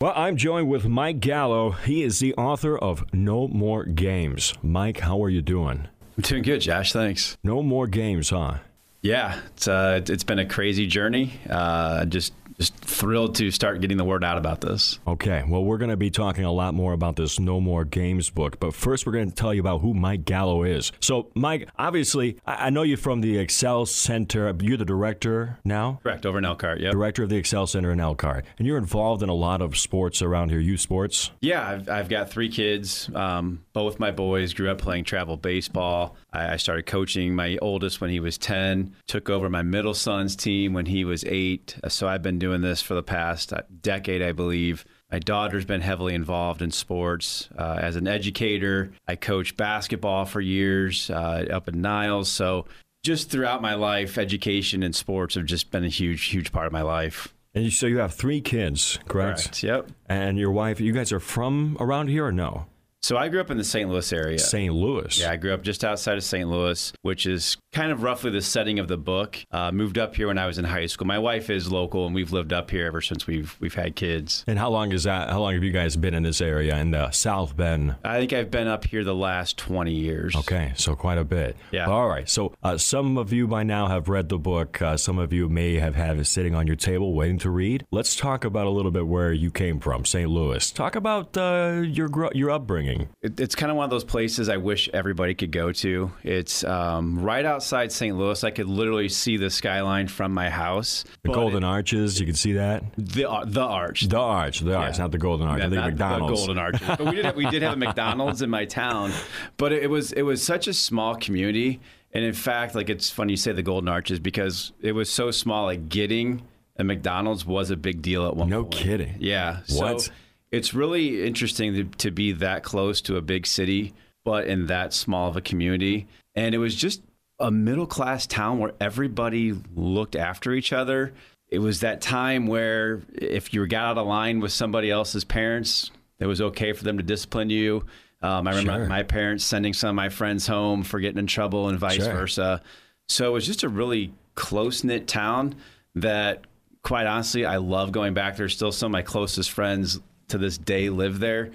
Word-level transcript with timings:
Well, 0.00 0.12
I'm 0.14 0.36
joined 0.36 0.68
with 0.68 0.86
Mike 0.86 1.18
Gallo. 1.18 1.72
He 1.72 2.04
is 2.04 2.20
the 2.20 2.32
author 2.34 2.78
of 2.78 3.04
No 3.12 3.48
More 3.48 3.82
Games. 3.82 4.54
Mike, 4.62 5.00
how 5.00 5.20
are 5.24 5.28
you 5.28 5.42
doing? 5.42 5.88
I'm 6.16 6.22
doing 6.22 6.44
good, 6.44 6.60
Josh. 6.60 6.92
Thanks. 6.92 7.36
No 7.42 7.64
more 7.64 7.88
games, 7.88 8.30
huh? 8.30 8.58
Yeah, 9.02 9.40
it's 9.48 9.66
uh, 9.66 10.00
it's 10.06 10.22
been 10.22 10.38
a 10.38 10.46
crazy 10.46 10.86
journey. 10.86 11.40
Uh, 11.50 12.04
just 12.04 12.32
just 12.58 12.74
thrilled 12.76 13.36
to 13.36 13.50
start 13.50 13.80
getting 13.80 13.96
the 13.96 14.04
word 14.04 14.24
out 14.24 14.36
about 14.36 14.60
this. 14.60 14.98
Okay, 15.06 15.44
well, 15.46 15.64
we're 15.64 15.78
going 15.78 15.90
to 15.90 15.96
be 15.96 16.10
talking 16.10 16.44
a 16.44 16.52
lot 16.52 16.74
more 16.74 16.92
about 16.92 17.16
this 17.16 17.38
No 17.38 17.60
More 17.60 17.84
Games 17.84 18.30
book, 18.30 18.58
but 18.58 18.74
first 18.74 19.06
we're 19.06 19.12
going 19.12 19.28
to 19.28 19.34
tell 19.34 19.54
you 19.54 19.60
about 19.60 19.80
who 19.80 19.94
Mike 19.94 20.24
Gallo 20.24 20.64
is. 20.64 20.90
So, 21.00 21.30
Mike, 21.34 21.68
obviously, 21.78 22.38
I 22.44 22.70
know 22.70 22.82
you 22.82 22.96
from 22.96 23.20
the 23.20 23.38
Excel 23.38 23.86
Center. 23.86 24.52
You're 24.60 24.76
the 24.76 24.84
director 24.84 25.58
now? 25.64 26.00
Correct, 26.02 26.26
over 26.26 26.38
in 26.38 26.44
Elkhart, 26.44 26.80
yeah. 26.80 26.90
Director 26.90 27.22
of 27.22 27.28
the 27.28 27.36
Excel 27.36 27.66
Center 27.66 27.92
in 27.92 28.00
Elkhart. 28.00 28.44
And 28.58 28.66
you're 28.66 28.78
involved 28.78 29.22
in 29.22 29.28
a 29.28 29.34
lot 29.34 29.62
of 29.62 29.78
sports 29.78 30.20
around 30.20 30.50
here, 30.50 30.58
youth 30.58 30.80
sports? 30.80 31.30
Yeah, 31.40 31.66
I've, 31.66 31.88
I've 31.88 32.08
got 32.08 32.30
three 32.30 32.48
kids. 32.48 33.08
Um, 33.14 33.64
both 33.72 34.00
my 34.00 34.10
boys 34.10 34.52
grew 34.52 34.70
up 34.70 34.78
playing 34.78 35.04
travel 35.04 35.36
baseball. 35.36 36.16
I, 36.32 36.54
I 36.54 36.56
started 36.56 36.86
coaching 36.86 37.34
my 37.34 37.56
oldest 37.62 38.00
when 38.00 38.10
he 38.10 38.18
was 38.18 38.36
10, 38.36 38.96
took 39.06 39.30
over 39.30 39.48
my 39.48 39.62
middle 39.62 39.94
son's 39.94 40.34
team 40.34 40.72
when 40.72 40.86
he 40.86 41.04
was 41.04 41.24
eight. 41.24 41.76
So 41.88 42.08
I've 42.08 42.22
been 42.22 42.38
doing 42.38 42.47
doing 42.48 42.62
this 42.62 42.80
for 42.80 42.94
the 42.94 43.02
past 43.02 43.52
uh, 43.52 43.60
decade, 43.82 44.22
I 44.22 44.32
believe. 44.32 44.86
My 45.12 45.18
daughter's 45.18 45.66
been 45.66 45.82
heavily 45.82 46.14
involved 46.14 46.62
in 46.62 46.70
sports. 46.70 47.48
Uh, 47.58 47.78
as 47.78 47.94
an 47.96 48.08
educator, 48.08 48.90
I 49.06 49.16
coached 49.16 49.58
basketball 49.58 50.24
for 50.24 50.40
years 50.40 51.10
uh, 51.10 51.46
up 51.50 51.68
in 51.68 51.82
Niles. 51.82 52.30
So, 52.30 52.64
just 53.04 53.30
throughout 53.30 53.60
my 53.60 53.74
life, 53.74 54.16
education 54.16 54.82
and 54.82 54.94
sports 54.94 55.34
have 55.34 55.44
just 55.44 55.70
been 55.70 55.84
a 55.84 55.88
huge, 55.88 56.24
huge 56.24 56.52
part 56.52 56.66
of 56.66 56.72
my 56.72 56.82
life. 56.82 57.34
And 57.54 57.70
so 57.72 57.86
you 57.86 57.98
have 57.98 58.14
three 58.14 58.40
kids, 58.40 58.98
correct? 59.06 59.42
correct? 59.42 59.62
Yep. 59.62 59.90
And 60.08 60.38
your 60.38 60.50
wife, 60.50 60.80
you 60.80 60.92
guys 60.92 61.12
are 61.12 61.20
from 61.20 61.76
around 61.80 62.08
here 62.08 62.24
or 62.24 62.32
no? 62.32 62.66
So 63.02 63.16
I 63.16 63.28
grew 63.28 63.40
up 63.40 63.50
in 63.50 63.58
the 63.58 63.64
St. 63.64 63.88
Louis 63.88 64.12
area. 64.12 64.38
St. 64.38 64.74
Louis. 64.74 65.20
Yeah, 65.20 65.30
I 65.30 65.36
grew 65.36 65.54
up 65.54 65.62
just 65.62 65.84
outside 65.84 66.16
of 66.16 66.24
St. 66.24 66.48
Louis, 66.48 66.92
which 67.02 67.26
is 67.26 67.56
kind 67.72 67.92
of 67.92 68.02
roughly 68.02 68.30
the 68.30 68.42
setting 68.42 68.78
of 68.78 68.88
the 68.88 68.96
book. 68.96 69.38
Uh, 69.50 69.70
moved 69.72 69.98
up 69.98 70.16
here 70.16 70.28
when 70.28 70.38
I 70.38 70.46
was 70.46 70.58
in 70.58 70.64
high 70.64 70.86
school. 70.86 71.06
My 71.06 71.18
wife 71.18 71.50
is 71.50 71.70
local, 71.70 72.06
and 72.06 72.14
we've 72.14 72.32
lived 72.32 72.52
up 72.52 72.70
here 72.70 72.86
ever 72.86 73.00
since 73.00 73.26
we've 73.26 73.56
we've 73.60 73.74
had 73.74 73.96
kids. 73.96 74.44
And 74.46 74.58
how 74.58 74.70
long 74.70 74.92
is 74.92 75.04
that? 75.04 75.30
How 75.30 75.40
long 75.40 75.54
have 75.54 75.62
you 75.62 75.72
guys 75.72 75.96
been 75.96 76.14
in 76.14 76.22
this 76.22 76.40
area 76.40 76.76
in 76.78 76.90
the 76.90 77.10
South 77.10 77.56
Bend? 77.56 77.96
I 78.04 78.18
think 78.18 78.32
I've 78.32 78.50
been 78.50 78.68
up 78.68 78.84
here 78.84 79.04
the 79.04 79.14
last 79.14 79.56
twenty 79.56 79.94
years. 79.94 80.34
Okay, 80.34 80.72
so 80.76 80.94
quite 80.94 81.18
a 81.18 81.24
bit. 81.24 81.56
Yeah. 81.70 81.86
All 81.86 82.08
right. 82.08 82.28
So 82.28 82.54
uh, 82.62 82.78
some 82.78 83.18
of 83.18 83.32
you 83.32 83.46
by 83.46 83.62
now 83.62 83.88
have 83.88 84.08
read 84.08 84.28
the 84.28 84.38
book. 84.38 84.80
Uh, 84.80 84.96
some 84.96 85.18
of 85.18 85.32
you 85.32 85.48
may 85.48 85.74
have 85.74 85.94
had 85.94 86.18
it 86.18 86.26
sitting 86.26 86.54
on 86.54 86.66
your 86.66 86.76
table 86.76 87.14
waiting 87.14 87.38
to 87.38 87.50
read. 87.50 87.86
Let's 87.90 88.16
talk 88.16 88.44
about 88.44 88.66
a 88.66 88.70
little 88.70 88.90
bit 88.90 89.06
where 89.06 89.32
you 89.32 89.50
came 89.50 89.80
from, 89.80 90.04
St. 90.04 90.28
Louis. 90.28 90.70
Talk 90.70 90.96
about 90.96 91.36
uh, 91.36 91.82
your 91.84 92.08
your 92.34 92.50
upbringing. 92.50 93.08
It, 93.22 93.38
it's 93.40 93.54
kind 93.54 93.70
of 93.70 93.76
one 93.76 93.84
of 93.84 93.90
those 93.90 94.04
places 94.04 94.48
I 94.48 94.56
wish 94.56 94.88
everybody 94.92 95.34
could 95.34 95.52
go 95.52 95.72
to. 95.72 96.12
It's 96.22 96.64
um, 96.64 97.20
right 97.20 97.44
outside 97.58 97.90
St. 97.90 98.16
Louis. 98.16 98.44
I 98.44 98.52
could 98.52 98.68
literally 98.68 99.08
see 99.08 99.36
the 99.36 99.50
skyline 99.50 100.06
from 100.06 100.32
my 100.32 100.48
house. 100.48 101.02
The 101.24 101.32
Golden 101.32 101.64
Arches, 101.64 102.20
you 102.20 102.24
can 102.24 102.36
see 102.36 102.52
that. 102.52 102.84
The 102.96 103.28
uh, 103.28 103.44
the 103.44 103.64
arch. 103.64 104.02
The 104.02 104.16
arch, 104.16 104.60
the 104.60 104.76
arch, 104.76 104.96
not 105.00 105.10
the 105.10 105.18
Golden 105.18 105.48
Arch. 105.48 105.58
Yeah, 105.58 105.66
I 105.66 105.70
think 105.70 105.82
McDonald's. 105.82 106.40
The 106.40 106.46
Golden 106.46 106.58
Arches. 106.62 106.86
But 106.86 107.00
we 107.00 107.16
did 107.16 107.24
have, 107.24 107.36
we 107.36 107.46
did 107.50 107.62
have 107.62 107.72
a 107.72 107.76
McDonald's 107.84 108.42
in 108.42 108.50
my 108.50 108.64
town, 108.64 109.10
but 109.56 109.72
it 109.72 109.90
was 109.90 110.12
it 110.12 110.22
was 110.22 110.40
such 110.40 110.68
a 110.68 110.72
small 110.72 111.16
community. 111.16 111.80
And 112.12 112.24
in 112.24 112.32
fact, 112.32 112.76
like 112.76 112.88
it's 112.88 113.10
funny 113.10 113.32
you 113.32 113.36
say 113.36 113.50
the 113.50 113.62
Golden 113.64 113.88
Arches 113.88 114.20
because 114.20 114.72
it 114.80 114.92
was 114.92 115.10
so 115.10 115.32
small. 115.32 115.64
Like 115.64 115.88
getting 115.88 116.42
a 116.76 116.84
McDonald's 116.84 117.44
was 117.44 117.72
a 117.72 117.76
big 117.76 118.02
deal 118.02 118.24
at 118.24 118.36
one 118.36 118.48
no 118.48 118.62
point. 118.62 118.74
kidding. 118.74 119.16
Yeah. 119.18 119.62
What? 119.70 120.02
So 120.02 120.12
it's 120.52 120.74
really 120.74 121.26
interesting 121.26 121.74
to, 121.74 121.84
to 121.98 122.12
be 122.12 122.30
that 122.32 122.62
close 122.62 123.00
to 123.02 123.16
a 123.16 123.20
big 123.20 123.48
city, 123.48 123.94
but 124.24 124.46
in 124.46 124.66
that 124.66 124.94
small 124.94 125.28
of 125.28 125.36
a 125.36 125.40
community. 125.40 126.06
And 126.36 126.54
it 126.54 126.58
was 126.58 126.76
just 126.76 127.02
a 127.40 127.50
middle 127.50 127.86
class 127.86 128.26
town 128.26 128.58
where 128.58 128.72
everybody 128.80 129.54
looked 129.74 130.16
after 130.16 130.52
each 130.52 130.72
other. 130.72 131.12
It 131.48 131.60
was 131.60 131.80
that 131.80 132.00
time 132.00 132.46
where 132.46 133.00
if 133.14 133.54
you 133.54 133.66
got 133.66 133.84
out 133.84 133.98
of 133.98 134.06
line 134.06 134.40
with 134.40 134.52
somebody 134.52 134.90
else's 134.90 135.24
parents, 135.24 135.90
it 136.18 136.26
was 136.26 136.40
okay 136.40 136.72
for 136.72 136.84
them 136.84 136.96
to 136.98 137.02
discipline 137.02 137.48
you. 137.50 137.84
Um, 138.20 138.48
I 138.48 138.50
remember 138.50 138.80
Sure. 138.80 138.86
my 138.88 139.04
parents 139.04 139.44
sending 139.44 139.72
some 139.72 139.90
of 139.90 139.94
my 139.94 140.08
friends 140.08 140.46
home 140.46 140.82
for 140.82 140.98
getting 140.98 141.18
in 141.18 141.26
trouble 141.28 141.68
and 141.68 141.78
vice 141.78 142.02
Sure. 142.04 142.12
versa. 142.12 142.60
So 143.08 143.28
it 143.28 143.32
was 143.32 143.46
just 143.46 143.62
a 143.62 143.68
really 143.68 144.12
close 144.34 144.82
knit 144.82 145.06
town 145.06 145.54
that, 145.94 146.44
quite 146.82 147.06
honestly, 147.06 147.46
I 147.46 147.56
love 147.58 147.92
going 147.92 148.14
back 148.14 148.36
there. 148.36 148.48
Still, 148.48 148.72
some 148.72 148.88
of 148.88 148.92
my 148.92 149.02
closest 149.02 149.50
friends 149.52 150.00
to 150.28 150.38
this 150.38 150.58
day 150.58 150.90
live 150.90 151.20
there. 151.20 151.50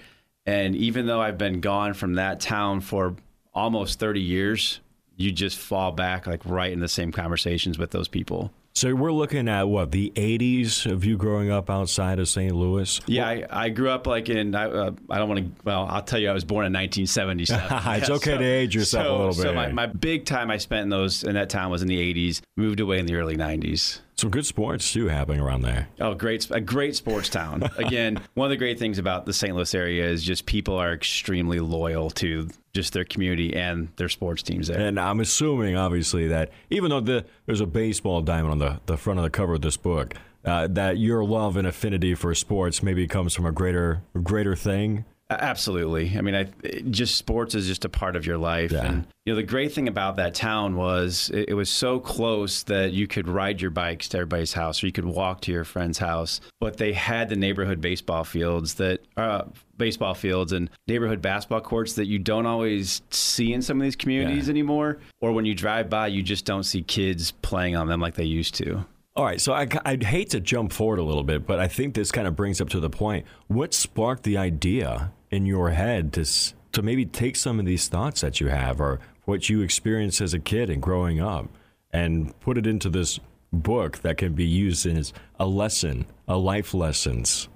And 0.46 0.76
even 0.76 1.06
though 1.06 1.22
I've 1.22 1.38
been 1.38 1.60
gone 1.60 1.94
from 1.94 2.16
that 2.16 2.40
town 2.40 2.80
for 2.82 3.16
almost 3.54 4.00
30 4.00 4.22
years, 4.22 4.80
you 5.16 5.31
just 5.31 5.57
fall 5.57 5.91
back 5.91 6.28
like 6.28 6.41
right 6.46 6.72
in 6.72 6.79
the 6.79 6.88
same 6.88 7.12
conversations 7.12 7.78
with 7.78 7.91
those 7.91 8.07
people. 8.07 8.51
So 8.75 8.96
we're 8.96 9.12
looking 9.12 9.47
at 9.50 9.69
what 9.69 9.91
the 9.91 10.12
'80s 10.16 10.91
of 10.91 11.06
you 11.06 11.16
growing 11.16 11.51
up 11.51 11.69
outside 11.69 12.18
of 12.18 12.28
St. 12.28 12.56
Louis. 12.56 13.00
Yeah, 13.06 13.28
I, 13.29 13.46
I 13.51 13.69
grew 13.69 13.90
up 13.91 14.07
like 14.07 14.29
in, 14.29 14.56
I, 14.56 14.66
uh, 14.66 14.91
I 15.12 15.19
don't 15.19 15.29
want 15.29 15.41
to, 15.57 15.63
well, 15.63 15.85
I'll 15.88 16.01
tell 16.01 16.18
you, 16.19 16.28
I 16.29 16.34
was 16.34 16.44
born 16.44 16.66
in 16.66 16.74
1977. 16.74 17.40
It's 18.00 18.09
Yeah, 18.09 18.16
okay 18.16 18.35
to 18.35 18.44
age 18.44 18.74
yourself 18.74 19.06
so- 19.06 19.16
a 19.16 19.18
little 19.18 19.34
So 19.34 19.44
bit. 19.44 19.56
my, 19.56 19.72
my 19.72 19.85
big 19.85 20.25
time 20.25 20.50
I 20.50 20.57
spent 20.57 20.81
in 20.84 20.90
those, 20.90 21.24
in 21.24 21.35
that 21.35 21.51
town 21.51 21.69
was 21.69 21.84
in 21.84 21.88
the 21.88 22.00
80s, 22.13 22.41
moved 22.57 22.80
away 22.80 22.97
in 22.97 23.06
the 23.06 23.13
early 23.13 23.38
90s. 23.38 24.00
Some 24.16 24.29
good 24.29 24.46
sports 24.46 24.94
too 24.94 25.07
happening 25.07 25.40
around 25.40 25.62
there. 25.63 25.90
Oh, 26.00 26.13
great! 26.13 26.50
A 26.51 26.62
great 26.62 26.96
sports 26.96 27.29
town. 27.29 27.63
Again, 27.78 28.22
one 28.35 28.46
of 28.46 28.50
the 28.51 28.57
great 28.57 28.78
things 28.78 29.00
about 29.00 29.25
the 29.25 29.34
St. 29.34 29.56
Louis 29.56 29.74
area 29.74 30.07
is 30.07 30.24
just 30.24 30.46
people 30.46 30.75
are 30.75 30.94
extremely 30.94 31.59
loyal 31.59 32.09
to 32.12 32.50
just 32.74 32.94
their 32.94 33.06
community 33.06 33.56
and 33.56 33.90
their 33.97 34.09
sports 34.09 34.44
teams 34.44 34.68
there. 34.68 34.79
And 34.79 35.00
I'm 35.00 35.19
assuming, 35.19 35.75
obviously, 35.75 36.28
that 36.28 36.51
even 36.69 36.90
though 36.90 37.01
the, 37.01 37.25
there's 37.46 37.62
a 37.62 37.66
baseball 37.66 38.22
diamond 38.22 38.51
on 38.51 38.59
the, 38.59 38.79
the 38.85 38.97
front 38.97 39.19
of 39.19 39.24
the 39.24 39.29
cover 39.29 39.56
of 39.56 39.62
this 39.62 39.78
book, 39.78 40.16
uh, 40.45 40.68
that 40.68 40.97
your 40.97 41.24
love 41.24 41.57
and 41.57 41.68
affinity 41.68 42.16
for 42.16 42.34
sports 42.35 42.84
maybe 42.84 43.07
comes 43.07 43.34
from 43.34 43.45
a 43.45 43.51
greater 43.51 44.01
greater 44.22 44.56
thing. 44.56 45.06
Absolutely. 45.40 46.18
I 46.18 46.22
mean, 46.22 46.36
I 46.36 46.44
just 46.90 47.16
sports 47.16 47.56
is 47.56 47.68
just 47.68 47.86
a 47.86 47.90
part 47.90 48.16
of 48.16 48.26
your 48.26 48.38
life. 48.38 48.72
Yeah. 48.72 48.86
And 48.86 49.08
you 49.26 49.34
know, 49.34 49.38
the 49.38 49.44
great 49.44 49.72
thing 49.74 49.88
about 49.88 50.18
that 50.18 50.34
town 50.36 50.76
was 50.76 51.30
it, 51.34 51.50
it 51.50 51.54
was 51.54 51.70
so 51.70 52.00
close 52.00 52.64
that 52.64 52.92
you 52.94 53.08
could 53.08 53.28
ride 53.28 53.62
your 53.62 53.72
bikes 53.72 54.10
to 54.10 54.18
everybody's 54.18 54.54
house, 54.54 54.84
or 54.84 54.88
you 54.88 54.92
could 54.92 55.06
walk 55.06 55.42
to 55.42 55.52
your 55.52 55.64
friend's 55.64 55.98
house. 55.98 56.42
But 56.60 56.78
they 56.78 56.94
had 56.94 57.30
the 57.30 57.36
neighborhood 57.36 57.80
baseball 57.82 58.24
fields 58.24 58.74
that 58.76 59.02
uh, 59.16 59.44
baseball 59.78 60.14
fields 60.14 60.52
and 60.52 60.70
neighborhood 60.88 61.22
basketball 61.22 61.62
courts 61.62 61.94
that 61.94 62.06
you 62.06 62.20
don't 62.20 62.46
always 62.46 63.02
see 63.12 63.54
in 63.54 63.62
some 63.62 63.78
of 63.80 63.84
these 63.84 63.96
communities 63.96 64.48
Yeah. 64.48 64.52
anymore. 64.52 65.00
Or 65.22 65.32
when 65.32 65.46
you 65.46 65.56
drive 65.56 65.90
by, 65.90 66.08
you 66.08 66.22
just 66.24 66.46
don't 66.46 66.64
see 66.64 66.82
kids 66.82 67.32
playing 67.32 67.76
on 67.76 67.88
them 67.88 68.00
like 68.02 68.16
they 68.16 68.26
used 68.26 68.56
to. 68.56 68.86
All 69.16 69.24
right, 69.24 69.40
so 69.40 69.54
I, 69.54 69.68
I'd 69.86 70.02
hate 70.02 70.32
to 70.32 70.40
jump 70.40 70.72
forward 70.74 70.98
a 70.98 71.04
little 71.04 71.22
bit, 71.24 71.46
but 71.46 71.60
I 71.60 71.68
think 71.68 71.94
this 71.94 72.12
kind 72.12 72.28
of 72.28 72.36
brings 72.36 72.60
up 72.60 72.70
to 72.70 72.80
the 72.80 72.90
point. 72.90 73.28
What 73.46 73.72
sparked 73.76 74.24
the 74.24 74.38
idea 74.38 75.12
in 75.34 75.46
your 75.48 75.72
head 75.72 76.14
to 76.14 76.26
to 76.74 76.82
maybe 76.82 77.06
take 77.06 77.36
some 77.36 77.60
of 77.60 77.66
these 77.66 77.88
thoughts 77.88 78.22
that 78.22 78.40
you 78.40 78.48
have, 78.48 78.80
or 78.82 79.00
what 79.26 79.50
you 79.50 79.62
experienced 79.62 80.22
as 80.22 80.34
a 80.34 80.40
kid 80.40 80.70
and 80.70 80.82
growing 80.82 81.20
up, 81.20 81.48
and 81.92 82.38
put 82.40 82.58
it 82.58 82.68
into 82.68 82.90
this 82.90 83.20
book 83.52 84.00
that 84.00 84.18
can 84.18 84.34
be 84.34 84.46
used 84.46 84.86
as 84.86 85.14
a 85.40 85.46
lesson, 85.46 86.06
a 86.28 86.36
life 86.36 86.74
lessons? 86.74 87.48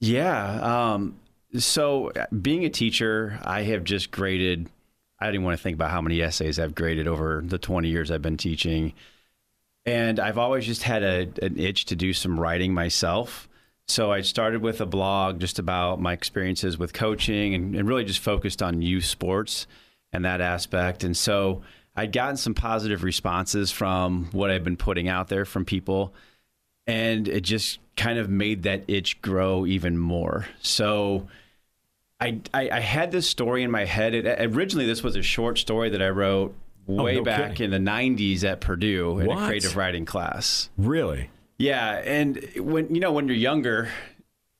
Yeah. 0.00 0.92
Um, 0.92 1.18
so, 1.58 2.10
uh, 2.10 2.26
being 2.40 2.64
a 2.64 2.70
teacher, 2.70 3.38
I 3.44 3.62
have 3.62 3.84
just 3.84 4.10
graded. 4.10 4.68
I 5.20 5.28
even 5.28 5.44
want 5.44 5.56
to 5.56 5.62
think 5.62 5.74
about 5.74 5.90
how 5.90 6.00
many 6.00 6.20
essays 6.22 6.58
I've 6.58 6.74
graded 6.74 7.06
over 7.06 7.42
the 7.44 7.58
20 7.58 7.88
years 7.88 8.10
I've 8.10 8.22
been 8.22 8.38
teaching. 8.38 8.94
And 9.84 10.18
I've 10.18 10.38
always 10.38 10.64
just 10.64 10.82
had 10.82 11.02
a, 11.02 11.28
an 11.42 11.58
itch 11.58 11.86
to 11.86 11.96
do 11.96 12.12
some 12.12 12.40
writing 12.40 12.72
myself. 12.72 13.48
So 13.88 14.10
I 14.12 14.20
started 14.22 14.62
with 14.62 14.80
a 14.80 14.86
blog 14.86 15.40
just 15.40 15.58
about 15.58 16.00
my 16.00 16.12
experiences 16.12 16.78
with 16.78 16.92
coaching 16.92 17.54
and, 17.54 17.74
and 17.74 17.88
really 17.88 18.04
just 18.04 18.20
focused 18.20 18.62
on 18.62 18.80
youth 18.80 19.04
sports 19.04 19.66
and 20.12 20.24
that 20.24 20.40
aspect. 20.40 21.04
And 21.04 21.16
so 21.16 21.62
I'd 21.94 22.12
gotten 22.12 22.36
some 22.36 22.54
positive 22.54 23.02
responses 23.02 23.70
from 23.70 24.26
what 24.32 24.50
I've 24.50 24.64
been 24.64 24.76
putting 24.76 25.08
out 25.08 25.28
there 25.28 25.44
from 25.44 25.64
people 25.64 26.14
and 26.86 27.28
it 27.28 27.42
just 27.42 27.78
kind 27.96 28.18
of 28.18 28.28
made 28.28 28.64
that 28.64 28.84
itch 28.88 29.20
grow 29.22 29.66
even 29.66 29.98
more. 29.98 30.46
So 30.62 31.28
I, 32.20 32.40
I, 32.52 32.70
I 32.70 32.80
had 32.80 33.12
this 33.12 33.28
story 33.28 33.62
in 33.62 33.70
my 33.70 33.84
head. 33.84 34.14
It, 34.14 34.26
originally, 34.54 34.86
this 34.86 35.02
was 35.02 35.16
a 35.16 35.22
short 35.22 35.58
story 35.58 35.90
that 35.90 36.02
I 36.02 36.08
wrote 36.08 36.54
oh, 36.88 37.02
way 37.04 37.14
Oh, 37.16 37.18
no 37.18 37.24
back 37.24 37.56
kidding. 37.56 37.72
in 37.72 37.84
the 37.84 37.90
90s 37.90 38.42
at 38.44 38.60
Purdue 38.60 39.18
in 39.20 39.26
What? 39.26 39.42
a 39.42 39.46
creative 39.46 39.76
writing 39.76 40.04
class. 40.04 40.70
Really? 40.76 41.30
Yeah, 41.62 41.98
and 41.98 42.44
when 42.56 42.92
you 42.92 43.00
know 43.00 43.12
when 43.12 43.28
you're 43.28 43.36
younger, 43.36 43.88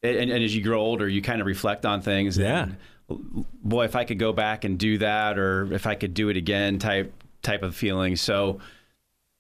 and, 0.03 0.31
and 0.31 0.45
as 0.45 0.55
you 0.55 0.63
grow 0.63 0.81
older, 0.81 1.09
you 1.09 1.21
kind 1.21 1.41
of 1.41 1.47
reflect 1.49 1.85
on 1.85 2.01
things. 2.01 2.39
Yeah. 2.39 2.69
And, 3.09 3.45
boy, 3.63 3.85
if 3.87 3.97
I 3.97 4.05
could 4.05 4.19
go 4.21 4.33
back 4.33 4.65
and 4.65 4.79
do 4.79 4.99
that, 4.99 5.37
or 5.39 5.73
if 5.73 5.87
I 5.87 5.97
could 5.97 6.15
do 6.15 6.29
it 6.29 6.37
again, 6.37 6.79
type 6.79 7.13
type 7.43 7.63
of 7.65 7.75
feeling. 7.75 8.15
So, 8.15 8.61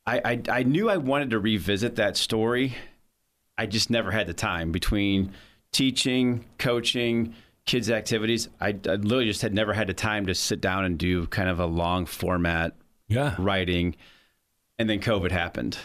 I 0.05 0.21
I, 0.25 0.43
I 0.49 0.63
knew 0.65 0.91
I 0.91 0.97
wanted 0.97 1.31
to 1.31 1.39
revisit 1.39 1.97
that 1.97 2.17
story. 2.17 2.75
I 3.57 3.67
just 3.67 3.91
never 3.91 4.11
had 4.11 4.27
the 4.27 4.35
time 4.35 4.73
between 4.73 5.33
teaching, 5.71 6.45
coaching, 6.59 7.35
kids' 7.65 7.91
activities. 7.91 8.49
I, 8.61 8.69
I 8.71 8.97
literally 8.97 9.27
just 9.27 9.43
had 9.43 9.55
never 9.55 9.73
had 9.73 9.87
the 9.87 9.95
time 9.95 10.27
to 10.27 10.35
sit 10.35 10.61
down 10.61 10.85
and 10.85 10.99
do 10.99 11.27
kind 11.29 11.49
of 11.49 11.61
a 11.61 11.67
long 11.67 12.07
format 12.07 12.75
Yeah. 13.09 13.37
writing, 13.39 13.95
and 14.81 14.91
then 14.91 14.99
COVID 15.01 15.31
happened. 15.31 15.79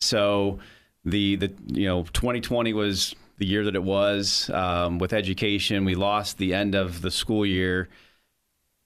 So 0.00 0.58
the 1.04 1.36
the 1.36 1.52
you 1.66 1.86
know 1.86 2.04
2020 2.04 2.72
was 2.72 3.14
the 3.38 3.46
year 3.46 3.64
that 3.64 3.74
it 3.74 3.82
was 3.82 4.50
um, 4.50 4.98
with 4.98 5.12
education. 5.12 5.84
We 5.84 5.94
lost 5.94 6.38
the 6.38 6.54
end 6.54 6.74
of 6.74 7.02
the 7.02 7.10
school 7.10 7.44
year. 7.44 7.88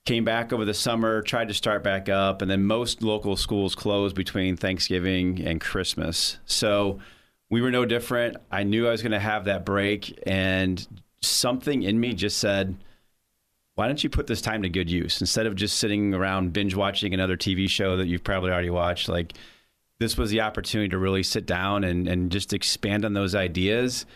Came 0.07 0.25
back 0.25 0.53
over 0.53 0.65
the 0.65 0.73
summer, 0.73 1.21
tried 1.21 1.49
to 1.49 1.55
start 1.55 1.83
back 1.83 2.09
up, 2.09 2.41
and 2.41 2.51
then 2.51 2.65
most 2.65 3.03
local 3.03 3.37
schools 3.37 3.75
closed 3.75 4.15
between 4.15 4.57
Thanksgiving 4.57 5.45
and 5.45 5.61
Christmas. 5.61 6.39
So 6.47 7.01
we 7.51 7.61
were 7.61 7.73
no 7.73 7.85
different. 7.85 8.37
I 8.51 8.63
knew 8.63 8.87
I 8.87 8.93
was 8.93 9.03
going 9.03 9.13
to 9.13 9.21
have 9.21 9.47
that 9.47 9.67
break, 9.67 10.17
and 10.25 10.87
something 11.21 11.83
in 11.83 11.99
me 11.99 12.15
just 12.15 12.39
said, 12.39 12.77
why 13.75 13.87
don't 13.87 14.03
you 14.03 14.09
put 14.09 14.27
this 14.27 14.41
time 14.41 14.63
to 14.63 14.69
good 14.69 14.91
use 14.91 15.21
instead 15.21 15.47
of 15.47 15.55
just 15.55 15.79
sitting 15.79 16.15
around 16.15 16.53
binge 16.53 16.75
watching 16.75 17.13
another 17.13 17.37
TV 17.37 17.69
show 17.69 17.99
that 17.99 18.07
you've 18.07 18.25
probably 18.25 18.51
already 18.51 18.71
watched? 18.71 19.09
Like, 19.09 19.35
this 19.99 20.17
was 20.17 20.31
the 20.31 20.43
opportunity 20.43 20.91
to 20.91 20.99
really 20.99 21.23
sit 21.23 21.47
down 21.47 21.85
and, 21.85 22.07
and 22.07 22.31
just 22.31 22.53
expand 22.53 23.05
on 23.05 23.15
those 23.15 23.35
ideas. 23.35 24.07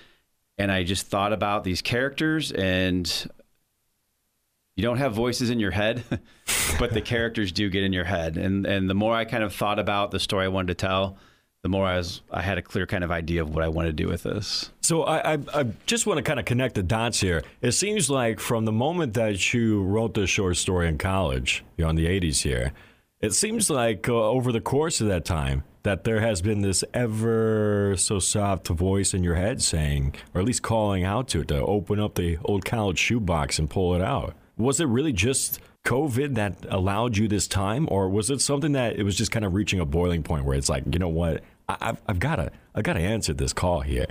And 0.58 0.70
I 0.70 0.84
just 0.84 1.06
thought 1.06 1.32
about 1.32 1.64
these 1.64 1.80
characters, 1.80 2.52
and 2.52 3.10
you 4.76 4.82
don't 4.82 4.98
have 4.98 5.14
voices 5.14 5.48
in 5.48 5.58
your 5.58 5.70
head, 5.70 6.04
but 6.78 6.92
the 6.92 7.00
characters 7.00 7.50
do 7.50 7.70
get 7.70 7.82
in 7.82 7.94
your 7.94 8.04
head. 8.04 8.36
And 8.36 8.66
and 8.66 8.88
the 8.88 8.94
more 8.94 9.14
I 9.14 9.24
kind 9.24 9.42
of 9.42 9.54
thought 9.54 9.78
about 9.78 10.10
the 10.10 10.20
story 10.20 10.44
I 10.44 10.48
wanted 10.48 10.68
to 10.78 10.86
tell, 10.86 11.16
the 11.62 11.70
more 11.70 11.86
I 11.86 11.96
was 11.96 12.20
I 12.30 12.42
had 12.42 12.58
a 12.58 12.62
clear 12.62 12.86
kind 12.86 13.02
of 13.02 13.10
idea 13.10 13.40
of 13.40 13.54
what 13.54 13.64
I 13.64 13.68
wanted 13.68 13.96
to 13.96 14.02
do 14.04 14.08
with 14.08 14.24
this. 14.24 14.70
So 14.82 15.04
I, 15.04 15.34
I, 15.34 15.38
I 15.54 15.66
just 15.86 16.06
want 16.06 16.18
to 16.18 16.22
kind 16.22 16.38
of 16.38 16.44
connect 16.44 16.74
the 16.74 16.82
dots 16.82 17.20
here. 17.20 17.42
It 17.62 17.72
seems 17.72 18.10
like 18.10 18.38
from 18.38 18.66
the 18.66 18.72
moment 18.72 19.14
that 19.14 19.54
you 19.54 19.82
wrote 19.82 20.12
this 20.12 20.28
short 20.28 20.58
story 20.58 20.88
in 20.88 20.98
college, 20.98 21.64
you 21.78 21.84
know, 21.84 21.90
in 21.90 21.96
the 21.96 22.06
80s 22.06 22.42
here, 22.42 22.72
it 23.20 23.32
seems 23.32 23.70
like 23.70 24.08
uh, 24.10 24.12
over 24.12 24.52
the 24.52 24.60
course 24.60 25.00
of 25.00 25.08
that 25.08 25.24
time 25.24 25.62
that 25.82 26.04
there 26.04 26.20
has 26.20 26.42
been 26.42 26.60
this 26.60 26.84
ever 26.92 27.94
so 27.96 28.18
soft 28.18 28.68
voice 28.68 29.14
in 29.14 29.24
your 29.24 29.36
head 29.36 29.62
saying, 29.62 30.14
or 30.34 30.40
at 30.40 30.46
least 30.46 30.62
calling 30.62 31.04
out 31.04 31.28
to 31.28 31.40
it, 31.40 31.48
to 31.48 31.64
open 31.64 31.98
up 31.98 32.14
the 32.14 32.38
old 32.44 32.64
college 32.64 32.98
shoebox 32.98 33.58
and 33.58 33.70
pull 33.70 33.94
it 33.94 34.02
out. 34.02 34.34
Was 34.56 34.80
it 34.80 34.86
really 34.86 35.12
just 35.12 35.60
COVID 35.84 36.34
that 36.34 36.56
allowed 36.68 37.16
you 37.16 37.28
this 37.28 37.48
time, 37.48 37.88
or 37.90 38.08
was 38.08 38.30
it 38.30 38.40
something 38.40 38.72
that 38.72 38.96
it 38.96 39.04
was 39.04 39.16
just 39.16 39.30
kind 39.30 39.44
of 39.44 39.54
reaching 39.54 39.80
a 39.80 39.86
boiling 39.86 40.22
point 40.22 40.44
where 40.44 40.56
it's 40.56 40.68
like, 40.68 40.84
you 40.92 40.98
know 40.98 41.08
what, 41.08 41.42
I, 41.68 41.76
I've, 41.80 42.02
I've 42.06 42.18
got 42.18 42.36
to, 42.36 42.52
I've 42.74 42.84
got 42.84 42.94
to 42.94 43.00
answer 43.00 43.32
this 43.32 43.52
call 43.52 43.80
here. 43.80 44.06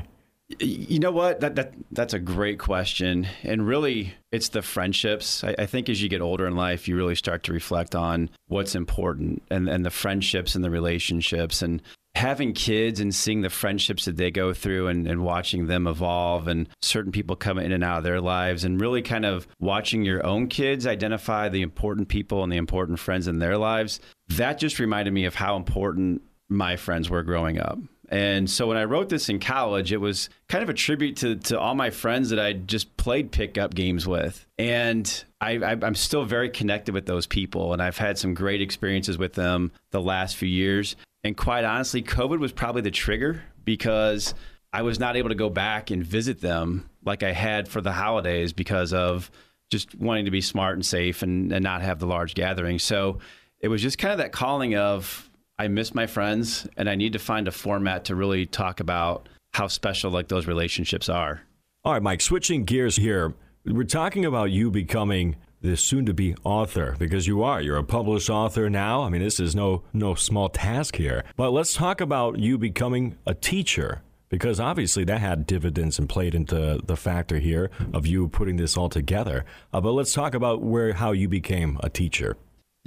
You 0.60 0.98
know 0.98 1.12
what? 1.12 1.42
That 1.42 1.56
that 1.56 1.74
that's 1.92 2.16
a 2.16 2.19
great 2.19 2.57
question, 2.57 3.28
and 3.44 3.68
really, 3.68 4.16
it's 4.31 4.50
the 4.50 4.63
friendships. 4.63 5.44
I, 5.44 5.54
I, 5.60 5.66
think 5.68 5.90
as 5.90 6.01
you 6.01 6.10
get 6.10 6.22
older 6.22 6.48
in 6.48 6.56
life, 6.56 6.88
you 6.88 6.96
really 6.96 7.13
start 7.13 7.44
to 7.44 7.54
reflect 7.54 7.94
on 7.94 8.31
what's 8.48 8.74
important, 8.74 9.44
and 9.51 9.69
and 9.69 9.86
the 9.86 9.92
friendships 9.92 10.56
and 10.56 10.63
the 10.63 10.72
relationships, 10.72 11.62
and 11.62 11.84
having 12.16 12.54
kids 12.54 13.00
and 13.00 13.13
seeing 13.13 13.42
the 13.42 13.51
friendships 13.51 14.06
that 14.06 14.18
they 14.18 14.31
go 14.31 14.51
through, 14.51 14.88
and, 14.88 15.06
and 15.06 15.24
watching 15.24 15.68
them 15.68 15.86
evolve, 15.86 16.48
and 16.48 16.68
certain 16.81 17.12
people 17.12 17.36
come 17.36 17.60
in 17.60 17.72
and 17.72 17.84
out 17.84 18.00
of 18.00 18.04
their 18.04 18.19
lives, 18.19 18.63
and 18.63 18.81
really 18.81 19.04
kind 19.04 19.25
of 19.25 19.48
watching 19.60 20.04
your 20.04 20.25
own 20.25 20.48
kids 20.48 20.88
identify 20.88 21.48
the 21.48 21.62
important 21.62 22.07
people 22.07 22.42
and 22.42 22.51
the 22.51 22.57
important 22.57 22.98
friends 22.98 23.28
in 23.28 23.38
their 23.38 23.56
lives. 23.56 24.00
That 24.30 24.57
just 24.57 24.80
reminded 24.80 25.13
me 25.13 25.25
of 25.25 25.36
how 25.36 25.56
important 25.57 26.24
my 26.50 26.75
friends 26.75 27.07
were 27.07 27.22
growing 27.22 27.60
up. 27.60 27.78
And 28.10 28.50
so 28.50 28.68
when 28.68 28.78
I 28.78 28.86
wrote 28.86 29.10
this 29.10 29.30
in 29.30 29.40
college, 29.40 29.92
it 29.92 29.98
was 29.98 30.30
kind 30.48 30.64
of 30.64 30.70
a 30.70 30.74
tribute 30.74 31.18
to, 31.18 31.36
to 31.36 31.60
all 31.60 31.76
my 31.76 31.92
friends 31.92 32.32
that 32.32 32.40
I 32.40 32.54
just 32.54 32.98
played 32.98 33.32
pickup 33.32 33.76
games 33.76 34.08
with. 34.08 34.46
And 34.58 35.24
I, 35.40 35.54
am 35.54 35.94
still 35.94 36.26
very 36.26 36.50
connected 36.50 36.94
with 36.94 37.06
those 37.06 37.28
people. 37.28 37.72
And 37.72 37.82
I've 37.82 37.98
had 37.98 38.18
some 38.18 38.34
great 38.34 38.62
experiences 38.62 39.20
with 39.20 39.34
them 39.34 39.72
the 39.92 40.02
last 40.02 40.38
few 40.38 40.50
years. 40.50 40.96
And 41.24 41.38
quite 41.38 41.64
honestly, 41.64 42.02
COVID 42.02 42.40
was 42.40 42.52
probably 42.52 42.82
the 42.82 42.92
trigger 42.92 43.44
because 43.64 44.34
I 44.74 44.82
was 44.82 45.00
not 45.00 45.16
able 45.16 45.30
to 45.30 45.36
go 45.36 45.50
back 45.50 45.92
and 45.92 46.04
visit 46.04 46.42
them 46.42 46.90
like 47.06 47.22
I 47.22 47.32
had 47.32 47.68
for 47.68 47.80
the 47.80 47.92
holidays 47.92 48.54
because 48.54 48.92
of 48.92 49.30
just 49.70 49.94
wanting 49.96 50.26
to 50.26 50.32
be 50.32 50.42
smart 50.42 50.76
and 50.76 50.86
safe 50.86 51.22
and, 51.22 51.52
and 51.54 51.64
not 51.64 51.84
have 51.84 52.00
the 52.00 52.08
large 52.08 52.34
gatherings. 52.34 52.82
So 52.84 53.20
it 53.60 53.68
was 53.68 53.84
just 53.84 54.00
kind 54.00 54.12
of 54.12 54.18
that 54.18 54.32
calling 54.32 54.76
of, 54.76 55.29
I 55.60 55.68
miss 55.68 55.94
my 55.94 56.08
friends 56.08 56.66
and 56.78 56.90
I 56.90 56.96
need 56.96 57.12
to 57.14 57.20
find 57.20 57.46
a 57.46 57.52
format 57.52 58.06
to 58.06 58.16
really 58.16 58.46
talk 58.46 58.80
about 58.80 59.28
how 59.54 59.68
special 59.68 60.10
like 60.10 60.30
those 60.30 60.48
relationships 60.48 61.10
are. 61.10 61.42
All 61.84 61.92
right, 61.92 62.02
Mike, 62.02 62.22
switching 62.22 62.64
gears 62.64 62.96
here. 62.96 63.34
We're 63.66 63.84
talking 63.84 64.24
about 64.24 64.52
you 64.52 64.72
becoming 64.72 65.36
the 65.62 65.76
soon 65.76 66.06
to 66.06 66.14
be 66.14 66.34
author 66.46 66.96
because 66.98 67.28
you 67.28 67.44
are. 67.44 67.62
You're 67.62 67.76
a 67.76 67.84
published 67.84 68.30
author 68.30 68.70
now. 68.70 69.04
I 69.04 69.10
mean, 69.10 69.22
this 69.22 69.38
is 69.38 69.54
no 69.54 69.84
no 69.92 70.16
small 70.16 70.48
task 70.48 70.96
here. 70.96 71.26
But 71.36 71.52
let's 71.52 71.74
talk 71.74 72.00
about 72.00 72.40
you 72.40 72.58
becoming 72.58 73.18
a 73.28 73.34
teacher 73.34 74.02
because 74.30 74.62
obviously 74.62 75.04
that 75.04 75.20
had 75.20 75.46
dividends 75.46 76.00
and 76.00 76.08
played 76.08 76.36
into 76.36 76.80
the 76.86 76.96
factor 76.96 77.40
here 77.40 77.70
of 77.94 78.08
you 78.08 78.30
putting 78.30 78.56
this 78.56 78.78
all 78.78 78.88
together. 78.88 79.44
Uh, 79.74 79.82
but 79.82 79.92
let's 79.92 80.14
talk 80.14 80.34
about 80.34 80.62
where 80.62 80.94
how 80.94 81.12
you 81.12 81.28
became 81.28 81.78
a 81.84 81.90
teacher. 81.90 82.38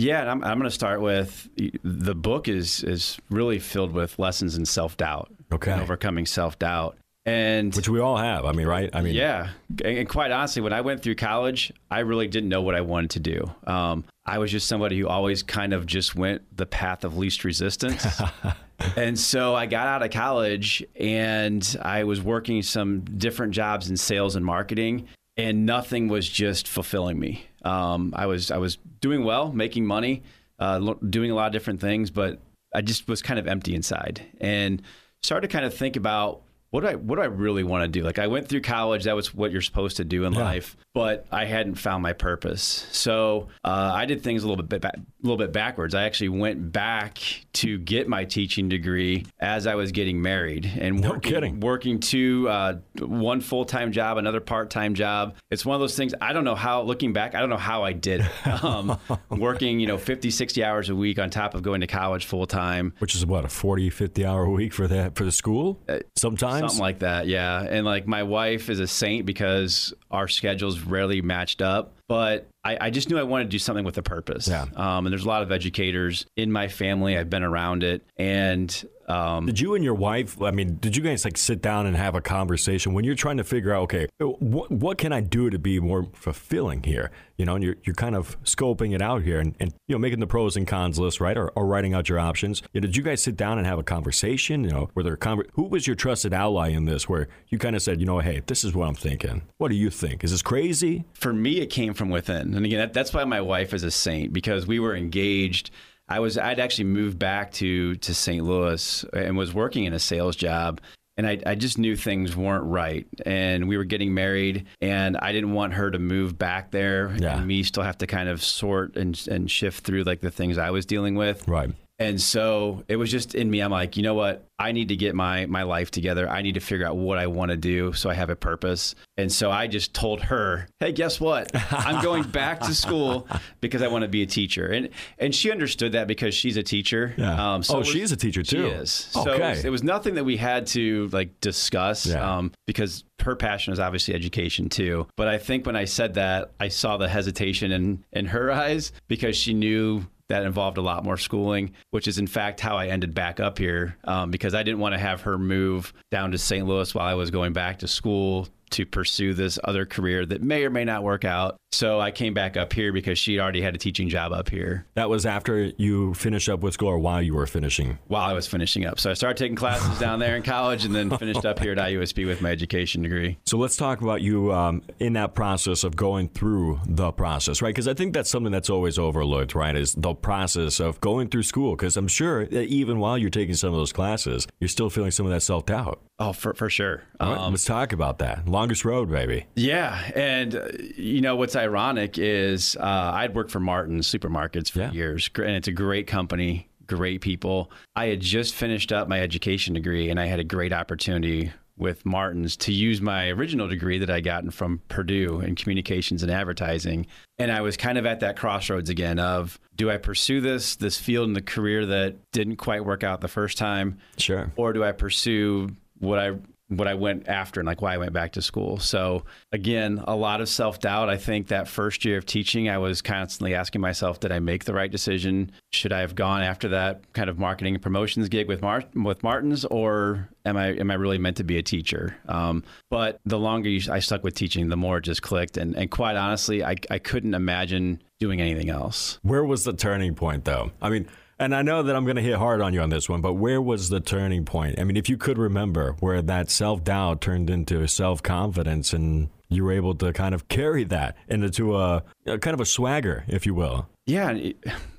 Yeah, 0.03 0.31
I'm, 0.31 0.43
I'm 0.43 0.59
going 0.59 0.69
to 0.69 0.75
start 0.75 1.01
with 1.01 1.49
the 1.83 2.15
book 2.15 2.49
is 2.49 2.83
is 2.83 3.19
really 3.31 3.59
filled 3.59 3.93
with 3.93 4.19
lessons 4.19 4.57
in 4.57 4.65
self 4.65 4.97
doubt. 4.97 5.33
Okay, 5.53 5.73
overcoming 5.73 6.27
self 6.27 6.59
doubt, 6.59 6.97
and 7.25 7.75
which 7.75 7.89
we 7.89 8.01
all 8.01 8.17
have. 8.17 8.45
I 8.45 8.53
mean, 8.53 8.67
right? 8.67 8.91
I 8.93 9.01
mean, 9.03 9.15
yeah. 9.15 9.51
And 9.85 10.09
quite 10.09 10.31
honestly, 10.31 10.63
when 10.63 10.73
I 10.73 10.81
went 10.81 11.03
through 11.03 11.15
college, 11.15 11.73
I 11.91 12.01
really 12.01 12.27
didn't 12.27 12.49
know 12.49 12.63
what 12.63 12.75
I 12.75 12.81
wanted 12.81 13.11
to 13.11 13.21
do. 13.21 13.51
Um, 13.67 14.05
I 14.27 14.39
was 14.39 14.51
just 14.51 14.67
somebody 14.67 14.99
who 14.99 15.09
always 15.09 15.43
kind 15.43 15.73
of 15.73 15.87
just 15.87 16.15
went 16.15 16.43
the 16.57 16.67
path 16.67 17.05
of 17.05 17.17
least 17.17 17.45
resistance. 17.45 18.07
and 18.97 19.19
so 19.19 19.55
I 19.55 19.67
got 19.67 19.87
out 19.87 20.03
of 20.03 20.11
college 20.11 20.85
and 20.97 21.77
I 21.83 22.05
was 22.05 22.21
working 22.21 22.63
some 22.63 23.01
different 23.01 23.53
jobs 23.53 23.91
in 23.91 23.97
sales 23.97 24.37
and 24.37 24.45
marketing 24.45 25.09
and 25.37 25.67
nothing 25.67 26.09
was 26.09 26.29
just 26.29 26.69
fulfilling 26.69 27.19
me. 27.19 27.47
Um, 27.65 28.13
I 28.17 28.27
was 28.27 28.51
I 28.51 28.59
was 28.59 28.79
doing 29.01 29.25
well, 29.25 29.53
making 29.53 29.87
money, 29.87 30.23
uh, 30.59 30.95
doing 31.09 31.31
a 31.31 31.35
lot 31.35 31.47
of 31.47 31.53
different 31.53 31.81
things, 31.81 32.11
but 32.11 32.41
I 32.75 32.83
just 32.83 33.09
was 33.09 33.23
kind 33.23 33.39
of 33.39 33.47
empty 33.47 33.75
inside, 33.75 34.23
and 34.41 34.83
started 35.23 35.49
to 35.49 35.53
kind 35.53 35.65
of 35.65 35.75
think 35.75 35.97
about 35.97 36.43
what 36.71 36.81
do 36.81 36.89
I 36.89 36.95
what 36.95 37.17
do 37.17 37.23
I 37.23 37.27
really 37.27 37.63
want 37.63 37.85
to 37.85 37.89
do? 37.89 38.03
Like 38.05 38.19
I 38.19 38.27
went 38.27 38.49
through 38.49 38.63
college, 38.63 39.05
that 39.05 39.15
was 39.15 39.35
what 39.35 39.53
you're 39.53 39.61
supposed 39.61 39.99
to 39.99 40.05
do 40.05 40.25
in 40.25 40.33
yeah. 40.33 40.43
life, 40.43 40.77
but 40.95 41.27
I 41.33 41.47
hadn't 41.47 41.77
found 41.77 42.03
my 42.03 42.13
purpose. 42.13 42.87
So 42.93 43.49
uh, 43.65 43.93
I 43.95 44.05
did 44.07 44.23
things 44.23 44.45
a 44.45 44.49
little 44.49 44.65
bit 44.65 44.83
ba- 44.83 44.93
a 44.97 45.01
little 45.23 45.39
bit 45.39 45.53
backwards. 45.53 45.95
I 45.95 46.05
actually 46.05 46.31
went 46.31 46.73
back 46.73 47.19
to 47.55 47.79
get 47.79 48.09
my 48.09 48.25
teaching 48.25 48.69
degree 48.69 49.25
as 49.41 49.67
I 49.67 49.75
was 49.75 49.93
getting 49.93 50.21
married 50.21 50.71
and 50.79 51.01
no 51.01 51.11
working, 51.11 51.33
kidding. 51.33 51.61
working 51.61 52.01
two 52.01 52.49
uh, 52.49 52.79
one 52.99 53.41
full 53.41 53.65
time 53.65 53.93
job, 53.93 54.19
another 54.19 54.41
part 54.41 54.71
time 54.71 54.95
job. 54.95 55.37
It's 55.51 55.65
one 55.65 55.75
of 55.75 55.81
those 55.81 55.97
things. 55.97 56.15
I 56.21 56.33
don't 56.33 56.45
know 56.45 56.55
how. 56.55 56.83
Looking 56.83 57.13
back, 57.13 57.35
I 57.35 57.41
don't 57.41 57.51
know 57.51 57.57
how 57.57 57.85
I 57.85 57.93
did 57.93 58.21
it. 58.21 58.31
Um, 58.63 58.99
working 59.31 59.81
you 59.81 59.87
know 59.87 59.99
50, 59.99 60.31
60 60.31 60.63
hours 60.63 60.89
a 60.89 60.95
week 60.95 61.19
on 61.19 61.31
top 61.31 61.55
of 61.55 61.63
going 61.63 61.81
to 61.81 61.87
college 61.87 62.27
full 62.27 62.47
time, 62.47 62.93
which 62.99 63.15
is 63.15 63.25
what 63.27 63.45
a 63.45 63.49
40, 63.49 63.91
50 63.91 64.25
hour 64.25 64.49
week 64.49 64.73
for 64.73 64.87
that 64.87 65.17
for 65.17 65.25
the 65.25 65.33
school. 65.33 65.81
Uh, 65.89 66.01
Sometimes 66.17 66.61
Something 66.61 66.79
like 66.81 66.99
that, 67.01 67.27
yeah. 67.27 67.63
And 67.63 67.85
like 67.85 68.07
my 68.07 68.23
wife 68.23 68.69
is 68.69 68.79
a 68.79 68.87
saint 68.87 69.27
because 69.27 69.93
our 70.11 70.29
schedules 70.29 70.82
rarely 70.87 71.23
matched 71.23 71.63
up. 71.63 71.95
But 72.09 72.47
I, 72.65 72.79
I 72.81 72.91
just 72.91 73.09
knew 73.09 73.19
I 73.19 73.23
wanted 73.23 73.45
to 73.45 73.51
do 73.51 73.59
something 73.59 73.85
with 73.85 73.97
a 73.99 74.03
purpose. 74.03 74.49
Yeah. 74.49 74.67
Um, 74.77 75.07
and 75.07 75.13
there's 75.13 75.25
a 75.25 75.29
lot 75.29 75.43
of 75.43 75.51
educators 75.51 76.27
in 76.37 76.53
my 76.53 76.69
family. 76.69 77.17
I've 77.17 77.31
been 77.31 77.43
around 77.43 77.83
it. 77.83 78.03
And 78.17 78.85
um, 79.13 79.47
did 79.47 79.61
you 79.61 79.75
and 79.75 79.85
your 79.85 79.95
wife? 79.95 80.41
I 80.41 80.51
mean, 80.51 80.77
did 80.77 80.97
you 80.97 81.03
guys 81.03 81.25
like 81.25 81.37
sit 81.37 81.61
down 81.61 81.87
and 81.87 81.97
have 81.97 82.15
a 82.15 82.21
conversation 82.21 82.95
when 82.95 83.05
you're 83.05 83.15
trying 83.15 83.37
to 83.37 83.45
figure 83.45 83.75
out, 83.75 83.83
okay, 83.83 84.09
what 84.19 84.71
what 84.71 84.99
can 84.99 85.13
I 85.13 85.21
do 85.21 85.51
to 85.51 85.59
be 85.59 85.81
more 85.81 86.09
fulfilling 86.15 86.83
here? 86.83 87.11
You 87.37 87.45
know, 87.45 87.55
and 87.55 87.65
you're 87.65 87.77
you're 87.85 87.95
kind 87.95 88.17
of 88.17 88.43
scoping 88.45 88.95
it 88.95 89.03
out 89.03 89.23
here 89.23 89.39
and, 89.39 89.55
and 89.61 89.75
you 89.87 89.95
know 89.95 89.99
making 89.99 90.21
the 90.21 90.27
pros 90.27 90.57
and 90.57 90.67
cons 90.67 90.99
list, 90.99 91.21
right, 91.21 91.37
or, 91.37 91.51
or 91.51 91.67
writing 91.67 91.93
out 91.93 92.09
your 92.09 92.19
options. 92.19 92.63
You 92.73 92.81
know, 92.81 92.87
did 92.87 92.97
you 92.97 93.03
guys 93.03 93.23
sit 93.23 93.37
down 93.37 93.59
and 93.59 93.67
have 93.67 93.79
a 93.79 93.83
conversation? 93.83 94.65
You 94.65 94.71
know, 94.71 94.91
were 94.95 95.03
there 95.03 95.17
conver- 95.17 95.49
who 95.53 95.65
was 95.65 95.87
your 95.87 95.97
trusted 95.97 96.33
ally 96.33 96.69
in 96.71 96.87
this? 96.87 97.09
Where 97.09 97.29
you 97.49 97.59
kind 97.59 97.77
of 97.77 97.83
said, 97.83 98.01
you 98.01 98.07
know, 98.07 98.21
hey, 98.21 98.43
this 98.47 98.65
is 98.65 98.75
what 98.75 98.89
I'm 98.89 98.95
thinking. 98.95 99.43
What 99.59 99.69
do 99.69 99.77
you 99.77 99.91
think? 99.91 100.25
Is 100.25 100.31
this 100.31 100.43
crazy? 100.43 101.05
For 101.15 101.33
me, 101.33 101.61
it 101.61 101.67
came 101.67 101.93
from 101.93 102.09
within, 102.09 102.55
and 102.55 102.65
again, 102.65 102.79
that, 102.79 102.93
that's 102.93 103.13
why 103.13 103.25
my 103.25 103.41
wife 103.41 103.75
is 103.75 103.83
a 103.83 103.91
saint 103.91 104.33
because 104.33 104.67
we 104.67 104.79
were 104.79 104.97
engaged 104.97 105.71
I 106.13 106.21
was 106.21 106.37
I'd 106.37 106.61
actually 106.61 106.85
moved 106.85 107.19
back 107.19 107.53
to 107.53 107.95
to 107.97 108.15
St. 108.15 108.45
Louis 108.45 109.05
and 109.13 109.37
was 109.37 109.55
working 109.55 109.85
in 109.85 109.93
a 109.93 109.99
sales 109.99 110.37
job 110.37 110.81
and 111.17 111.27
I, 111.27 111.39
I 111.45 111.55
just 111.55 111.79
knew 111.79 111.97
things 111.97 112.37
weren't 112.37 112.65
right 112.65 113.07
and 113.27 113.69
we 113.69 113.77
were 113.77 113.85
getting 113.85 114.15
married 114.15 114.67
and 114.81 115.17
i 115.19 115.33
didn't 115.33 115.53
want 115.53 115.75
her 115.75 115.91
to 115.91 115.99
move 115.99 116.39
back 116.39 116.71
there 116.71 117.15
yeah. 117.19 117.37
and 117.37 117.47
me 117.47 117.63
still 117.63 117.83
have 117.83 117.99
to 117.99 118.07
kind 118.07 118.29
of 118.29 118.43
sort 118.43 118.97
and, 118.97 119.21
and 119.31 119.51
shift 119.51 119.85
through 119.85 120.05
like 120.05 120.21
the 120.21 120.31
things 120.31 120.59
i 120.59 120.71
was 120.71 120.87
dealing 120.87 121.15
with 121.15 121.47
right 121.47 121.71
And 121.99 122.21
so 122.21 122.85
it 122.89 122.97
was 122.97 123.11
just 123.11 123.35
in 123.35 123.51
me. 123.51 123.61
I'm 123.61 123.71
like, 123.71 123.97
you 123.97 124.03
know 124.03 124.15
what? 124.15 124.49
I 124.59 124.73
need 124.73 124.89
to 124.89 124.97
get 124.97 125.15
my 125.15 125.47
my 125.47 125.65
life 125.65 125.91
together. 125.91 126.29
I 126.29 126.43
need 126.43 126.55
to 126.55 126.61
figure 126.61 126.87
out 126.87 126.97
what 126.97 127.19
I 127.19 127.27
want 127.27 127.51
to 127.51 127.57
do 127.57 127.93
so 127.93 128.09
I 128.09 128.15
have 128.15 128.31
a 128.31 128.37
purpose. 128.37 128.95
And 129.17 129.31
so 129.31 129.51
I 129.51 129.67
just 129.67 129.93
told 129.93 130.23
her, 130.23 130.69
"Hey, 130.79 130.93
guess 130.93 131.21
what? 131.21 131.51
I'm 131.73 132.03
going 132.03 132.23
back 132.23 132.61
to 132.61 132.75
school 132.75 133.27
because 133.61 133.83
I 133.83 133.89
want 133.89 134.03
to 134.03 134.09
be 134.09 134.23
a 134.23 134.27
teacher." 134.27 134.67
And 134.67 134.89
and 135.19 135.35
she 135.35 135.51
understood 135.51 135.93
that 135.93 136.07
because 136.07 136.35
she's 136.35 136.57
a 136.57 136.63
teacher. 136.63 137.15
Yeah. 137.17 137.55
Um, 137.55 137.63
so 137.63 137.75
oh, 137.75 137.79
was, 137.79 137.89
she's 137.89 138.13
a 138.13 138.17
teacher 138.17 138.43
too. 138.43 138.69
She 138.69 138.75
is. 138.75 138.91
So 138.91 139.23
okay. 139.23 139.33
it, 139.33 139.41
was, 139.41 139.65
it 139.65 139.71
was 139.71 139.83
nothing 139.83 140.15
that 140.15 140.25
we 140.25 140.37
had 140.37 140.67
to 140.69 141.09
like 141.09 141.41
discuss 141.41 142.07
yeah. 142.07 142.39
um, 142.39 142.53
because 142.67 143.05
her 143.21 143.37
passion 143.37 143.73
is 143.73 143.81
obviously 143.81 144.15
education 144.15 144.69
too. 144.69 145.07
But 145.17 145.29
I 145.29 145.39
think 145.39 145.67
when 145.67 145.77
I 145.77 145.85
said 145.85 146.15
that, 146.15 146.53
I 146.61 146.69
saw 146.69 146.97
the 146.97 147.09
hesitation 147.09 147.73
in 147.73 148.05
in 148.13 148.27
her 148.27 148.51
eyes 148.53 148.93
because 149.09 149.37
she 149.37 149.55
knew 149.55 150.07
that 150.33 150.45
involved 150.45 150.79
a 150.79 150.83
lot 150.83 151.05
more 151.05 151.19
schooling, 151.19 151.73
which 151.91 152.09
is 152.09 152.17
in 152.17 152.27
fact 152.27 152.59
how 152.59 152.77
I 152.77 152.87
ended 152.87 153.15
back 153.15 153.39
up 153.39 153.59
here 153.59 153.99
um, 154.05 154.31
because 154.31 154.55
I 154.55 154.63
didn't 154.63 154.81
want 154.81 154.95
to 154.95 154.99
have 154.99 155.21
her 155.23 155.37
move 155.37 155.93
down 156.11 156.33
to 156.33 156.39
St. 156.39 156.67
Louis 156.67 156.95
while 156.95 157.07
I 157.07 157.13
was 157.13 157.31
going 157.31 157.53
back 157.53 157.81
to 157.81 157.89
school 157.89 158.49
to 158.73 158.87
pursue 158.87 159.35
this 159.35 159.59
other 159.65 159.87
career 159.87 160.27
that 160.27 160.43
may 160.43 160.65
or 160.65 160.71
may 160.71 160.85
not 160.85 161.03
work 161.03 161.25
out. 161.25 161.57
So 161.73 162.01
I 162.01 162.11
came 162.11 162.35
back 162.35 162.59
up 162.59 162.73
here 162.73 162.93
because 162.93 163.19
she'd 163.19 163.41
already 163.41 163.63
had 163.63 163.75
a 163.75 163.79
teaching 163.79 164.11
job 164.11 164.33
up 164.33 164.51
here. 164.51 164.87
That 164.95 165.09
was 165.09 165.25
after 165.25 165.73
you 165.79 166.13
finished 166.15 166.51
up 166.51 166.61
with 166.61 166.75
school 166.75 166.89
or 166.89 166.99
while 166.99 167.23
you 167.23 167.35
were 167.35 167.47
finishing? 167.47 167.99
While 168.09 168.29
I 168.29 168.35
was 168.35 168.47
finishing 168.47 168.85
up. 168.85 169.01
So 169.01 169.11
I 169.11 169.15
started 169.15 169.39
taking 169.39 169.57
classes 169.57 169.99
down 169.99 170.19
there 170.19 170.37
in 170.37 170.43
college 170.43 170.85
and 170.85 170.95
then 170.95 171.09
finished 171.17 171.47
up 171.47 171.59
here 171.59 171.73
at 171.73 171.79
IUSB 171.79 172.27
with 172.27 172.43
my 172.43 172.51
education 172.51 173.03
degree. 173.03 173.39
So 173.47 173.57
let's 173.57 173.77
talk 173.77 174.03
about 174.03 174.21
you 174.21 174.53
um, 174.53 174.83
in 174.99 175.15
that 175.15 175.35
process 175.35 175.83
of 175.83 175.97
going 175.97 176.29
through 176.29 176.81
the 176.87 177.11
process, 177.11 177.63
right? 177.63 177.71
Because 177.71 177.89
I 177.89 177.95
think 177.95 178.13
that's 178.13 178.31
something 178.31 178.53
that's 178.53 178.69
always 178.69 178.99
overlooked, 178.99 179.55
right? 179.55 179.75
Is 179.75 179.95
the 179.95 180.15
process 180.15 180.79
of 180.79 181.01
going 181.01 181.29
through 181.29 181.45
school. 181.45 181.75
Because 181.75 181.97
I'm 181.97 182.09
sure 182.09 182.43
even 182.43 182.99
while 182.99 183.17
you're 183.17 183.31
taking 183.31 183.55
some 183.55 183.71
of 183.71 183.77
those 183.77 183.93
classes, 183.93 184.47
you're 184.61 184.69
still 184.69 184.91
feeling 184.91 185.11
some 185.11 185.25
of 185.25 185.33
that 185.33 185.41
self 185.41 185.65
doubt. 185.65 186.03
Oh, 186.19 186.33
for, 186.33 186.55
for 186.55 186.71
sure. 186.71 187.03
Um, 187.19 187.51
let's 187.51 187.65
talk 187.65 187.93
about 187.93 188.19
that. 188.19 188.47
Longest 188.63 188.85
road, 188.85 189.11
baby. 189.11 189.45
Yeah. 189.57 190.01
And, 190.15 190.55
uh, 190.55 190.69
you 190.97 191.21
know, 191.21 191.35
what's 191.35 191.57
ironic 191.57 192.17
is 192.17 192.77
uh, 192.77 193.11
I'd 193.13 193.35
worked 193.35 193.51
for 193.51 193.59
Martin's 193.59 194.07
supermarkets 194.07 194.71
for 194.71 194.79
yeah. 194.79 194.93
years, 194.93 195.29
and 195.35 195.51
it's 195.51 195.67
a 195.67 195.73
great 195.73 196.07
company, 196.07 196.69
great 196.87 197.23
people. 197.23 197.73
I 197.97 198.07
had 198.07 198.21
just 198.21 198.55
finished 198.55 198.93
up 198.93 199.09
my 199.09 199.21
education 199.21 199.75
degree, 199.75 200.11
and 200.11 200.21
I 200.21 200.27
had 200.27 200.39
a 200.39 200.45
great 200.45 200.73
opportunity 200.73 201.51
with 201.77 202.07
Martin's 202.07 202.57
to 202.59 202.73
use 202.73 203.01
my 203.01 203.31
original 203.31 203.67
degree 203.67 203.99
that 203.99 204.11
I 204.11 204.21
gotten 204.21 204.53
from 204.53 204.81
Purdue 204.87 205.41
in 205.41 205.57
communications 205.57 206.23
and 206.23 206.31
advertising. 206.31 207.09
And 207.41 207.51
I 207.51 207.63
was 207.63 207.77
kind 207.77 207.99
of 207.99 208.07
at 208.07 208.21
that 208.21 208.37
crossroads 208.37 208.91
again 208.91 209.19
of 209.19 209.59
do 209.75 209.91
I 209.91 209.97
pursue 209.97 210.41
this 210.41 210.77
this 210.77 210.99
field 210.99 211.27
and 211.27 211.35
the 211.35 211.43
career 211.43 211.85
that 211.87 212.31
didn't 212.31 212.59
quite 212.59 212.85
work 212.85 213.03
out 213.03 213.23
the 213.23 213.27
first 213.27 213.59
time? 213.59 213.99
Sure. 214.19 214.53
Or 214.55 214.73
do 214.73 214.85
I 214.85 214.93
pursue 214.93 215.71
what 215.99 216.21
I 216.21 216.35
what 216.77 216.89
I 216.89 216.95
went 216.95 217.29
after 217.29 217.61
and 217.61 217.67
like 217.67 217.83
why 217.83 217.95
I 217.95 217.99
went 217.99 218.13
back 218.13 218.33
to 218.33 218.43
school. 218.43 218.79
So 218.79 219.25
again, 219.53 220.03
a 220.07 220.17
lot 220.17 220.41
of 220.41 220.49
self 220.49 220.81
doubt. 220.81 221.09
I 221.09 221.17
think 221.17 221.49
that 221.49 221.69
first 221.69 222.05
year 222.05 222.19
of 222.19 222.27
teaching, 222.27 222.69
I 222.69 222.79
was 222.79 223.03
constantly 223.03 223.55
asking 223.55 223.81
myself, 223.81 224.21
did 224.21 224.33
I 224.33 224.39
make 224.39 224.65
the 224.65 224.75
right 224.75 224.91
decision? 224.91 225.53
Should 225.73 225.93
I 225.93 226.01
have 226.01 226.15
gone 226.15 226.43
after 226.43 226.69
that 226.69 227.13
kind 227.13 227.29
of 227.31 227.39
marketing 227.39 227.75
and 227.75 227.83
promotions 227.83 228.29
gig 228.29 228.49
with 228.49 228.63
Mar- 228.63 228.85
with 228.95 229.23
Martins, 229.23 229.65
or 229.65 230.29
am 230.45 230.57
I 230.57 230.69
am 230.69 230.91
I 230.91 230.95
really 230.95 231.19
meant 231.19 231.37
to 231.39 231.45
be 231.45 231.59
a 231.59 231.63
teacher? 231.63 232.17
Um, 232.29 232.65
but 232.91 233.21
the 233.25 233.39
longer 233.39 233.69
you, 233.69 233.93
I 233.93 234.01
stuck 234.01 234.23
with 234.23 234.35
teaching, 234.35 234.69
the 234.69 234.77
more 234.77 234.99
it 234.99 235.03
just 235.03 235.23
clicked. 235.23 235.57
And 235.57 235.77
and 235.77 235.91
quite 235.91 236.17
honestly, 236.17 236.65
I 236.65 236.77
I 236.91 236.99
couldn't 236.99 237.35
imagine 237.35 238.03
doing 238.21 238.41
anything 238.41 238.71
else. 238.71 239.19
Where 239.23 239.45
was 239.45 239.65
the 239.65 239.73
turning 239.73 240.15
point, 240.15 240.45
though? 240.45 240.71
I 240.81 240.91
mean 240.91 241.09
and 241.43 241.55
I 241.55 241.63
know 241.63 241.83
that 241.83 241.97
I'm 241.97 242.05
going 242.05 242.17
to 242.17 242.23
hit 242.23 242.37
hard 242.37 242.61
on 242.61 242.73
you 242.73 242.81
on 242.81 242.91
this 242.91 243.09
one, 243.09 243.21
but 243.21 243.35
where 243.35 243.61
was 243.61 243.89
the 243.89 244.01
turning 244.01 244.45
point? 244.45 244.79
I 244.79 244.85
mean, 244.85 244.97
if 244.97 245.09
you 245.09 245.17
could 245.17 245.39
remember 245.39 245.97
where 246.01 246.23
that 246.23 246.51
self 246.51 246.85
doubt 246.85 247.21
turned 247.21 247.51
into 247.51 247.87
self 247.89 248.23
confidence 248.23 248.93
and 248.93 249.29
you 249.49 249.65
were 249.65 249.73
able 249.73 249.95
to 249.97 250.13
kind 250.13 250.35
of 250.35 250.49
carry 250.49 250.85
that 250.85 251.17
into 251.29 251.77
a, 251.77 252.03
a, 252.27 252.39
kind 252.39 252.55
of 252.55 252.61
a 252.61 252.65
swagger, 252.65 253.25
if 253.29 253.47
you 253.47 253.55
will. 253.55 253.89
Yeah. 254.07 254.39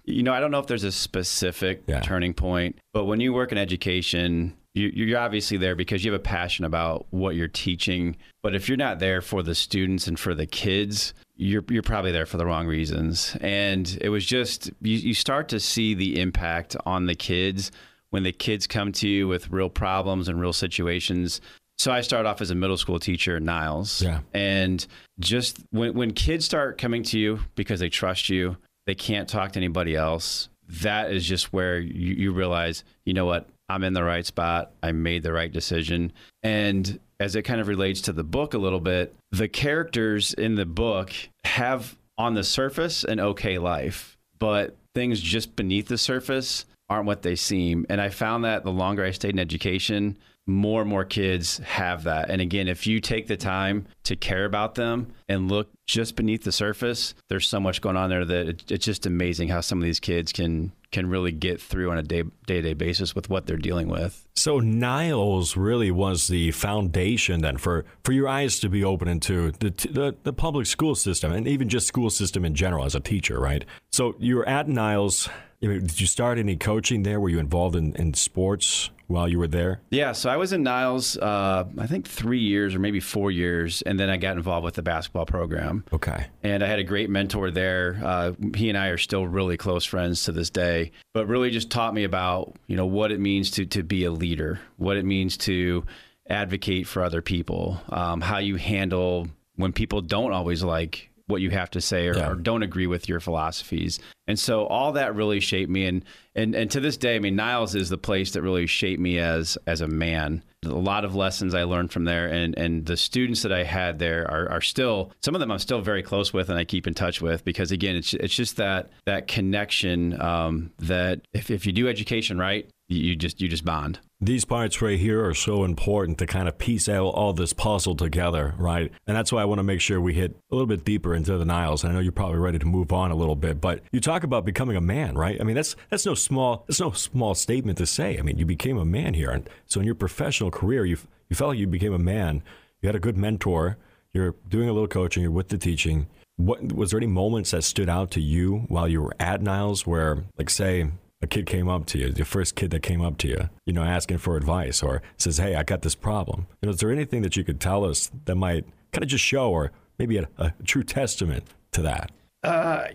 You 0.06 0.22
know, 0.22 0.34
I 0.34 0.42
don't 0.42 0.52
know 0.52 0.60
if 0.60 0.68
there's 0.68 0.84
a 0.84 0.92
specific 0.92 1.84
yeah. 1.88 2.02
turning 2.02 2.34
point, 2.34 2.78
but 2.92 3.06
when 3.06 3.22
you 3.22 3.32
work 3.32 3.54
in 3.54 3.58
education, 3.58 4.54
you, 4.74 5.16
are 5.16 5.20
obviously 5.20 5.58
there 5.58 5.76
because 5.76 6.04
you 6.04 6.12
have 6.12 6.20
a 6.20 6.24
passion 6.24 6.66
about 6.66 7.06
what 7.12 7.36
you're 7.36 7.48
teaching. 7.48 8.16
But 8.42 8.56
if 8.56 8.68
you're 8.68 8.78
not 8.78 9.00
there 9.00 9.22
for 9.22 9.44
the 9.44 9.56
students 9.56 10.08
and 10.08 10.20
for 10.20 10.34
the 10.34 10.48
kids, 10.48 11.14
you're 11.36 11.64
you're 11.70 11.84
probably 11.84 12.12
there 12.12 12.26
for 12.26 12.38
the 12.38 12.46
wrong 12.46 12.68
reasons. 12.68 13.38
And 13.42 13.98
it 14.02 14.10
was 14.10 14.26
just 14.26 14.72
you, 14.82 14.98
you 14.98 15.14
start 15.14 15.50
to 15.50 15.60
see 15.60 15.94
the 15.94 16.20
impact 16.20 16.76
on 16.86 17.06
the 17.06 17.16
kids 17.16 17.72
when 18.10 18.24
the 18.24 18.32
kids 18.32 18.68
come 18.68 18.92
to 18.94 19.08
you 19.08 19.28
with 19.28 19.50
real 19.50 19.70
problems 19.70 20.28
and 20.28 20.40
real 20.40 20.54
situations. 20.54 21.42
So 21.78 21.92
I 21.92 22.02
started 22.02 22.30
off 22.30 22.42
as 22.42 22.52
a 22.52 22.56
middle 22.56 22.78
school 22.78 23.00
teacher 23.00 23.36
at 23.36 23.42
Niles. 23.44 24.02
Yeah. 24.02 24.20
And 24.34 24.86
just 25.20 25.58
when 25.72 25.94
when 25.94 26.14
kids 26.14 26.46
start 26.46 26.80
coming 26.80 27.04
to 27.04 27.20
you 27.20 27.40
because 27.56 27.80
they 27.80 27.90
trust 27.90 28.30
you, 28.30 28.58
they 28.86 28.96
can't 28.96 29.30
talk 29.30 29.52
to 29.54 29.60
anybody 29.60 29.96
else. 29.96 30.50
That 30.82 31.12
is 31.12 31.26
just 31.26 31.54
where 31.54 31.80
you, 31.80 32.16
you 32.16 32.32
realize, 32.32 32.84
you 33.06 33.14
know 33.14 33.26
what, 33.26 33.48
I'm 33.74 33.84
in 33.84 33.94
the 33.94 34.04
right 34.04 34.26
spot. 34.26 34.72
I 34.84 34.92
made 34.92 35.24
the 35.24 35.34
right 35.34 35.52
decision. 35.52 36.14
And 36.44 37.00
as 37.20 37.36
it 37.36 37.42
kind 37.42 37.60
of 37.60 37.68
relates 37.68 38.02
to 38.02 38.14
the 38.14 38.24
book 38.24 38.54
a 38.54 38.60
little 38.60 38.80
bit, 38.80 39.16
the 39.32 39.48
characters 39.48 40.34
in 40.34 40.54
the 40.56 40.66
book 40.66 41.12
have 41.46 41.98
on 42.20 42.36
the 42.36 42.44
surface 42.44 43.04
an 43.04 43.20
okay 43.20 43.58
life, 43.58 44.16
but 44.38 44.78
things 44.94 45.20
just 45.20 45.56
beneath 45.56 45.88
the 45.88 45.98
surface 45.98 46.66
aren't 46.88 47.08
what 47.08 47.24
they 47.24 47.36
seem. 47.36 47.88
And 47.90 48.00
I 48.00 48.10
found 48.10 48.44
that 48.46 48.64
the 48.64 48.72
longer 48.72 49.04
I 49.04 49.10
stayed 49.10 49.34
in 49.34 49.40
education, 49.40 50.18
more 50.46 50.82
and 50.82 50.90
more 50.90 51.06
kids 51.06 51.58
have 51.60 52.04
that. 52.04 52.30
And 52.30 52.42
again, 52.42 52.68
if 52.68 52.86
you 52.86 53.00
take 53.00 53.26
the 53.26 53.38
time 53.38 53.88
to 54.04 54.16
care 54.16 54.46
about 54.46 54.76
them 54.76 55.14
and 55.28 55.50
look 55.50 55.70
just 55.86 56.16
beneath 56.16 56.44
the 56.44 56.52
surface, 56.52 57.14
there's 57.28 57.48
so 57.48 57.60
much 57.60 57.82
going 57.82 57.98
on 57.98 58.10
there 58.10 58.26
that 58.26 58.72
it's 58.72 58.86
just 58.86 59.06
amazing 59.06 59.50
how 59.50 59.62
some 59.62 59.80
of 59.80 59.84
these 59.84 60.00
kids 60.00 60.32
can 60.32 60.72
can 60.92 61.10
really 61.10 61.32
get 61.32 61.60
through 61.60 61.92
on 61.92 61.98
a 61.98 62.04
day 62.04 62.24
to 62.48 62.62
day 62.62 62.74
basis 62.74 63.16
with 63.16 63.30
what 63.30 63.48
they're 63.48 63.58
dealing 63.58 63.88
with. 63.88 64.26
So 64.36 64.60
Niles 64.60 65.58
really 65.58 65.92
was 65.92 66.28
the 66.28 66.52
foundation 66.52 67.42
then 67.42 67.58
for, 67.58 67.84
for 68.04 68.14
your 68.14 68.28
eyes 68.28 68.60
to 68.60 68.70
be 68.70 68.84
open 68.84 69.08
into 69.08 69.52
the, 69.54 69.72
the, 69.72 70.16
the 70.24 70.34
public 70.34 70.68
school 70.68 70.96
system 70.96 71.32
and 71.32 71.48
even 71.48 71.68
just 71.68 71.88
school 71.88 72.12
system 72.12 72.46
in 72.46 72.54
general 72.54 72.86
as 72.86 72.94
a 72.94 73.00
teacher, 73.00 73.40
right? 73.40 73.66
So 73.92 74.16
you 74.20 74.38
were 74.38 74.48
at 74.48 74.70
Niles. 74.70 75.28
Did 75.64 76.02
you 76.02 76.08
start 76.08 76.38
any 76.38 76.58
coaching 76.58 77.04
there? 77.04 77.22
Were 77.22 77.30
you 77.30 77.40
involved 77.40 77.78
in, 77.78 77.96
in 77.96 78.14
sports 78.14 78.90
while 79.08 79.30
you 79.30 79.40
were 79.40 79.48
there? 79.48 79.80
Yeah, 79.92 80.12
so 80.12 80.30
I 80.30 80.36
was 80.36 80.52
in 80.52 80.62
Niles, 80.64 81.18
uh, 81.18 81.66
I 81.78 81.88
think 81.88 82.06
three 82.06 82.40
years 82.40 82.76
or 82.76 82.80
maybe 82.80 83.00
four 83.00 83.32
years, 83.32 83.82
and 83.84 83.98
then 83.98 84.10
I 84.10 84.18
got 84.18 84.36
involved 84.36 84.66
with 84.66 84.74
the 84.76 84.82
basketball 84.82 85.26
program. 85.26 85.86
Okay. 85.94 86.28
And 86.44 86.64
I 86.64 86.68
had 86.68 86.80
a 86.80 86.84
great 86.84 87.10
mentor 87.10 87.50
there. 87.50 87.98
Uh, 88.04 88.34
he 88.56 88.68
and 88.68 88.78
I 88.78 88.88
are 88.88 88.98
still 88.98 89.26
really 89.26 89.56
close 89.56 89.86
friends 89.86 90.26
to 90.26 90.34
this 90.34 90.50
day, 90.50 90.92
but 91.14 91.28
really 91.28 91.50
just 91.50 91.72
taught 91.72 91.94
me 91.94 92.04
about 92.04 92.56
you 92.68 92.76
know 92.76 92.86
what 92.86 93.12
it 93.12 93.20
means 93.22 93.52
to 93.52 93.66
to 93.68 93.84
be 93.84 94.04
a 94.04 94.12
leader, 94.12 94.60
what 94.78 94.98
it 94.98 95.06
means 95.06 95.38
to 95.38 95.86
advocate 96.30 96.88
for 96.88 97.04
other 97.04 97.22
people, 97.22 97.80
um, 97.90 98.20
how 98.20 98.40
you 98.40 98.58
handle 98.58 99.28
when 99.56 99.72
people 99.72 100.02
don't 100.02 100.34
always 100.34 100.64
like 100.64 101.10
what 101.28 101.42
you 101.42 101.50
have 101.50 101.72
to 101.72 101.82
say 101.82 102.08
or, 102.08 102.18
yeah. 102.18 102.30
or, 102.30 102.36
don't 102.36 102.64
agree 102.64 102.88
with 102.88 103.08
your 103.08 103.20
philosophies. 103.20 104.00
And 104.28 104.38
so 104.38 104.66
all 104.68 104.92
that 104.94 105.16
really 105.16 105.40
shaped 105.40 105.70
me 105.70 105.86
and 105.86 106.04
and 106.36 106.56
and 106.56 106.72
to 106.72 106.80
this 106.80 106.98
day, 106.98 107.16
I 107.16 107.20
mean 107.20 107.36
Niles 107.36 107.76
is 107.76 107.90
the 107.90 107.98
place 107.98 108.32
that 108.32 108.42
really 108.42 108.68
shaped 108.68 109.02
me 109.02 109.20
as 109.20 109.58
as 109.68 109.82
a 109.82 109.88
man. 109.88 110.44
A 110.66 110.70
lot 110.70 111.04
of 111.04 111.14
lessons 111.14 111.54
I 111.54 111.64
learned 111.64 111.92
from 111.92 112.06
there 112.06 112.28
and 112.28 112.58
and 112.58 112.86
the 112.86 112.98
students 112.98 113.42
that 113.44 113.52
I 113.52 113.64
had 113.64 114.00
there 114.00 114.30
are, 114.30 114.50
are 114.50 114.62
still 114.62 115.12
some 115.22 115.36
of 115.36 115.40
them 115.40 115.52
I'm 115.52 115.60
still 115.60 115.82
very 115.82 116.04
close 116.04 116.34
with 116.34 116.50
and 116.50 116.58
I 116.58 116.64
keep 116.64 116.88
in 116.88 116.94
touch 116.94 117.22
with 117.22 117.44
because 117.44 117.72
again 117.72 117.96
it's 117.96 118.14
it's 118.14 118.36
just 118.36 118.58
that 118.58 118.92
that 119.06 119.28
connection 119.28 120.20
um, 120.22 120.72
that 120.80 121.22
if, 121.34 121.52
if 121.52 121.66
you 121.66 121.74
do 121.74 121.88
education 121.88 122.38
right, 122.38 122.70
you 122.88 123.16
just 123.16 123.42
you 123.42 123.48
just 123.48 123.66
bond. 123.66 124.00
These 124.22 124.46
parts 124.46 124.82
right 124.82 125.00
here 125.00 125.26
are 125.26 125.34
so 125.34 125.64
important 125.64 126.18
to 126.20 126.26
kind 126.26 126.48
of 126.48 126.58
piece 126.58 126.88
out 126.88 127.08
all 127.08 127.34
this 127.34 127.52
puzzle 127.52 127.96
together, 127.96 128.54
right? 128.58 128.92
And 129.06 129.18
that's 129.18 129.32
why 129.32 129.42
I 129.42 129.46
want 129.46 129.60
to 129.60 129.64
make 129.64 129.82
sure 129.82 130.00
we 130.00 130.14
hit 130.14 130.36
a 130.50 130.56
little 130.56 130.68
bit 130.68 130.86
deeper 130.86 131.14
into 131.14 131.38
the 131.38 131.46
Niles. 131.46 131.84
I 131.84 131.92
know 131.92 132.00
you're 132.00 132.12
probably 132.12 132.40
ready 132.40 132.60
to 132.60 132.66
move 132.66 132.94
on 132.94 133.12
a 133.12 133.16
little 133.16 133.36
bit, 133.36 133.60
but 133.60 133.82
you 133.92 134.00
talk 134.00 134.24
about 134.24 134.46
becoming 134.46 134.78
a 134.78 134.82
man, 134.82 135.16
right? 135.16 135.40
I 135.40 135.44
mean, 135.44 135.56
that's 135.56 135.76
that's 135.90 136.06
no 136.06 136.16
small 136.16 136.64
that's 136.68 136.80
no 136.80 136.92
small 136.92 137.36
statement 137.36 137.78
to 137.80 137.86
say. 137.86 138.18
I 138.18 138.22
mean, 138.22 138.38
you 138.38 138.46
became 138.46 138.78
a 138.78 138.86
man 138.86 139.14
here, 139.14 139.30
and 139.30 139.50
so 139.66 139.80
in 139.80 139.86
your 139.86 139.96
professional 139.96 140.52
career, 140.52 140.86
you 140.86 140.98
you 141.30 141.36
felt 141.36 141.50
like 141.50 141.60
you 141.60 141.68
became 141.68 141.94
a 141.94 142.00
man. 142.00 142.44
You 142.82 142.88
had 142.88 142.96
a 142.96 143.00
good 143.00 143.18
mentor. 143.18 143.78
You're 144.14 144.36
doing 144.48 144.70
a 144.70 144.74
little 144.74 144.88
coaching. 144.88 145.24
You're 145.24 145.32
with 145.32 145.50
the 145.50 145.58
teaching. 145.58 146.08
What 146.36 146.74
was 146.74 146.92
there 146.92 147.00
any 147.00 147.08
moments 147.08 147.52
that 147.52 147.64
stood 147.64 147.90
out 147.90 148.12
to 148.12 148.22
you 148.22 148.66
while 148.68 148.88
you 148.88 149.02
were 149.02 149.16
at 149.20 149.42
Niles, 149.42 149.86
where, 149.86 150.24
like, 150.38 150.50
say, 150.50 150.90
a 151.24 151.28
kid 151.28 151.46
came 151.46 151.70
up 151.70 151.86
to 151.88 151.98
you, 151.98 152.12
the 152.12 152.26
first 152.26 152.56
kid 152.56 152.70
that 152.72 152.84
came 152.84 153.02
up 153.02 153.18
to 153.20 153.28
you, 153.28 153.50
you 153.66 153.74
know, 153.74 153.84
asking 153.84 154.18
for 154.18 154.36
advice 154.36 154.84
or 154.84 155.02
says, 155.18 155.38
Hey, 155.38 155.56
I 155.56 155.64
got 155.64 155.82
this 155.82 155.96
problem. 155.96 156.48
You 156.62 156.68
know, 156.68 156.74
is 156.74 156.80
there 156.80 156.92
anything 156.92 157.22
that 157.22 157.38
you 157.38 157.44
could 157.44 157.60
tell 157.60 157.86
us 157.86 158.12
that 158.26 158.36
might 158.36 158.66
kind 158.92 159.04
of 159.04 159.10
just 159.10 159.24
show 159.24 159.50
or 159.50 159.72
maybe 159.98 160.18
a, 160.18 160.28
a 160.38 160.54
true 160.66 160.84
testament 160.84 161.46
to 161.72 161.82
that? 161.84 162.12
Uh, 162.44 162.88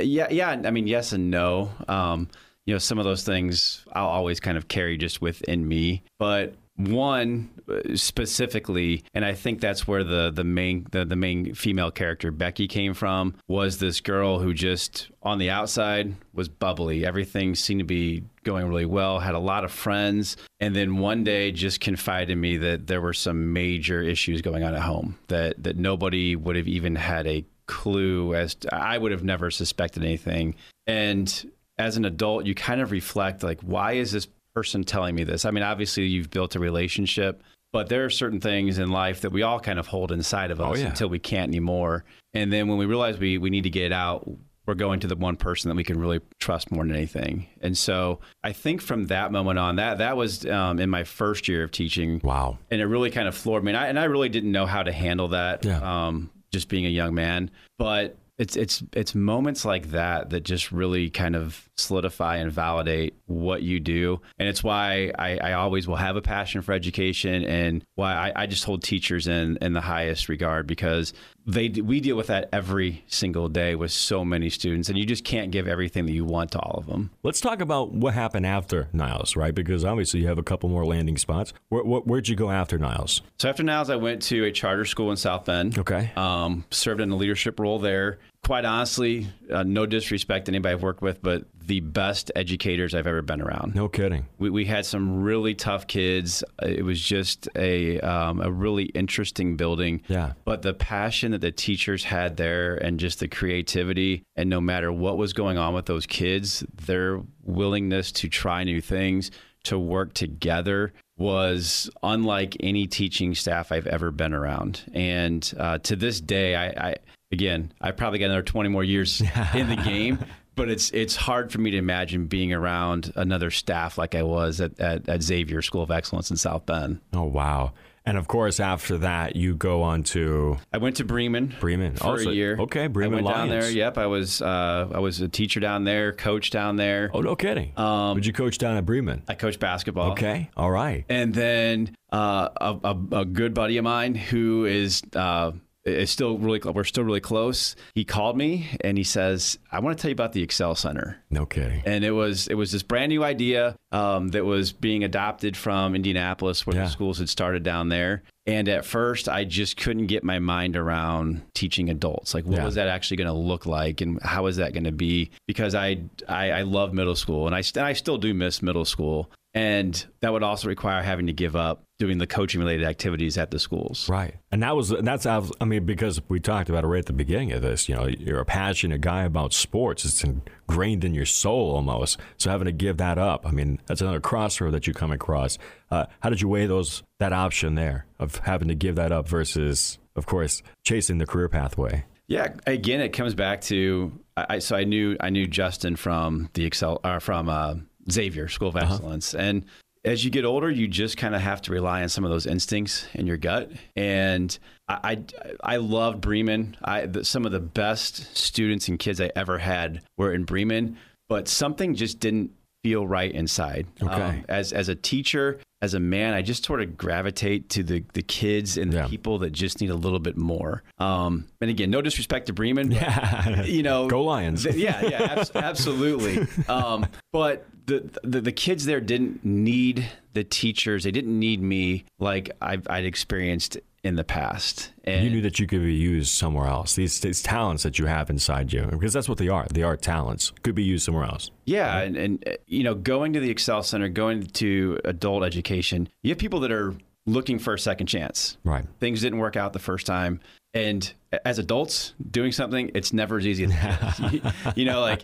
yeah, 0.00 0.28
yeah. 0.30 0.50
I 0.50 0.70
mean, 0.70 0.86
yes 0.86 1.12
and 1.12 1.30
no. 1.30 1.70
Um, 1.88 2.28
you 2.66 2.74
know, 2.74 2.78
some 2.78 2.98
of 2.98 3.04
those 3.04 3.24
things 3.24 3.84
I'll 3.92 4.06
always 4.06 4.40
kind 4.40 4.58
of 4.58 4.68
carry 4.68 4.96
just 4.96 5.22
within 5.22 5.66
me. 5.66 6.02
But 6.18 6.54
one 6.76 7.50
uh, 7.68 7.96
specifically, 7.96 9.04
and 9.14 9.24
I 9.24 9.34
think 9.34 9.60
that's 9.60 9.86
where 9.86 10.04
the 10.04 10.30
the 10.30 10.44
main 10.44 10.86
the, 10.90 11.04
the 11.04 11.16
main 11.16 11.54
female 11.54 11.90
character 11.90 12.30
Becky 12.30 12.66
came 12.66 12.94
from 12.94 13.34
was 13.46 13.78
this 13.78 14.00
girl 14.00 14.38
who 14.38 14.54
just 14.54 15.10
on 15.22 15.38
the 15.38 15.50
outside 15.50 16.14
was 16.32 16.48
bubbly. 16.48 17.04
Everything 17.04 17.54
seemed 17.54 17.80
to 17.80 17.84
be 17.84 18.24
going 18.44 18.66
really 18.66 18.86
well. 18.86 19.20
Had 19.20 19.34
a 19.34 19.38
lot 19.38 19.64
of 19.64 19.72
friends, 19.72 20.36
and 20.60 20.74
then 20.74 20.96
one 20.96 21.24
day 21.24 21.52
just 21.52 21.80
confided 21.80 22.30
in 22.30 22.40
me 22.40 22.56
that 22.56 22.86
there 22.86 23.00
were 23.00 23.12
some 23.12 23.52
major 23.52 24.00
issues 24.00 24.40
going 24.40 24.62
on 24.62 24.74
at 24.74 24.82
home 24.82 25.18
that 25.28 25.62
that 25.62 25.76
nobody 25.76 26.36
would 26.36 26.56
have 26.56 26.68
even 26.68 26.96
had 26.96 27.26
a 27.26 27.44
clue 27.66 28.34
as 28.34 28.54
to, 28.56 28.74
I 28.74 28.98
would 28.98 29.12
have 29.12 29.24
never 29.24 29.50
suspected 29.50 30.02
anything. 30.02 30.54
And 30.86 31.52
as 31.78 31.96
an 31.96 32.04
adult, 32.04 32.46
you 32.46 32.54
kind 32.54 32.80
of 32.80 32.90
reflect 32.90 33.42
like, 33.42 33.60
why 33.60 33.92
is 33.92 34.12
this 34.12 34.26
person 34.54 34.84
telling 34.84 35.14
me 35.14 35.24
this? 35.24 35.44
I 35.44 35.50
mean, 35.50 35.62
obviously, 35.64 36.06
you've 36.06 36.30
built 36.30 36.54
a 36.56 36.60
relationship, 36.60 37.42
but 37.72 37.88
there 37.88 38.04
are 38.04 38.10
certain 38.10 38.40
things 38.40 38.78
in 38.78 38.90
life 38.90 39.22
that 39.22 39.30
we 39.30 39.42
all 39.42 39.60
kind 39.60 39.78
of 39.78 39.86
hold 39.86 40.12
inside 40.12 40.50
of 40.50 40.60
us 40.60 40.80
yeah. 40.80 40.88
until 40.88 41.08
we 41.08 41.18
can't 41.18 41.48
anymore. 41.48 42.04
And 42.34 42.52
then 42.52 42.68
when 42.68 42.78
we 42.78 42.86
realize 42.86 43.18
we, 43.18 43.38
we 43.38 43.50
need 43.50 43.64
to 43.64 43.70
get 43.70 43.84
it 43.84 43.92
out, 43.92 44.28
we're 44.66 44.74
going 44.74 45.00
to 45.00 45.06
the 45.08 45.16
one 45.16 45.36
person 45.36 45.68
that 45.68 45.74
we 45.74 45.82
can 45.82 45.98
really 45.98 46.20
trust 46.38 46.70
more 46.70 46.84
than 46.84 46.94
anything. 46.94 47.48
And 47.60 47.76
so 47.76 48.20
I 48.44 48.52
think 48.52 48.80
from 48.80 49.06
that 49.06 49.32
moment 49.32 49.58
on, 49.58 49.76
that 49.76 49.98
that 49.98 50.16
was 50.16 50.46
um, 50.46 50.78
in 50.78 50.88
my 50.88 51.04
first 51.04 51.48
year 51.48 51.64
of 51.64 51.72
teaching. 51.72 52.20
Wow. 52.22 52.58
And 52.70 52.80
it 52.80 52.86
really 52.86 53.10
kind 53.10 53.26
of 53.26 53.34
floored 53.34 53.64
me. 53.64 53.72
And 53.72 53.76
I, 53.76 53.88
and 53.88 53.98
I 53.98 54.04
really 54.04 54.28
didn't 54.28 54.52
know 54.52 54.66
how 54.66 54.82
to 54.82 54.92
handle 54.92 55.28
that, 55.28 55.64
Yeah. 55.64 55.80
um, 56.06 56.30
just 56.52 56.68
being 56.68 56.86
a 56.86 56.90
young 56.90 57.14
man. 57.14 57.50
But 57.78 58.16
it's 58.38 58.56
it's 58.56 58.82
it's 58.92 59.14
moments 59.14 59.64
like 59.64 59.90
that 59.90 60.30
that 60.30 60.42
just 60.44 60.72
really 60.72 61.10
kind 61.10 61.36
of 61.36 61.68
solidify 61.82 62.36
and 62.36 62.50
validate 62.50 63.14
what 63.26 63.62
you 63.62 63.80
do, 63.80 64.20
and 64.38 64.48
it's 64.48 64.62
why 64.62 65.12
I, 65.18 65.38
I 65.38 65.52
always 65.54 65.86
will 65.86 65.96
have 65.96 66.16
a 66.16 66.22
passion 66.22 66.62
for 66.62 66.72
education, 66.72 67.44
and 67.44 67.84
why 67.94 68.12
I, 68.12 68.42
I 68.42 68.46
just 68.46 68.64
hold 68.64 68.82
teachers 68.82 69.26
in 69.26 69.58
in 69.60 69.72
the 69.72 69.80
highest 69.80 70.28
regard 70.28 70.66
because 70.66 71.12
they 71.46 71.68
we 71.68 72.00
deal 72.00 72.16
with 72.16 72.28
that 72.28 72.48
every 72.52 73.04
single 73.06 73.48
day 73.48 73.74
with 73.74 73.90
so 73.90 74.24
many 74.24 74.48
students, 74.48 74.88
and 74.88 74.98
you 74.98 75.04
just 75.04 75.24
can't 75.24 75.50
give 75.50 75.66
everything 75.66 76.06
that 76.06 76.12
you 76.12 76.24
want 76.24 76.52
to 76.52 76.58
all 76.58 76.78
of 76.78 76.86
them. 76.86 77.10
Let's 77.22 77.40
talk 77.40 77.60
about 77.60 77.92
what 77.92 78.14
happened 78.14 78.46
after 78.46 78.88
Niles, 78.92 79.36
right? 79.36 79.54
Because 79.54 79.84
obviously 79.84 80.20
you 80.20 80.28
have 80.28 80.38
a 80.38 80.42
couple 80.42 80.68
more 80.68 80.84
landing 80.84 81.16
spots. 81.16 81.52
Where, 81.68 81.82
where'd 81.82 82.28
you 82.28 82.36
go 82.36 82.50
after 82.50 82.78
Niles? 82.78 83.22
So 83.38 83.48
after 83.48 83.62
Niles, 83.62 83.90
I 83.90 83.96
went 83.96 84.22
to 84.22 84.44
a 84.44 84.52
charter 84.52 84.84
school 84.84 85.10
in 85.10 85.16
South 85.16 85.44
Bend. 85.44 85.78
Okay. 85.78 86.10
Um, 86.16 86.64
served 86.70 87.00
in 87.00 87.10
a 87.10 87.16
leadership 87.16 87.58
role 87.58 87.78
there. 87.78 88.18
Quite 88.44 88.64
honestly, 88.64 89.28
uh, 89.52 89.62
no 89.62 89.86
disrespect 89.86 90.46
to 90.46 90.52
anybody 90.52 90.72
I've 90.72 90.82
worked 90.82 91.00
with, 91.00 91.22
but 91.22 91.44
the 91.64 91.78
best 91.78 92.32
educators 92.34 92.92
I've 92.92 93.06
ever 93.06 93.22
been 93.22 93.40
around. 93.40 93.76
No 93.76 93.88
kidding. 93.88 94.26
We, 94.38 94.50
we 94.50 94.64
had 94.64 94.84
some 94.84 95.22
really 95.22 95.54
tough 95.54 95.86
kids. 95.86 96.42
It 96.60 96.84
was 96.84 97.00
just 97.00 97.48
a 97.54 98.00
um, 98.00 98.40
a 98.40 98.50
really 98.50 98.86
interesting 98.86 99.56
building. 99.56 100.02
Yeah. 100.08 100.32
But 100.44 100.62
the 100.62 100.74
passion 100.74 101.30
that 101.30 101.40
the 101.40 101.52
teachers 101.52 102.02
had 102.02 102.36
there, 102.36 102.74
and 102.74 102.98
just 102.98 103.20
the 103.20 103.28
creativity, 103.28 104.24
and 104.34 104.50
no 104.50 104.60
matter 104.60 104.90
what 104.90 105.18
was 105.18 105.32
going 105.32 105.56
on 105.56 105.72
with 105.72 105.86
those 105.86 106.06
kids, 106.06 106.64
their 106.86 107.22
willingness 107.44 108.10
to 108.12 108.28
try 108.28 108.64
new 108.64 108.80
things, 108.80 109.30
to 109.64 109.78
work 109.78 110.14
together, 110.14 110.92
was 111.16 111.88
unlike 112.02 112.56
any 112.58 112.88
teaching 112.88 113.34
staff 113.34 113.70
I've 113.70 113.86
ever 113.86 114.10
been 114.10 114.34
around. 114.34 114.82
And 114.92 115.52
uh, 115.58 115.78
to 115.78 115.94
this 115.94 116.20
day, 116.20 116.56
I, 116.56 116.90
I 116.90 116.94
again, 117.32 117.72
I 117.80 117.90
probably 117.90 118.18
got 118.18 118.26
another 118.26 118.42
twenty 118.42 118.68
more 118.68 118.84
years 118.84 119.20
in 119.54 119.68
the 119.68 119.76
game 119.84 120.18
but 120.54 120.68
it's 120.68 120.90
it's 120.90 121.16
hard 121.16 121.50
for 121.50 121.58
me 121.60 121.70
to 121.70 121.78
imagine 121.78 122.26
being 122.26 122.52
around 122.52 123.10
another 123.16 123.50
staff 123.50 123.96
like 123.96 124.14
I 124.14 124.22
was 124.22 124.60
at, 124.60 124.78
at, 124.78 125.08
at 125.08 125.22
Xavier 125.22 125.62
School 125.62 125.82
of 125.82 125.90
Excellence 125.90 126.30
in 126.30 126.36
South 126.36 126.66
Bend. 126.66 127.00
Oh, 127.14 127.22
wow. 127.24 127.72
And 128.04 128.18
of 128.18 128.26
course, 128.28 128.58
after 128.60 128.98
that, 128.98 129.34
you 129.36 129.54
go 129.56 129.80
on 129.82 130.02
to 130.02 130.58
I 130.72 130.78
went 130.78 130.96
to 130.96 131.04
Bremen, 131.04 131.54
Bremen. 131.60 131.94
for 131.96 132.04
Also- 132.08 132.30
a 132.30 132.34
year. 132.34 132.56
okay, 132.58 132.86
Bremen 132.88 133.20
I 133.20 133.22
went 133.22 133.34
down 133.34 133.48
Lions. 133.48 133.64
there. 133.64 133.72
Yep, 133.74 133.96
I 133.96 134.06
was 134.08 134.42
uh, 134.42 134.88
I 134.92 134.98
was 134.98 135.20
a 135.20 135.28
teacher 135.28 135.60
down 135.60 135.84
there, 135.84 136.12
coach 136.12 136.50
down 136.50 136.76
there. 136.76 137.10
Oh, 137.14 137.20
no 137.20 137.34
kidding. 137.36 137.72
Um, 137.78 138.14
Would 138.16 138.26
you 138.26 138.32
coach 138.34 138.58
down 138.58 138.76
at 138.76 138.84
Bremen? 138.84 139.22
I 139.28 139.34
coached 139.34 139.60
basketball. 139.60 140.12
Okay. 140.12 140.50
All 140.56 140.70
right. 140.70 141.04
And 141.08 141.32
then 141.32 141.94
uh, 142.12 142.48
a, 142.60 142.76
a, 142.84 143.20
a 143.20 143.24
good 143.24 143.54
buddy 143.54 143.78
of 143.78 143.84
mine 143.84 144.16
who 144.16 144.64
is 144.66 145.02
uh, 145.14 145.52
is 145.84 146.10
still 146.10 146.38
really 146.38 146.60
we're 146.60 146.84
still 146.84 147.04
really 147.04 147.20
close. 147.20 147.74
He 147.94 148.04
called 148.04 148.36
me 148.36 148.68
and 148.82 148.96
he 148.96 149.04
says, 149.04 149.58
"I 149.70 149.80
want 149.80 149.96
to 149.98 150.02
tell 150.02 150.08
you 150.10 150.14
about 150.14 150.32
the 150.32 150.42
Excel 150.42 150.74
Center." 150.74 151.18
No 151.30 151.46
kidding. 151.46 151.82
and 151.84 152.04
it 152.04 152.12
was 152.12 152.46
it 152.48 152.54
was 152.54 152.70
this 152.72 152.82
brand 152.82 153.10
new 153.10 153.24
idea 153.24 153.76
um, 153.90 154.28
that 154.28 154.44
was 154.44 154.72
being 154.72 155.04
adopted 155.04 155.56
from 155.56 155.94
Indianapolis, 155.94 156.66
where 156.66 156.76
Yeah. 156.76 156.84
the 156.84 156.90
schools 156.90 157.18
had 157.18 157.28
started 157.28 157.62
down 157.62 157.88
there. 157.88 158.22
And 158.44 158.68
at 158.68 158.84
first, 158.84 159.28
I 159.28 159.44
just 159.44 159.76
couldn't 159.76 160.06
get 160.08 160.24
my 160.24 160.40
mind 160.40 160.76
around 160.76 161.42
teaching 161.54 161.90
adults. 161.90 162.34
Like, 162.34 162.44
what 162.44 162.56
Yeah. 162.56 162.64
was 162.64 162.74
that 162.74 162.88
actually 162.88 163.18
going 163.18 163.28
to 163.28 163.32
look 163.34 163.66
like, 163.66 164.00
and 164.00 164.20
how 164.22 164.46
is 164.46 164.56
that 164.56 164.72
going 164.72 164.82
to 164.84 164.90
be? 164.92 165.30
Because 165.46 165.74
I, 165.76 166.00
I 166.28 166.50
I 166.50 166.62
love 166.62 166.92
middle 166.92 167.14
school, 167.16 167.46
and 167.46 167.54
I 167.54 167.60
st- 167.60 167.84
I 167.84 167.92
still 167.92 168.18
do 168.18 168.34
miss 168.34 168.60
middle 168.62 168.84
school, 168.84 169.30
and 169.54 170.04
that 170.22 170.32
would 170.32 170.42
also 170.42 170.66
require 170.68 171.02
having 171.02 171.26
to 171.28 171.32
give 171.32 171.54
up 171.54 171.84
doing 172.02 172.18
the 172.18 172.26
coaching 172.26 172.58
related 172.60 172.84
activities 172.84 173.38
at 173.38 173.52
the 173.52 173.60
schools. 173.60 174.08
Right. 174.08 174.34
And 174.50 174.60
that 174.64 174.74
was, 174.74 174.88
that's, 174.88 175.24
I 175.24 175.40
mean, 175.64 175.86
because 175.86 176.20
we 176.28 176.40
talked 176.40 176.68
about 176.68 176.82
it 176.82 176.88
right 176.88 176.98
at 176.98 177.06
the 177.06 177.12
beginning 177.12 177.52
of 177.52 177.62
this, 177.62 177.88
you 177.88 177.94
know, 177.94 178.08
you're 178.08 178.40
a 178.40 178.44
passionate 178.44 179.00
guy 179.00 179.22
about 179.22 179.52
sports. 179.52 180.04
It's 180.04 180.24
ingrained 180.24 181.04
in 181.04 181.14
your 181.14 181.26
soul 181.26 181.76
almost. 181.76 182.18
So 182.38 182.50
having 182.50 182.64
to 182.64 182.72
give 182.72 182.96
that 182.96 183.18
up, 183.18 183.46
I 183.46 183.52
mean, 183.52 183.78
that's 183.86 184.00
another 184.00 184.18
crossroad 184.18 184.72
that 184.72 184.88
you 184.88 184.92
come 184.92 185.12
across. 185.12 185.58
Uh, 185.92 186.06
how 186.18 186.28
did 186.28 186.40
you 186.40 186.48
weigh 186.48 186.66
those, 186.66 187.04
that 187.20 187.32
option 187.32 187.76
there 187.76 188.06
of 188.18 188.38
having 188.38 188.66
to 188.66 188.74
give 188.74 188.96
that 188.96 189.12
up 189.12 189.28
versus, 189.28 190.00
of 190.16 190.26
course, 190.26 190.60
chasing 190.82 191.18
the 191.18 191.26
career 191.26 191.48
pathway? 191.48 192.04
Yeah, 192.26 192.48
again, 192.66 193.00
it 193.00 193.10
comes 193.10 193.36
back 193.36 193.60
to 193.60 194.10
I, 194.36 194.58
so 194.58 194.74
I 194.74 194.82
knew 194.82 195.16
I 195.20 195.30
knew 195.30 195.46
Justin 195.46 195.94
from 195.94 196.50
the 196.54 196.64
Excel 196.64 197.00
or 197.04 197.20
from 197.20 197.48
uh, 197.48 197.74
Xavier 198.10 198.48
School 198.48 198.68
of 198.68 198.76
Excellence, 198.76 199.34
and 199.34 199.66
as 200.04 200.24
you 200.24 200.30
get 200.30 200.44
older, 200.44 200.70
you 200.70 200.88
just 200.88 201.16
kind 201.16 201.34
of 201.34 201.40
have 201.40 201.62
to 201.62 201.72
rely 201.72 202.02
on 202.02 202.08
some 202.08 202.24
of 202.24 202.30
those 202.30 202.46
instincts 202.46 203.06
in 203.14 203.26
your 203.26 203.36
gut. 203.36 203.70
And 203.96 204.56
I 204.88 205.18
I, 205.62 205.74
I 205.74 205.76
loved 205.76 206.20
Bremen. 206.20 206.76
I 206.82 207.06
the, 207.06 207.24
some 207.24 207.46
of 207.46 207.52
the 207.52 207.60
best 207.60 208.36
students 208.36 208.88
and 208.88 208.98
kids 208.98 209.20
I 209.20 209.30
ever 209.36 209.58
had 209.58 210.02
were 210.18 210.32
in 210.34 210.44
Bremen, 210.44 210.96
but 211.28 211.46
something 211.48 211.94
just 211.94 212.18
didn't 212.20 212.50
feel 212.82 213.06
right 213.06 213.30
inside. 213.30 213.86
Um, 214.00 214.08
Okay. 214.08 214.44
as 214.48 214.72
as 214.72 214.88
a 214.88 214.96
teacher, 214.96 215.60
as 215.80 215.94
a 215.94 216.00
man, 216.00 216.34
I 216.34 216.42
just 216.42 216.64
sort 216.64 216.82
of 216.82 216.96
gravitate 216.96 217.68
to 217.70 217.84
the 217.84 218.02
the 218.14 218.22
kids 218.22 218.76
and 218.76 218.92
the 218.92 218.96
Yeah. 218.98 219.06
people 219.06 219.38
that 219.38 219.50
just 219.52 219.80
need 219.80 219.90
a 219.90 219.94
little 219.94 220.18
bit 220.18 220.36
more. 220.36 220.82
Um, 220.98 221.46
and 221.60 221.70
again, 221.70 221.90
no 221.90 222.02
disrespect 222.02 222.46
to 222.46 222.52
Bremen, 222.52 222.88
but, 222.88 222.96
Yeah. 223.00 223.62
you 223.62 223.84
know, 223.84 224.08
Go 224.08 224.24
Lions. 224.24 224.64
th- 224.64 224.74
yeah, 224.74 225.00
yeah, 225.06 225.22
abs- 225.22 225.52
absolutely. 225.54 226.44
Um, 226.68 227.06
but 227.32 227.66
the, 227.86 228.20
the 228.22 228.40
the 228.40 228.52
kids 228.52 228.84
there 228.84 229.00
didn't 229.00 229.44
need 229.44 230.08
the 230.32 230.44
teachers. 230.44 231.04
They 231.04 231.10
didn't 231.10 231.38
need 231.38 231.62
me 231.62 232.04
like 232.18 232.50
I've, 232.60 232.86
I'd 232.88 233.04
experienced 233.04 233.78
in 234.02 234.16
the 234.16 234.24
past. 234.24 234.90
And 235.04 235.24
you 235.24 235.30
knew 235.30 235.42
that 235.42 235.58
you 235.58 235.66
could 235.66 235.82
be 235.82 235.94
used 235.94 236.32
somewhere 236.32 236.66
else. 236.66 236.96
These, 236.96 237.20
these 237.20 237.40
talents 237.40 237.84
that 237.84 237.98
you 237.98 238.06
have 238.06 238.30
inside 238.30 238.72
you, 238.72 238.86
because 238.86 239.12
that's 239.12 239.28
what 239.28 239.38
they 239.38 239.48
are. 239.48 239.66
They 239.72 239.82
are 239.82 239.96
talents. 239.96 240.52
Could 240.62 240.74
be 240.74 240.82
used 240.82 241.04
somewhere 241.04 241.24
else. 241.24 241.50
Yeah, 241.66 242.00
and, 242.00 242.16
and 242.16 242.48
uh, 242.48 242.52
you 242.66 242.82
know, 242.82 242.94
going 242.94 243.32
to 243.34 243.40
the 243.40 243.50
Excel 243.50 243.82
Center, 243.82 244.08
going 244.08 244.42
to 244.44 244.98
adult 245.04 245.44
education, 245.44 246.08
you 246.22 246.30
have 246.30 246.38
people 246.38 246.60
that 246.60 246.72
are 246.72 246.94
looking 247.26 247.60
for 247.60 247.74
a 247.74 247.78
second 247.78 248.08
chance. 248.08 248.56
Right. 248.64 248.84
Things 248.98 249.20
didn't 249.20 249.38
work 249.38 249.56
out 249.56 249.72
the 249.72 249.78
first 249.78 250.06
time, 250.06 250.40
and 250.74 251.12
as 251.44 251.58
adults 251.58 252.14
doing 252.30 252.52
something, 252.52 252.90
it's 252.94 253.12
never 253.12 253.38
as 253.38 253.46
easy 253.46 253.64
as 253.64 254.20
you 254.76 254.84
know, 254.84 255.00
like 255.00 255.22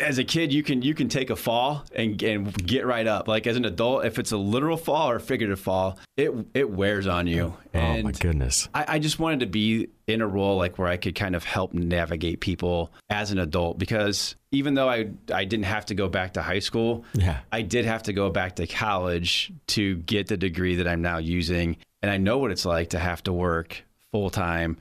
as 0.00 0.18
a 0.18 0.24
kid, 0.24 0.52
you 0.52 0.62
can 0.62 0.82
you 0.82 0.94
can 0.94 1.08
take 1.08 1.30
a 1.30 1.36
fall 1.36 1.84
and 1.94 2.22
and 2.22 2.66
get 2.66 2.86
right 2.86 3.06
up. 3.06 3.28
Like 3.28 3.46
as 3.46 3.56
an 3.56 3.64
adult, 3.64 4.04
if 4.04 4.18
it's 4.18 4.32
a 4.32 4.36
literal 4.36 4.76
fall 4.76 5.10
or 5.10 5.16
a 5.16 5.20
figurative 5.20 5.60
fall, 5.60 5.98
it 6.16 6.32
it 6.54 6.70
wears 6.70 7.06
on 7.06 7.26
you. 7.26 7.54
oh, 7.74 8.02
my 8.02 8.12
goodness. 8.12 8.68
I, 8.74 8.84
I 8.88 8.98
just 8.98 9.18
wanted 9.18 9.40
to 9.40 9.46
be 9.46 9.88
in 10.06 10.22
a 10.22 10.26
role 10.26 10.56
like 10.56 10.78
where 10.78 10.88
I 10.88 10.96
could 10.96 11.14
kind 11.14 11.36
of 11.36 11.44
help 11.44 11.72
navigate 11.72 12.40
people 12.40 12.90
as 13.10 13.30
an 13.30 13.38
adult 13.38 13.78
because 13.78 14.34
even 14.50 14.74
though 14.74 14.88
I 14.88 15.10
I 15.32 15.44
didn't 15.44 15.66
have 15.66 15.86
to 15.86 15.94
go 15.94 16.08
back 16.08 16.34
to 16.34 16.42
high 16.42 16.58
school, 16.58 17.04
Yeah. 17.14 17.40
I 17.52 17.62
did 17.62 17.84
have 17.84 18.02
to 18.04 18.12
go 18.12 18.30
back 18.30 18.56
to 18.56 18.66
college 18.66 19.52
to 19.68 19.96
get 19.96 20.26
the 20.26 20.36
degree 20.36 20.76
that 20.76 20.88
I'm 20.88 21.02
now 21.02 21.18
using, 21.18 21.76
and 22.02 22.10
I 22.10 22.16
know 22.16 22.38
what 22.38 22.50
it's 22.50 22.64
like 22.64 22.90
to 22.90 22.98
have 22.98 23.22
to 23.24 23.32
work 23.32 23.84
full 24.10 24.30
time, 24.30 24.76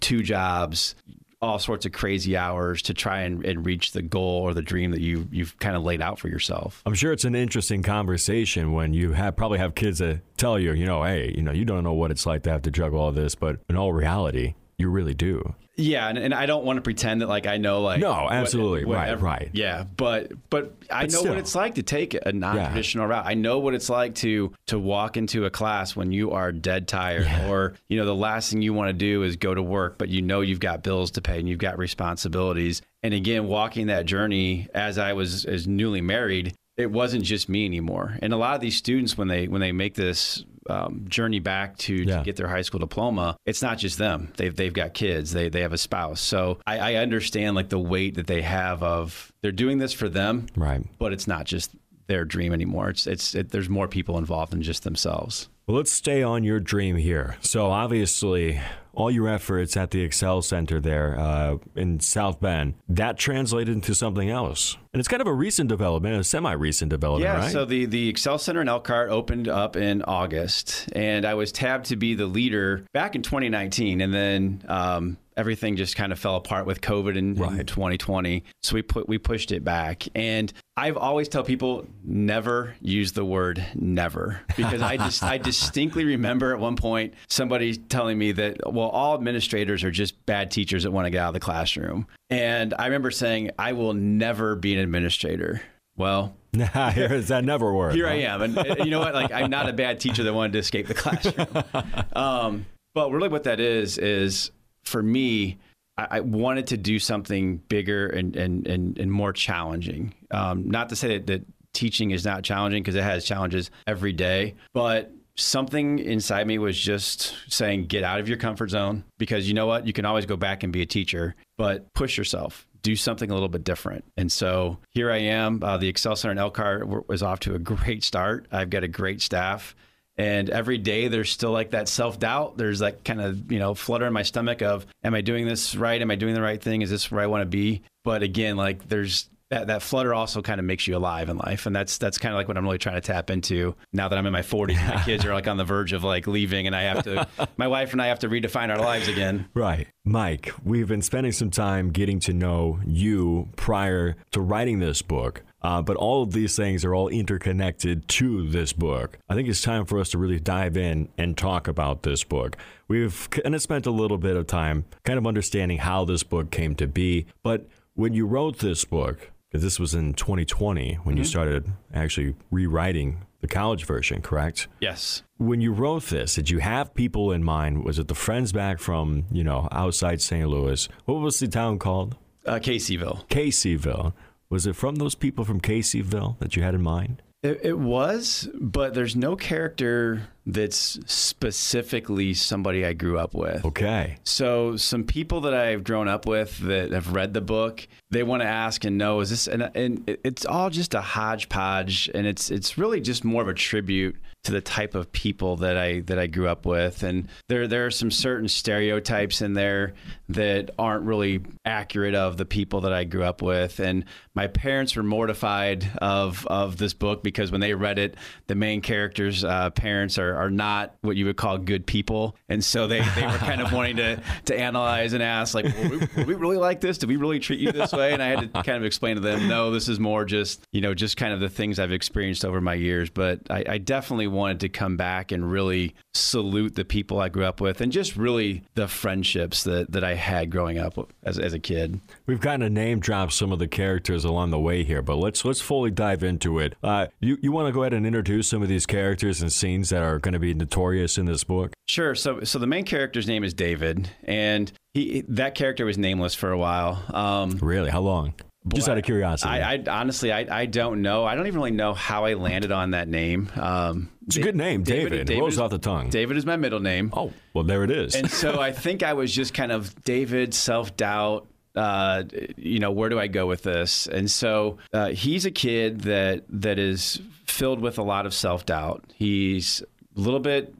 two 0.00 0.22
jobs, 0.22 0.94
all 1.42 1.58
sorts 1.58 1.84
of 1.84 1.92
crazy 1.92 2.36
hours 2.36 2.82
to 2.82 2.94
try 2.94 3.20
and, 3.20 3.44
and 3.44 3.66
reach 3.66 3.92
the 3.92 4.02
goal 4.02 4.42
or 4.42 4.54
the 4.54 4.62
dream 4.62 4.90
that 4.92 5.00
you 5.00 5.28
you've 5.30 5.58
kind 5.58 5.76
of 5.76 5.82
laid 5.82 6.00
out 6.00 6.18
for 6.18 6.28
yourself. 6.28 6.82
I'm 6.86 6.94
sure 6.94 7.12
it's 7.12 7.24
an 7.24 7.34
interesting 7.34 7.82
conversation 7.82 8.72
when 8.72 8.94
you 8.94 9.12
have 9.12 9.36
probably 9.36 9.58
have 9.58 9.74
kids 9.74 9.98
that 9.98 10.20
tell 10.36 10.58
you, 10.58 10.72
you 10.72 10.86
know, 10.86 11.02
hey, 11.04 11.32
you 11.36 11.42
know, 11.42 11.52
you 11.52 11.64
don't 11.64 11.84
know 11.84 11.92
what 11.92 12.10
it's 12.10 12.26
like 12.26 12.42
to 12.44 12.50
have 12.50 12.62
to 12.62 12.70
juggle 12.70 13.00
all 13.00 13.12
this, 13.12 13.34
but 13.34 13.60
in 13.68 13.76
all 13.76 13.92
reality, 13.92 14.54
you 14.78 14.88
really 14.88 15.14
do. 15.14 15.54
Yeah, 15.76 16.08
and, 16.08 16.16
and 16.18 16.32
I 16.32 16.46
don't 16.46 16.64
want 16.64 16.76
to 16.76 16.82
pretend 16.82 17.20
that 17.20 17.28
like 17.28 17.46
I 17.46 17.56
know 17.56 17.80
like 17.82 18.00
No, 18.00 18.10
what- 18.12 18.32
absolutely. 18.32 18.84
Right, 18.84 19.00
whatever- 19.00 19.24
right. 19.24 19.50
Yeah, 19.52 19.84
but 19.96 20.32
but 20.50 20.74
I 20.90 21.02
But 21.02 21.12
know 21.12 21.18
still. 21.18 21.30
what 21.32 21.38
it's 21.38 21.54
like 21.54 21.74
to 21.74 21.82
take 21.82 22.16
a 22.24 22.32
non-traditional 22.32 23.06
route. 23.08 23.24
I 23.26 23.34
know 23.34 23.58
what 23.58 23.74
it's 23.74 23.90
like 23.90 24.14
to 24.16 24.52
to 24.68 24.78
walk 24.78 25.16
into 25.16 25.46
a 25.46 25.50
class 25.50 25.96
when 25.96 26.12
you 26.12 26.30
are 26.30 26.52
dead 26.52 26.86
tired, 26.86 27.26
or 27.48 27.74
you 27.88 27.96
know 27.98 28.04
the 28.06 28.14
last 28.14 28.50
thing 28.52 28.62
you 28.62 28.72
want 28.72 28.90
to 28.90 28.92
do 28.92 29.22
is 29.24 29.36
go 29.36 29.52
to 29.54 29.62
work, 29.62 29.98
but 29.98 30.08
you 30.08 30.22
know 30.22 30.40
you've 30.42 30.60
got 30.60 30.82
bills 30.84 31.10
to 31.12 31.20
pay 31.20 31.38
and 31.40 31.48
you've 31.48 31.58
got 31.58 31.76
responsibilities. 31.78 32.80
And 33.02 33.12
again, 33.12 33.48
walking 33.48 33.88
that 33.88 34.06
journey 34.06 34.68
as 34.74 34.96
I 34.96 35.12
was 35.12 35.44
as 35.44 35.66
newly 35.66 36.00
married, 36.00 36.54
it 36.76 36.90
wasn't 36.90 37.24
just 37.24 37.48
me 37.48 37.66
anymore. 37.66 38.16
And 38.22 38.32
a 38.32 38.36
lot 38.36 38.54
of 38.54 38.60
these 38.60 38.76
students, 38.76 39.18
when 39.18 39.28
they 39.28 39.48
when 39.48 39.60
they 39.60 39.72
make 39.72 39.94
this 39.94 40.44
um, 40.70 41.04
journey 41.08 41.40
back 41.40 41.76
to, 41.78 41.94
Yeah. 41.94 42.18
to 42.18 42.24
get 42.24 42.36
their 42.36 42.48
high 42.48 42.62
school 42.62 42.80
diploma, 42.80 43.36
it's 43.46 43.62
not 43.62 43.78
just 43.78 43.98
them. 43.98 44.32
They've 44.36 44.54
they've 44.54 44.72
got 44.72 44.94
kids. 44.94 45.32
They 45.32 45.48
they 45.48 45.60
have 45.60 45.72
a 45.72 45.78
spouse. 45.78 46.20
So 46.20 46.58
I, 46.66 46.78
I 46.78 46.94
understand 46.96 47.54
like 47.56 47.68
the 47.68 47.78
weight 47.78 48.14
that 48.14 48.26
they 48.26 48.42
have 48.42 48.82
of 48.82 49.32
they're 49.42 49.52
doing 49.52 49.78
this 49.78 49.92
for 49.92 50.08
them, 50.08 50.46
Right. 50.56 50.82
but 50.98 51.12
it's 51.12 51.26
not 51.26 51.44
just 51.44 51.70
their 52.06 52.24
dream 52.24 52.52
anymore. 52.52 52.90
It's 52.90 53.06
it's 53.06 53.34
it, 53.34 53.50
there's 53.50 53.68
more 53.68 53.88
people 53.88 54.18
involved 54.18 54.52
than 54.52 54.62
just 54.62 54.82
themselves. 54.84 55.48
Well, 55.66 55.78
let's 55.78 55.90
stay 55.92 56.22
on 56.22 56.44
your 56.44 56.60
dream 56.60 56.96
here. 56.96 57.36
So, 57.40 57.70
obviously, 57.70 58.60
all 58.92 59.10
your 59.10 59.28
efforts 59.28 59.78
at 59.78 59.92
the 59.92 60.02
Excel 60.02 60.42
Center 60.42 60.78
there 60.78 61.18
uh, 61.18 61.56
in 61.74 62.00
South 62.00 62.38
Bend, 62.38 62.74
that 62.90 63.16
translated 63.16 63.74
into 63.74 63.94
something 63.94 64.28
else. 64.28 64.76
And 64.92 65.00
it's 65.00 65.08
kind 65.08 65.22
of 65.22 65.26
a 65.26 65.32
recent 65.32 65.70
development, 65.70 66.20
a 66.20 66.24
semi 66.24 66.52
recent 66.52 66.90
development, 66.90 67.24
Yeah, 67.24 67.38
right? 67.44 67.50
so 67.52 67.64
the, 67.64 67.86
the 67.86 68.10
Excel 68.10 68.36
Center 68.38 68.60
in 68.60 68.68
Elkhart 68.68 69.08
opened 69.10 69.48
up 69.48 69.74
in 69.74 70.02
August, 70.02 70.86
and 70.92 71.24
I 71.24 71.32
was 71.32 71.50
tabbed 71.50 71.86
to 71.86 71.96
be 71.96 72.14
the 72.14 72.26
leader 72.26 72.84
back 72.92 73.14
in 73.16 73.22
2019, 73.22 74.02
and 74.02 74.12
then 74.12 74.62
um, 74.68 75.16
everything 75.36 75.76
just 75.76 75.96
kind 75.96 76.12
of 76.12 76.18
fell 76.18 76.36
apart 76.36 76.66
with 76.66 76.80
COVID 76.80 77.16
in, 77.16 77.42
in 77.58 77.66
2020. 77.66 78.44
So 78.62 78.74
we 78.74 78.82
put 78.82 79.08
we 79.08 79.18
pushed 79.18 79.52
it 79.52 79.64
back, 79.64 80.06
and 80.14 80.52
I've 80.76 80.96
always 80.96 81.28
tell 81.28 81.44
people 81.44 81.86
never 82.04 82.74
use 82.80 83.12
the 83.12 83.24
word 83.24 83.64
never 83.74 84.40
because 84.56 84.82
I 84.82 84.96
just 84.96 85.22
I 85.22 85.38
distinctly 85.38 86.04
remember 86.04 86.52
at 86.52 86.60
one 86.60 86.76
point 86.76 87.14
somebody 87.28 87.76
telling 87.76 88.18
me 88.18 88.32
that 88.32 88.72
well 88.72 88.88
all 88.88 89.14
administrators 89.14 89.84
are 89.84 89.90
just 89.90 90.24
bad 90.26 90.50
teachers 90.50 90.82
that 90.84 90.90
want 90.90 91.06
to 91.06 91.10
get 91.10 91.20
out 91.20 91.28
of 91.28 91.34
the 91.34 91.40
classroom, 91.40 92.06
and 92.30 92.74
I 92.78 92.86
remember 92.86 93.10
saying 93.10 93.50
I 93.58 93.72
will 93.72 93.94
never 93.94 94.56
be 94.56 94.74
an 94.74 94.80
administrator. 94.80 95.62
Well, 95.96 96.34
here 96.52 97.12
is 97.12 97.28
that 97.28 97.44
never 97.44 97.72
worked. 97.72 97.94
here 97.94 98.06
huh? 98.06 98.12
I 98.12 98.16
am, 98.16 98.42
and 98.42 98.58
uh, 98.58 98.76
you 98.78 98.90
know 98.90 98.98
what? 98.98 99.14
Like, 99.14 99.30
I'm 99.30 99.50
not 99.50 99.68
a 99.68 99.72
bad 99.72 100.00
teacher 100.00 100.24
that 100.24 100.34
wanted 100.34 100.54
to 100.54 100.58
escape 100.58 100.86
the 100.86 100.94
classroom. 100.94 101.46
Um, 102.16 102.66
but 102.94 103.10
really, 103.10 103.28
what 103.28 103.44
that 103.44 103.58
is 103.58 103.98
is 103.98 104.52
for 104.84 105.02
me, 105.02 105.58
I, 105.96 106.20
wanted 106.20 106.66
to 106.68 106.76
do 106.76 106.98
something 106.98 107.58
bigger 107.68 108.08
and 108.08 108.34
and 108.34 108.66
and, 108.66 108.98
and 108.98 109.12
more 109.12 109.32
challenging. 109.32 110.14
Um, 110.30 110.68
not 110.68 110.88
to 110.88 110.96
say 110.96 111.18
that, 111.18 111.26
that 111.28 111.46
teaching 111.72 112.10
is 112.10 112.24
not 112.24 112.42
challenging 112.42 112.82
because 112.82 112.96
it 112.96 113.04
has 113.04 113.24
challenges 113.24 113.70
every 113.86 114.12
day, 114.12 114.54
but 114.72 115.12
something 115.36 115.98
inside 115.98 116.46
me 116.46 116.58
was 116.58 116.78
just 116.78 117.34
saying 117.48 117.86
get 117.86 118.04
out 118.04 118.20
of 118.20 118.28
your 118.28 118.38
comfort 118.38 118.70
zone 118.70 119.04
because 119.18 119.48
you 119.48 119.54
know 119.54 119.66
what? 119.66 119.86
You 119.86 119.92
can 119.92 120.04
always 120.04 120.26
go 120.26 120.36
back 120.36 120.62
and 120.62 120.72
be 120.72 120.82
a 120.82 120.86
teacher 120.86 121.34
but 121.56 121.92
push 121.94 122.18
yourself. 122.18 122.66
Do 122.82 122.96
something 122.96 123.30
a 123.30 123.34
little 123.34 123.48
bit 123.48 123.64
different. 123.64 124.04
And 124.16 124.30
so 124.30 124.78
here 124.90 125.10
i 125.10 125.16
am 125.16 125.62
uh, 125.62 125.78
the 125.78 125.88
excel 125.88 126.16
center 126.16 126.32
in 126.32 126.38
elkhart 126.38 127.08
was 127.08 127.22
off 127.22 127.40
to 127.40 127.54
a 127.54 127.58
great 127.58 128.04
start. 128.04 128.46
I've 128.52 128.70
got 128.70 128.84
a 128.84 128.88
great 128.88 129.22
staff 129.22 129.74
and 130.16 130.50
every 130.50 130.78
day 130.78 131.08
there's 131.08 131.30
still 131.30 131.50
like 131.50 131.70
that 131.70 131.88
self-doubt. 131.88 132.56
There's 132.56 132.80
like 132.80 133.04
kind 133.04 133.20
of 133.20 133.50
you 133.50 133.58
know 133.58 133.74
flutter 133.74 134.06
in 134.06 134.12
my 134.12 134.22
stomach 134.22 134.62
of 134.62 134.86
am 135.02 135.14
i 135.14 135.20
doing 135.20 135.46
this 135.46 135.74
right? 135.74 136.00
Am 136.00 136.10
i 136.10 136.14
doing 136.16 136.34
the 136.34 136.42
right 136.42 136.62
thing? 136.62 136.82
Is 136.82 136.90
this 136.90 137.10
where 137.10 137.22
i 137.22 137.26
want 137.26 137.42
to 137.42 137.46
be? 137.46 137.82
But 138.04 138.22
again 138.22 138.56
like 138.56 138.88
there's 138.88 139.28
that, 139.50 139.66
that 139.68 139.82
flutter 139.82 140.12
also 140.14 140.42
kind 140.42 140.58
of 140.58 140.64
makes 140.64 140.86
you 140.86 140.96
alive 140.96 141.28
in 141.28 141.36
life. 141.36 141.66
And 141.66 141.76
that's 141.76 141.98
that's 141.98 142.18
kind 142.18 142.34
of 142.34 142.38
like 142.38 142.48
what 142.48 142.56
i'm 142.56 142.64
really 142.64 142.78
trying 142.78 142.96
to 142.96 143.00
tap 143.00 143.30
into 143.30 143.74
now 143.92 144.08
that 144.08 144.18
i'm 144.18 144.26
in 144.26 144.32
my 144.32 144.42
40s 144.42 144.76
and 144.76 144.94
my 144.94 145.02
kids 145.02 145.24
are 145.24 145.34
like 145.34 145.46
on 145.46 145.56
the 145.56 145.64
verge 145.64 145.92
of 145.92 146.02
like 146.02 146.26
leaving 146.26 146.66
and 146.66 146.74
i 146.74 146.82
have 146.82 147.04
to 147.04 147.28
my 147.56 147.68
wife 147.68 147.92
and 147.92 148.02
i 148.02 148.06
have 148.06 148.20
to 148.20 148.28
redefine 148.28 148.70
our 148.70 148.78
lives 148.78 149.08
again. 149.08 149.46
Right. 149.54 149.88
Mike, 150.04 150.52
we've 150.64 150.88
been 150.88 151.02
spending 151.02 151.32
some 151.32 151.50
time 151.50 151.90
getting 151.90 152.20
to 152.20 152.32
know 152.32 152.80
you 152.86 153.48
prior 153.56 154.16
to 154.32 154.40
writing 154.40 154.78
this 154.80 155.02
book. 155.02 155.42
Uh, 155.64 155.80
but 155.80 155.96
all 155.96 156.22
of 156.22 156.32
these 156.32 156.54
things 156.54 156.84
are 156.84 156.94
all 156.94 157.08
interconnected 157.08 158.06
to 158.06 158.46
this 158.48 158.74
book. 158.74 159.18
I 159.30 159.34
think 159.34 159.48
it's 159.48 159.62
time 159.62 159.86
for 159.86 159.98
us 159.98 160.10
to 160.10 160.18
really 160.18 160.38
dive 160.38 160.76
in 160.76 161.08
and 161.16 161.38
talk 161.38 161.66
about 161.66 162.02
this 162.02 162.22
book. 162.22 162.58
We've 162.86 163.28
kind 163.30 163.54
of 163.54 163.62
spent 163.62 163.86
a 163.86 163.90
little 163.90 164.18
bit 164.18 164.36
of 164.36 164.46
time 164.46 164.84
kind 165.04 165.18
of 165.18 165.26
understanding 165.26 165.78
how 165.78 166.04
this 166.04 166.22
book 166.22 166.50
came 166.50 166.74
to 166.76 166.86
be. 166.86 167.26
But 167.42 167.66
when 167.94 168.12
you 168.12 168.26
wrote 168.26 168.58
this 168.58 168.84
book, 168.84 169.30
because 169.48 169.62
this 169.62 169.80
was 169.80 169.94
in 169.94 170.12
2020 170.12 170.96
when 171.04 171.16
you 171.16 171.24
started 171.24 171.72
actually 171.94 172.34
rewriting 172.50 173.24
the 173.40 173.48
college 173.48 173.84
version, 173.84 174.20
correct? 174.20 174.68
yes 174.80 175.22
When 175.38 175.62
you 175.62 175.72
wrote 175.72 176.04
this, 176.04 176.34
did 176.34 176.50
you 176.50 176.58
have 176.58 176.92
people 176.92 177.32
in 177.32 177.42
mind? 177.42 177.84
Was 177.84 177.98
it 177.98 178.08
the 178.08 178.14
friends 178.14 178.52
back 178.52 178.80
from, 178.80 179.24
you 179.30 179.44
know, 179.44 179.68
outside 179.72 180.20
St. 180.20 180.46
Louis? 180.46 180.88
What 181.06 181.20
was 181.20 181.38
the 181.38 181.48
town 181.48 181.78
called? 181.78 182.16
uh, 182.46 182.58
caseyville 182.58 183.26
Caseyville. 183.28 184.12
Was 184.54 184.66
it 184.66 184.76
from 184.76 184.94
those 184.94 185.16
people 185.16 185.44
from 185.44 185.60
Caseyville 185.60 186.38
that 186.38 186.54
you 186.54 186.62
had 186.62 186.76
in 186.76 186.80
mind? 186.80 187.22
It, 187.42 187.58
it 187.64 187.76
was, 187.76 188.48
but 188.54 188.94
there's 188.94 189.16
no 189.16 189.34
character 189.34 190.28
that's 190.46 191.00
specifically 191.12 192.34
somebody 192.34 192.86
I 192.86 192.92
grew 192.92 193.18
up 193.18 193.34
with. 193.34 193.64
Okay. 193.64 194.14
So 194.22 194.76
some 194.76 195.02
people 195.02 195.40
that 195.40 195.54
I've 195.54 195.82
grown 195.82 196.06
up 196.06 196.24
with 196.24 196.56
that 196.58 196.92
have 196.92 197.12
read 197.12 197.34
the 197.34 197.40
book, 197.40 197.88
they 198.10 198.22
want 198.22 198.42
to 198.42 198.46
ask 198.46 198.84
and 198.84 198.96
know 198.96 199.18
is 199.18 199.30
this 199.30 199.48
and, 199.48 199.68
and 199.74 200.04
it's 200.22 200.46
all 200.46 200.70
just 200.70 200.94
a 200.94 201.00
hodgepodge 201.00 202.08
and 202.14 202.24
it's 202.24 202.48
it's 202.48 202.78
really 202.78 203.00
just 203.00 203.24
more 203.24 203.42
of 203.42 203.48
a 203.48 203.54
tribute 203.54 204.14
to 204.44 204.52
the 204.52 204.60
type 204.60 204.94
of 204.94 205.10
people 205.10 205.56
that 205.56 205.76
I 205.76 206.00
that 206.00 206.18
I 206.18 206.26
grew 206.26 206.48
up 206.48 206.66
with. 206.66 207.02
And 207.02 207.28
there 207.48 207.66
there 207.66 207.86
are 207.86 207.90
some 207.90 208.10
certain 208.10 208.48
stereotypes 208.48 209.40
in 209.40 209.54
there 209.54 209.94
that 210.28 210.70
aren't 210.78 211.04
really 211.04 211.40
accurate 211.64 212.14
of 212.14 212.36
the 212.36 212.44
people 212.44 212.82
that 212.82 212.92
I 212.92 213.04
grew 213.04 213.24
up 213.24 213.42
with. 213.42 213.80
And 213.80 214.04
my 214.34 214.46
parents 214.46 214.96
were 214.96 215.02
mortified 215.02 215.90
of 215.98 216.46
of 216.46 216.76
this 216.76 216.92
book 216.92 217.22
because 217.22 217.50
when 217.50 217.60
they 217.60 217.74
read 217.74 217.98
it 217.98 218.16
the 218.46 218.54
main 218.54 218.82
characters 218.82 219.44
uh, 219.44 219.70
parents 219.70 220.18
are, 220.18 220.34
are 220.36 220.50
not 220.50 220.94
what 221.00 221.16
you 221.16 221.24
would 221.24 221.36
call 221.36 221.56
good 221.56 221.86
people. 221.86 222.36
And 222.48 222.62
so 222.62 222.86
they, 222.86 223.00
they 223.00 223.26
were 223.26 223.38
kind 223.38 223.62
of 223.62 223.72
wanting 223.72 223.96
to 223.96 224.22
to 224.46 224.58
analyze 224.58 225.14
and 225.14 225.22
ask 225.22 225.54
like 225.54 225.64
well, 225.64 225.88
we, 225.88 225.96
would 226.16 226.26
we 226.26 226.34
really 226.34 226.58
like 226.58 226.82
this? 226.82 226.98
Did 226.98 227.08
we 227.08 227.16
really 227.16 227.38
treat 227.38 227.60
you 227.60 227.72
this 227.72 227.92
way? 227.92 228.12
And 228.12 228.22
I 228.22 228.28
had 228.28 228.40
to 228.52 228.62
kind 228.62 228.76
of 228.76 228.84
explain 228.84 229.16
to 229.16 229.22
them 229.22 229.48
no 229.48 229.70
this 229.70 229.88
is 229.88 229.98
more 229.98 230.26
just 230.26 230.66
you 230.70 230.82
know 230.82 230.92
just 230.92 231.16
kind 231.16 231.32
of 231.32 231.40
the 231.40 231.48
things 231.48 231.78
I've 231.78 231.92
experienced 231.92 232.44
over 232.44 232.60
my 232.60 232.74
years. 232.74 233.08
But 233.08 233.40
I, 233.48 233.64
I 233.66 233.78
definitely 233.78 234.33
wanted 234.34 234.60
to 234.60 234.68
come 234.68 234.96
back 234.96 235.32
and 235.32 235.50
really 235.50 235.94
salute 236.14 236.74
the 236.74 236.84
people 236.84 237.20
I 237.20 237.28
grew 237.28 237.44
up 237.44 237.60
with 237.60 237.80
and 237.80 237.90
just 237.90 238.16
really 238.16 238.62
the 238.74 238.88
friendships 238.88 239.64
that, 239.64 239.92
that 239.92 240.04
I 240.04 240.14
had 240.14 240.50
growing 240.50 240.78
up 240.78 241.12
as, 241.22 241.38
as 241.38 241.52
a 241.52 241.58
kid 241.58 242.00
We've 242.26 242.40
kind 242.40 242.62
of 242.62 242.72
name 242.72 243.00
dropped 243.00 243.32
some 243.32 243.52
of 243.52 243.58
the 243.58 243.68
characters 243.68 244.24
along 244.24 244.50
the 244.50 244.58
way 244.58 244.84
here, 244.84 245.02
but 245.02 245.16
let's 245.16 245.44
let's 245.44 245.60
fully 245.60 245.90
dive 245.90 246.22
into 246.22 246.58
it. 246.58 246.74
Uh, 246.82 247.06
you 247.20 247.36
you 247.40 247.52
want 247.52 247.68
to 247.68 247.72
go 247.72 247.82
ahead 247.82 247.92
and 247.92 248.06
introduce 248.06 248.48
some 248.48 248.62
of 248.62 248.68
these 248.68 248.86
characters 248.86 249.42
and 249.42 249.52
scenes 249.52 249.90
that 249.90 250.02
are 250.02 250.18
going 250.18 250.32
to 250.32 250.38
be 250.38 250.54
notorious 250.54 251.18
in 251.18 251.26
this 251.26 251.44
book? 251.44 251.72
Sure. 251.86 252.14
So, 252.14 252.40
so 252.44 252.58
the 252.58 252.66
main 252.66 252.84
character's 252.84 253.26
name 253.26 253.44
is 253.44 253.52
David, 253.52 254.10
and 254.24 254.72
he 254.94 255.22
that 255.28 255.54
character 255.54 255.84
was 255.84 255.98
nameless 255.98 256.34
for 256.34 256.50
a 256.50 256.58
while. 256.58 257.02
Um, 257.12 257.58
Really? 257.60 257.90
How 257.90 258.00
long? 258.00 258.34
Just 258.68 258.88
out 258.88 258.96
of 258.96 259.04
curiosity. 259.04 259.50
I, 259.50 259.74
I 259.74 259.84
honestly, 259.88 260.32
I, 260.32 260.62
I 260.62 260.66
don't 260.66 261.02
know. 261.02 261.24
I 261.24 261.34
don't 261.34 261.46
even 261.46 261.58
really 261.58 261.70
know 261.70 261.92
how 261.92 262.24
I 262.24 262.34
landed 262.34 262.72
on 262.72 262.92
that 262.92 263.08
name. 263.08 263.50
Um, 263.56 264.10
it's 264.26 264.36
a 264.36 264.40
good 264.40 264.56
name, 264.56 264.84
David. 264.84 265.28
It 265.28 265.38
rolls 265.38 265.54
is, 265.54 265.58
off 265.58 265.70
the 265.70 265.78
tongue. 265.78 266.08
David 266.08 266.38
is 266.38 266.46
my 266.46 266.56
middle 266.56 266.80
name. 266.80 267.10
Oh, 267.14 267.32
well, 267.52 267.64
there 267.64 267.84
it 267.84 267.90
is. 267.90 268.14
And 268.14 268.30
so 268.30 268.60
I 268.60 268.72
think 268.72 269.02
I 269.02 269.12
was 269.12 269.34
just 269.34 269.52
kind 269.52 269.70
of 269.70 270.02
David, 270.04 270.54
self 270.54 270.96
doubt. 270.96 271.46
Uh, 271.74 272.22
you 272.56 272.78
know, 272.78 272.92
where 272.92 273.10
do 273.10 273.18
I 273.18 273.26
go 273.26 273.46
with 273.46 273.64
this? 273.64 274.06
And 274.06 274.30
so 274.30 274.78
uh, 274.92 275.08
he's 275.08 275.44
a 275.44 275.50
kid 275.50 276.02
that 276.02 276.44
that 276.48 276.78
is 276.78 277.20
filled 277.46 277.80
with 277.80 277.98
a 277.98 278.02
lot 278.02 278.24
of 278.24 278.32
self 278.32 278.64
doubt. 278.64 279.04
He's 279.14 279.82
a 280.16 280.20
little 280.20 280.40
bit 280.40 280.72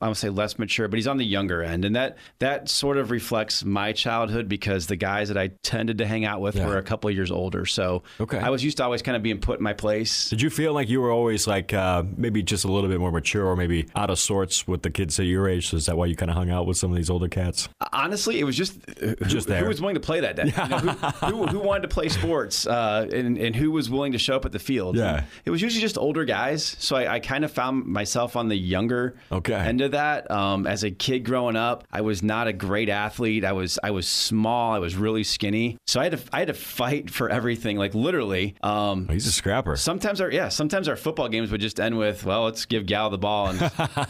I 0.00 0.08
would 0.08 0.16
say 0.16 0.28
less 0.28 0.58
mature, 0.58 0.86
but 0.88 0.96
he's 0.98 1.06
on 1.06 1.16
the 1.16 1.24
younger 1.24 1.62
end, 1.62 1.84
and 1.84 1.96
that 1.96 2.18
that 2.40 2.68
sort 2.68 2.98
of 2.98 3.10
reflects 3.10 3.64
my 3.64 3.92
childhood 3.92 4.48
because 4.48 4.86
the 4.86 4.96
guys 4.96 5.28
that 5.28 5.38
I 5.38 5.48
tended 5.62 5.98
to 5.98 6.06
hang 6.06 6.24
out 6.24 6.40
with 6.40 6.56
Yeah. 6.56 6.66
were 6.66 6.76
a 6.78 6.82
couple 6.82 7.08
of 7.08 7.16
years 7.16 7.30
older. 7.30 7.64
So 7.64 8.02
Okay. 8.20 8.38
I 8.38 8.50
was 8.50 8.62
used 8.62 8.76
to 8.78 8.84
always 8.84 9.00
kind 9.02 9.16
of 9.16 9.22
being 9.22 9.38
put 9.38 9.58
in 9.58 9.62
my 9.64 9.72
place. 9.72 10.28
Did 10.30 10.42
you 10.42 10.50
feel 10.50 10.74
like 10.74 10.88
you 10.88 11.00
were 11.00 11.10
always 11.10 11.46
like 11.46 11.72
uh, 11.72 12.02
maybe 12.16 12.42
just 12.42 12.64
a 12.64 12.68
little 12.72 12.90
bit 12.90 13.00
more 13.00 13.10
mature 13.12 13.46
or 13.46 13.56
maybe 13.56 13.86
out 13.96 14.10
of 14.10 14.18
sorts 14.18 14.66
with 14.68 14.82
the 14.82 14.90
kids 14.90 15.18
at 15.18 15.26
your 15.26 15.48
age? 15.48 15.68
So 15.68 15.76
is 15.76 15.86
that 15.86 15.96
why 15.96 16.06
you 16.06 16.16
kind 16.16 16.30
of 16.30 16.36
hung 16.36 16.50
out 16.50 16.66
with 16.66 16.76
some 16.76 16.90
of 16.90 16.96
these 16.96 17.08
older 17.10 17.28
cats? 17.28 17.68
Honestly, 17.92 18.40
it 18.40 18.44
was 18.44 18.56
just 18.56 18.78
who, 19.00 19.14
Just 19.26 19.48
who 19.48 19.54
there. 19.54 19.66
was 19.68 19.80
willing 19.80 19.94
to 19.94 20.00
play 20.00 20.20
that 20.20 20.36
day. 20.36 20.52
You 20.62 20.68
know, 20.68 20.78
who, 20.78 21.26
who, 21.26 21.46
who 21.46 21.58
wanted 21.60 21.82
to 21.82 21.88
play 21.88 22.08
sports, 22.08 22.66
uh, 22.66 23.08
and 23.12 23.38
and 23.38 23.56
who 23.56 23.70
was 23.70 23.88
willing 23.90 24.12
to 24.12 24.18
show 24.18 24.36
up 24.36 24.44
at 24.44 24.52
the 24.52 24.58
field. 24.58 24.96
Yeah. 24.96 25.24
it 25.44 25.50
was 25.50 25.62
usually 25.62 25.80
just 25.80 25.96
older 25.98 26.24
guys. 26.24 26.76
So 26.78 26.96
I, 26.96 27.14
I 27.14 27.20
kind 27.20 27.44
of 27.44 27.50
found 27.52 27.86
myself 27.86 28.36
on 28.36 28.48
the 28.48 28.56
younger 28.56 29.16
Okay. 29.30 29.61
End 29.66 29.80
of 29.80 29.92
that. 29.92 30.30
Um, 30.30 30.66
as 30.66 30.84
a 30.84 30.90
kid 30.90 31.20
growing 31.20 31.56
up, 31.56 31.84
I 31.90 32.00
was 32.00 32.22
not 32.22 32.46
a 32.46 32.52
great 32.52 32.88
athlete. 32.88 33.44
I 33.44 33.52
was 33.52 33.78
I 33.82 33.90
was 33.90 34.06
small. 34.08 34.72
I 34.72 34.78
was 34.78 34.96
really 34.96 35.24
skinny. 35.24 35.78
So 35.86 36.00
I 36.00 36.04
had 36.04 36.12
to 36.18 36.22
I 36.32 36.38
had 36.40 36.48
to 36.48 36.54
fight 36.54 37.10
for 37.10 37.28
everything, 37.28 37.76
like 37.76 37.94
literally. 37.94 38.54
Um, 38.62 39.08
He's 39.08 39.26
a 39.26 39.32
scrapper. 39.32 39.76
Sometimes 39.76 40.20
our 40.20 40.30
yeah, 40.30 40.48
sometimes 40.48 40.88
our 40.88 40.96
football 40.96 41.28
games 41.28 41.50
would 41.50 41.60
just 41.60 41.80
end 41.80 41.98
with, 41.98 42.24
well, 42.24 42.44
let's 42.44 42.64
give 42.64 42.86
Gal 42.86 43.10
the 43.10 43.18
ball 43.18 43.48
and 43.48 43.58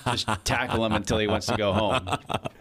just 0.07 0.29
tackle 0.45 0.85
him 0.85 0.93
until 0.93 1.19
he 1.19 1.27
wants 1.27 1.47
to 1.47 1.57
go 1.57 1.73
home. 1.73 2.09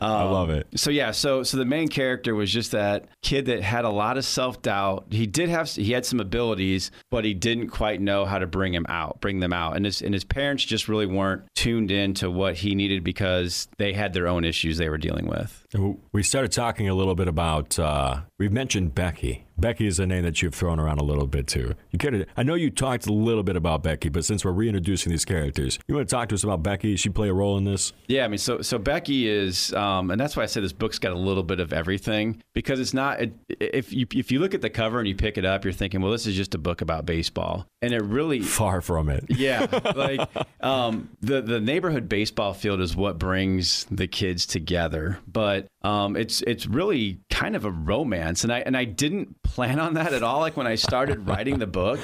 I 0.02 0.24
love 0.24 0.50
it. 0.50 0.68
So 0.76 0.90
yeah, 0.90 1.12
so 1.12 1.44
so 1.44 1.58
the 1.58 1.66
main 1.66 1.88
character 1.88 2.36
was 2.36 2.52
just 2.52 2.72
that 2.72 3.08
kid 3.22 3.46
that 3.46 3.62
had 3.62 3.86
a 3.86 3.90
lot 3.90 4.18
of 4.18 4.26
self 4.26 4.62
doubt. 4.62 5.06
He 5.12 5.26
did 5.26 5.50
have 5.50 5.70
he 5.70 5.92
had 5.92 6.06
some 6.06 6.20
abilities, 6.20 6.92
but 7.10 7.26
he 7.26 7.34
didn't 7.34 7.70
quite 7.70 8.02
know 8.02 8.26
how 8.26 8.40
to 8.40 8.48
bring 8.48 8.74
him 8.74 8.86
out, 8.90 9.22
bring 9.22 9.40
them 9.40 9.54
out, 9.54 9.76
and 9.76 9.86
his 9.86 10.02
and 10.02 10.14
his 10.14 10.24
parents 10.24 10.64
just 10.66 10.88
really 10.88 11.06
weren't 11.06 11.44
tuned 11.56 11.92
in 11.92 12.14
to 12.16 12.30
what 12.32 12.56
he 12.56 12.76
needed 12.82 13.04
because 13.04 13.68
they 13.78 13.94
had 13.94 14.14
their 14.14 14.28
own 14.28 14.44
issues 14.44 14.78
they 14.78 14.90
were 14.90 14.98
dealing 14.98 15.28
with. 15.28 15.66
We 16.12 16.24
started 16.24 16.52
talking 16.52 16.90
a 16.90 16.94
little 16.94 17.16
bit 17.16 17.28
about. 17.28 17.78
Uh, 17.78 18.22
we've 18.42 18.52
mentioned 18.52 18.96
Becky. 18.96 19.46
Becky 19.56 19.86
is 19.86 20.00
a 20.00 20.08
name 20.08 20.24
that 20.24 20.42
you've 20.42 20.56
thrown 20.56 20.80
around 20.80 21.00
a 21.00 21.04
little 21.04 21.28
bit 21.28 21.46
too. 21.46 21.76
You 21.92 22.00
could, 22.00 22.26
I 22.36 22.42
know 22.42 22.56
you 22.56 22.72
talked 22.72 23.06
a 23.06 23.14
little 23.14 23.44
bit 23.44 23.56
about 23.56 23.84
Becky, 23.84 24.10
but 24.10 24.26
since 24.26 24.44
we're 24.44 24.52
reintroducing 24.52 25.12
these 25.12 25.24
characters, 25.24 25.78
you 25.88 25.94
want 25.94 26.10
to 26.10 26.16
talk 26.16 26.30
to 26.30 26.36
us 26.36 26.44
about 26.44 26.64
Becky? 26.64 26.96
She 26.96 27.10
play 27.10 27.30
a 27.30 27.34
role 27.34 27.60
in 27.60 27.66
this? 27.66 27.94
Yeah, 28.08 28.26
I 28.26 28.28
mean, 28.28 28.40
so 28.40 28.64
so 28.64 28.80
Becky 28.80 29.30
is, 29.30 29.72
um, 29.74 30.10
and 30.10 30.20
that's 30.20 30.36
why 30.36 30.42
I 30.42 30.48
said 30.48 30.64
this 30.64 30.74
book's 30.74 30.98
got 30.98 31.12
a 31.12 31.20
little 31.20 31.44
bit 31.44 31.60
of 31.60 31.74
everything 31.74 32.42
because 32.56 32.80
it's 32.80 32.96
not. 32.96 33.22
It, 33.22 33.34
if 33.60 33.94
you 33.94 34.08
if 34.16 34.32
you 34.32 34.40
look 34.40 34.56
at 34.56 34.62
the 34.62 34.70
cover 34.72 34.98
and 34.98 35.08
you 35.08 35.16
pick 35.16 35.38
it 35.38 35.46
up, 35.46 35.64
you're 35.64 35.74
thinking, 35.74 36.02
well, 36.02 36.12
this 36.12 36.26
is 36.26 36.36
just 36.36 36.56
a 36.56 36.58
book 36.58 36.82
about 36.82 37.06
baseball, 37.06 37.68
and 37.84 37.94
it 37.94 38.02
really 38.02 38.40
far 38.40 38.82
from 38.82 39.10
it. 39.10 39.26
Yeah, 39.42 39.66
like 39.96 40.28
um, 40.62 41.10
the 41.22 41.42
the 41.42 41.60
neighborhood 41.60 42.10
baseball 42.10 42.54
field 42.54 42.82
is 42.82 42.96
what 42.96 43.20
brings 43.20 43.86
the 43.92 44.08
kids 44.08 44.46
together, 44.48 45.20
but 45.28 45.68
um, 45.84 46.16
it's 46.16 46.42
it's 46.44 46.68
really 46.68 47.20
kind 47.30 47.56
of 47.56 47.66
a 47.66 47.72
romance, 47.72 48.31
and 48.44 48.52
I 48.52 48.60
and 48.60 48.76
I 48.76 48.86
didn't 48.86 49.42
plan 49.44 49.80
on 49.80 49.96
that 49.96 50.14
at 50.14 50.24
all. 50.24 50.40
Like 50.40 50.58
when 50.58 50.68
I 50.68 50.76
started 50.76 51.28
writing 51.28 51.60
the 51.60 51.68
book, 51.68 52.00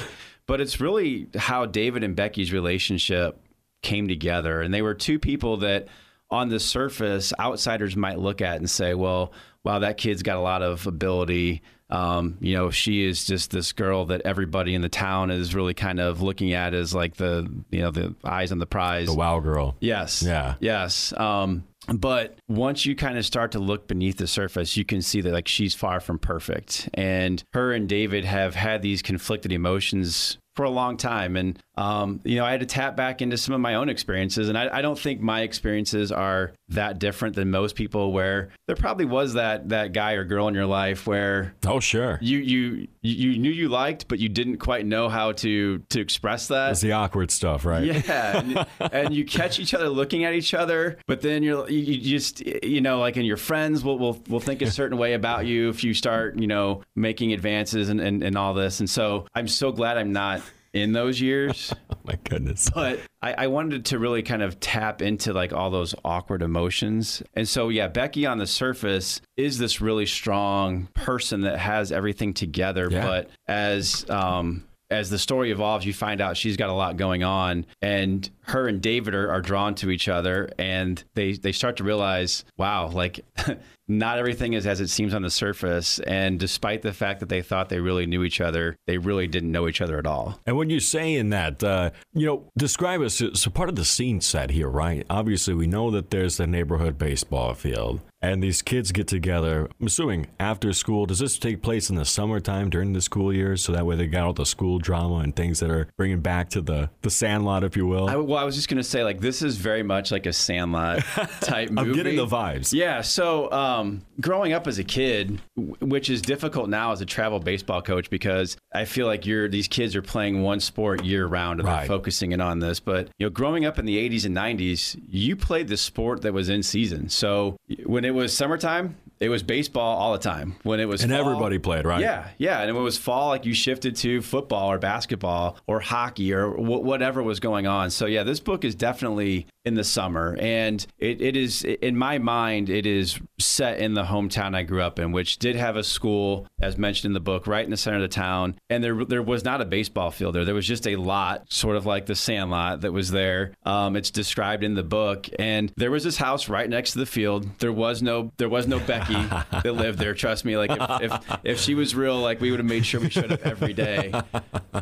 but 0.45 0.61
it's 0.61 0.79
really 0.79 1.27
how 1.35 1.65
David 1.65 2.03
and 2.03 2.15
Becky's 2.15 2.51
relationship 2.53 3.39
came 3.81 4.07
together, 4.07 4.61
and 4.61 4.73
they 4.73 4.81
were 4.81 4.93
two 4.93 5.19
people 5.19 5.57
that, 5.57 5.87
on 6.29 6.49
the 6.49 6.59
surface, 6.59 7.33
outsiders 7.39 7.95
might 7.95 8.19
look 8.19 8.41
at 8.41 8.57
and 8.57 8.69
say, 8.69 8.93
"Well, 8.93 9.33
wow, 9.63 9.79
that 9.79 9.97
kid's 9.97 10.23
got 10.23 10.37
a 10.37 10.41
lot 10.41 10.61
of 10.61 10.85
ability." 10.87 11.61
Um, 11.89 12.37
you 12.41 12.53
know, 12.53 12.69
she 12.69 13.05
is 13.05 13.25
just 13.25 13.51
this 13.51 13.71
girl 13.71 14.05
that 14.07 14.21
everybody 14.25 14.75
in 14.75 14.81
the 14.81 14.89
town 14.89 15.31
is 15.31 15.55
really 15.55 15.73
kind 15.73 15.99
of 15.99 16.21
looking 16.21 16.51
at 16.51 16.73
as 16.73 16.93
like 16.93 17.15
the, 17.15 17.49
you 17.71 17.79
know, 17.79 17.91
the 17.91 18.13
eyes 18.25 18.51
on 18.51 18.59
the 18.59 18.65
prize. 18.65 19.07
The 19.07 19.13
wow 19.13 19.39
girl. 19.39 19.77
Yes. 19.79 20.21
Yeah. 20.21 20.55
Yes. 20.59 21.13
Um, 21.13 21.63
but 21.93 22.37
once 22.47 22.85
you 22.85 22.95
kind 22.95 23.17
of 23.17 23.25
start 23.25 23.51
to 23.53 23.59
look 23.59 23.87
beneath 23.87 24.17
the 24.17 24.27
surface, 24.27 24.75
you 24.75 24.85
can 24.85 25.01
see 25.01 25.21
that 25.21 25.33
like 25.33 25.47
she's 25.47 25.73
far 25.73 25.99
from 25.99 26.19
perfect. 26.19 26.89
And 26.93 27.43
her 27.53 27.71
and 27.71 27.87
David 27.87 28.25
have 28.25 28.55
had 28.55 28.81
these 28.81 29.01
conflicted 29.01 29.51
emotions 29.51 30.37
for 30.55 30.63
a 30.63 30.69
long 30.69 30.97
time. 30.97 31.35
And, 31.37 31.59
um, 31.77 32.21
you 32.23 32.37
know, 32.37 32.45
I 32.45 32.49
had 32.49 32.61
to 32.61 32.65
tap 32.65 32.95
back 32.95 33.21
into 33.21 33.37
some 33.37 33.53
of 33.53 33.61
my 33.61 33.75
own 33.75 33.87
experiences. 33.87 34.49
And 34.49 34.57
I, 34.57 34.77
I, 34.77 34.81
don't 34.81 34.97
think 34.97 35.21
my 35.21 35.41
experiences 35.41 36.11
are 36.11 36.51
that 36.69 36.97
different 36.97 37.35
than 37.35 37.51
most 37.51 37.75
people 37.75 38.11
where 38.11 38.49
there 38.65 38.75
probably 38.75 39.05
was 39.05 39.35
that, 39.35 39.69
that 39.69 39.93
guy 39.93 40.13
or 40.13 40.23
girl 40.23 40.47
in 40.47 40.55
your 40.55 40.65
life 40.65 41.05
where, 41.05 41.53
oh, 41.67 41.79
sure. 41.79 42.17
You, 42.19 42.39
you, 42.39 42.87
you 43.03 43.37
knew 43.37 43.51
you 43.51 43.69
liked, 43.69 44.07
but 44.07 44.17
you 44.17 44.27
didn't 44.27 44.57
quite 44.57 44.87
know 44.87 45.07
how 45.07 45.33
to, 45.33 45.77
to 45.77 45.99
express 46.01 46.47
that. 46.47 46.71
It's 46.71 46.81
the 46.81 46.93
awkward 46.93 47.29
stuff, 47.29 47.63
right? 47.63 47.85
Yeah. 47.85 48.39
and, 48.39 48.65
and, 48.91 49.13
you 49.13 49.23
catch 49.23 49.59
each 49.59 49.75
other 49.75 49.87
looking 49.87 50.25
at 50.25 50.33
each 50.33 50.55
other, 50.55 50.97
but 51.05 51.21
then 51.21 51.43
you're, 51.43 51.69
you, 51.69 51.97
just, 52.01 52.43
you 52.63 52.81
know, 52.81 52.99
like, 52.99 53.17
and 53.17 53.25
your 53.25 53.37
friends 53.37 53.83
will, 53.83 53.99
will, 53.99 54.21
will 54.27 54.39
think 54.39 54.63
a 54.63 54.71
certain 54.71 54.97
way 54.97 55.13
about 55.13 55.45
you 55.45 55.69
if 55.69 55.83
you 55.83 55.93
start, 55.93 56.39
you 56.39 56.47
know, 56.47 56.81
making 56.95 57.33
advances 57.33 57.89
and, 57.89 58.01
and, 58.01 58.23
and 58.23 58.35
all 58.35 58.55
this. 58.55 58.79
And 58.79 58.89
so 58.89 59.27
I'm 59.35 59.47
so 59.47 59.71
glad 59.71 59.97
I'm 59.97 60.11
not 60.11 60.41
in 60.73 60.93
those 60.93 61.19
years. 61.19 61.73
oh 61.91 61.97
my 62.03 62.17
goodness. 62.23 62.69
But 62.69 62.99
I, 63.21 63.33
I, 63.33 63.47
wanted 63.47 63.85
to 63.85 63.99
really 63.99 64.23
kind 64.23 64.41
of 64.41 64.59
tap 64.59 65.01
into 65.01 65.33
like 65.33 65.53
all 65.53 65.69
those 65.69 65.95
awkward 66.05 66.41
emotions. 66.41 67.23
And 67.33 67.47
so, 67.47 67.69
yeah, 67.69 67.87
Becky 67.87 68.25
on 68.25 68.37
the 68.37 68.47
surface 68.47 69.21
is 69.35 69.57
this 69.57 69.81
really 69.81 70.05
strong 70.05 70.87
person 70.93 71.41
that 71.41 71.57
has 71.57 71.91
everything 71.91 72.33
together. 72.33 72.89
Yeah. 72.91 73.05
But 73.05 73.29
as, 73.47 74.07
um, 74.09 74.66
as 74.89 75.09
the 75.09 75.19
story 75.19 75.51
evolves, 75.51 75.85
you 75.85 75.93
find 75.93 76.21
out 76.21 76.37
she's 76.37 76.57
got 76.57 76.69
a 76.69 76.73
lot 76.73 76.97
going 76.97 77.23
on, 77.23 77.65
and 77.81 78.29
her 78.41 78.67
and 78.67 78.81
David 78.81 79.13
are, 79.13 79.29
are 79.31 79.41
drawn 79.41 79.75
to 79.75 79.89
each 79.89 80.07
other, 80.07 80.49
and 80.57 81.03
they 81.13 81.33
they 81.33 81.51
start 81.51 81.77
to 81.77 81.83
realize, 81.83 82.45
wow, 82.57 82.87
like 82.87 83.19
not 83.87 84.17
everything 84.17 84.53
is 84.53 84.67
as 84.67 84.81
it 84.81 84.87
seems 84.87 85.13
on 85.13 85.21
the 85.21 85.29
surface. 85.29 85.99
And 85.99 86.39
despite 86.39 86.81
the 86.81 86.93
fact 86.93 87.19
that 87.21 87.29
they 87.29 87.41
thought 87.41 87.69
they 87.69 87.79
really 87.79 88.05
knew 88.05 88.23
each 88.23 88.41
other, 88.41 88.75
they 88.85 88.97
really 88.97 89.27
didn't 89.27 89.51
know 89.51 89.67
each 89.67 89.81
other 89.81 89.97
at 89.97 90.05
all. 90.05 90.39
And 90.45 90.57
when 90.57 90.69
you're 90.69 90.79
saying 90.79 91.29
that, 91.29 91.63
uh, 91.63 91.91
you 92.13 92.25
know, 92.25 92.43
describe 92.57 93.01
us. 93.01 93.21
So 93.33 93.49
part 93.49 93.69
of 93.69 93.75
the 93.75 93.85
scene 93.85 94.21
set 94.21 94.51
here, 94.51 94.69
right? 94.69 95.05
Obviously, 95.09 95.53
we 95.53 95.67
know 95.67 95.91
that 95.91 96.09
there's 96.09 96.37
the 96.37 96.47
neighborhood 96.47 96.97
baseball 96.97 97.53
field, 97.53 98.01
and 98.27 98.43
these 98.43 98.61
kids 98.61 98.91
get 98.91 99.07
together. 99.07 99.69
I'm 99.79 99.87
assuming 99.87 100.27
after 100.39 100.73
school. 100.73 101.05
Does 101.05 101.19
this 101.19 101.37
take 101.37 101.61
place 101.61 101.89
in 101.89 101.95
the 101.95 102.05
summertime 102.05 102.69
during 102.69 102.93
the 102.93 103.01
school 103.01 103.33
years, 103.33 103.63
so 103.63 103.71
that 103.71 103.85
way 103.85 103.95
they 103.95 104.07
got 104.07 104.25
all 104.25 104.33
the 104.33 104.45
school 104.45 104.79
drama 104.79 105.15
and 105.17 105.35
things 105.35 105.59
that 105.59 105.69
are 105.69 105.87
bringing 105.97 106.19
back 106.19 106.49
to 106.49 106.61
the 106.61 106.89
the 107.01 107.09
Sandlot, 107.09 107.63
if 107.63 107.77
you 107.77 107.87
will? 107.87 108.09
I, 108.09 108.15
well, 108.15 108.37
I 108.37 108.43
was 108.43 108.55
just 108.55 108.69
gonna 108.69 108.83
say, 108.83 109.03
like, 109.03 109.21
this 109.21 109.41
is 109.41 109.57
very 109.57 109.83
much 109.83 110.11
like 110.11 110.25
a 110.25 110.33
Sandlot 110.33 110.99
type 111.41 111.69
movie. 111.69 111.89
I'm 111.89 111.95
getting 111.95 112.15
the 112.17 112.27
vibes. 112.27 112.73
Yeah. 112.73 113.01
So. 113.01 113.51
Um, 113.51 113.67
um, 113.77 114.01
growing 114.19 114.53
up 114.53 114.67
as 114.67 114.79
a 114.79 114.83
kid, 114.83 115.41
which 115.55 116.09
is 116.09 116.21
difficult 116.21 116.69
now 116.69 116.91
as 116.91 117.01
a 117.01 117.05
travel 117.05 117.39
baseball 117.39 117.81
coach 117.81 118.09
because 118.09 118.57
I 118.73 118.85
feel 118.85 119.05
like 119.05 119.25
you're 119.25 119.47
these 119.47 119.67
kids 119.67 119.95
are 119.95 120.01
playing 120.01 120.43
one 120.43 120.59
sport 120.59 121.03
year 121.03 121.25
round 121.25 121.59
and 121.59 121.67
right. 121.67 121.79
they're 121.79 121.87
focusing 121.87 122.31
in 122.31 122.41
on 122.41 122.59
this. 122.59 122.79
But 122.79 123.09
you 123.17 123.25
know, 123.25 123.29
growing 123.29 123.65
up 123.65 123.79
in 123.79 123.85
the 123.85 123.97
80s 124.09 124.25
and 124.25 124.35
90s, 124.35 124.99
you 125.09 125.35
played 125.35 125.67
the 125.67 125.77
sport 125.77 126.21
that 126.23 126.33
was 126.33 126.49
in 126.49 126.63
season. 126.63 127.09
So 127.09 127.57
when 127.85 128.05
it 128.05 128.13
was 128.17 128.35
summertime, 128.35 128.97
it 129.19 129.29
was 129.29 129.43
baseball 129.43 129.97
all 129.97 130.13
the 130.13 130.19
time. 130.19 130.55
When 130.63 130.79
it 130.79 130.85
was 130.85 131.03
and 131.03 131.11
fall, 131.11 131.19
everybody 131.21 131.59
played, 131.59 131.85
right? 131.85 132.01
Yeah, 132.01 132.27
yeah. 132.37 132.61
And 132.61 132.73
when 132.73 132.81
it 132.81 132.85
was 132.85 132.97
fall, 132.97 133.29
like 133.29 133.45
you 133.45 133.53
shifted 133.53 133.95
to 133.97 134.21
football 134.21 134.71
or 134.71 134.77
basketball 134.77 135.57
or 135.67 135.79
hockey 135.79 136.33
or 136.33 136.51
w- 136.51 136.83
whatever 136.83 137.23
was 137.23 137.39
going 137.39 137.67
on. 137.67 137.89
So 137.89 138.05
yeah, 138.05 138.23
this 138.23 138.39
book 138.39 138.63
is 138.63 138.75
definitely 138.75 139.47
in 139.65 139.73
the 139.73 139.83
summer, 139.83 140.37
and 140.39 140.85
it, 140.97 141.21
it 141.21 141.35
is 141.35 141.63
in 141.63 141.97
my 141.97 142.17
mind, 142.17 142.69
it 142.69 142.85
is 142.85 143.19
set 143.37 143.79
in 143.79 143.95
the 143.95 144.03
hometown 144.03 144.55
I 144.55 144.63
grew 144.63 144.81
up 144.81 144.97
in, 144.97 145.11
which 145.11 145.39
did 145.39 145.57
have 145.57 145.75
a 145.75 145.83
school, 145.83 146.47
as 146.61 146.77
mentioned 146.77 147.09
in 147.09 147.13
the 147.13 147.19
book, 147.19 147.47
right 147.47 147.65
in 147.65 147.71
the 147.71 147.77
center 147.77 147.97
of 147.97 148.01
the 148.03 148.07
town, 148.07 148.55
and 148.69 148.81
there 148.83 149.03
there 149.03 149.21
was 149.21 149.43
not 149.43 149.59
a 149.59 149.65
baseball 149.65 150.09
field 150.11 150.35
there. 150.35 150.45
There 150.45 150.55
was 150.55 150.67
just 150.67 150.87
a 150.87 150.95
lot, 150.95 151.51
sort 151.51 151.75
of 151.75 151.85
like 151.85 152.05
the 152.05 152.15
sand 152.15 152.49
lot 152.49 152.81
that 152.81 152.93
was 152.93 153.11
there. 153.11 153.51
Um, 153.65 153.95
it's 153.97 154.09
described 154.09 154.63
in 154.63 154.73
the 154.73 154.83
book, 154.83 155.27
and 155.37 155.71
there 155.75 155.91
was 155.91 156.03
this 156.03 156.17
house 156.17 156.47
right 156.47 156.69
next 156.69 156.93
to 156.93 156.99
the 156.99 157.05
field. 157.05 157.49
There 157.59 157.73
was 157.73 158.01
no 158.01 158.31
there 158.37 158.49
was 158.49 158.67
no 158.67 158.79
That 159.13 159.73
lived 159.75 159.99
there. 159.99 160.13
Trust 160.13 160.45
me, 160.45 160.57
like 160.57 160.71
if, 160.71 161.11
if, 161.11 161.37
if 161.43 161.59
she 161.59 161.75
was 161.75 161.93
real, 161.93 162.19
like 162.19 162.41
we 162.41 162.51
would 162.51 162.59
have 162.59 162.67
made 162.67 162.85
sure 162.85 162.99
we 162.99 163.09
showed 163.09 163.31
up 163.31 163.45
every 163.45 163.73
day. 163.73 164.13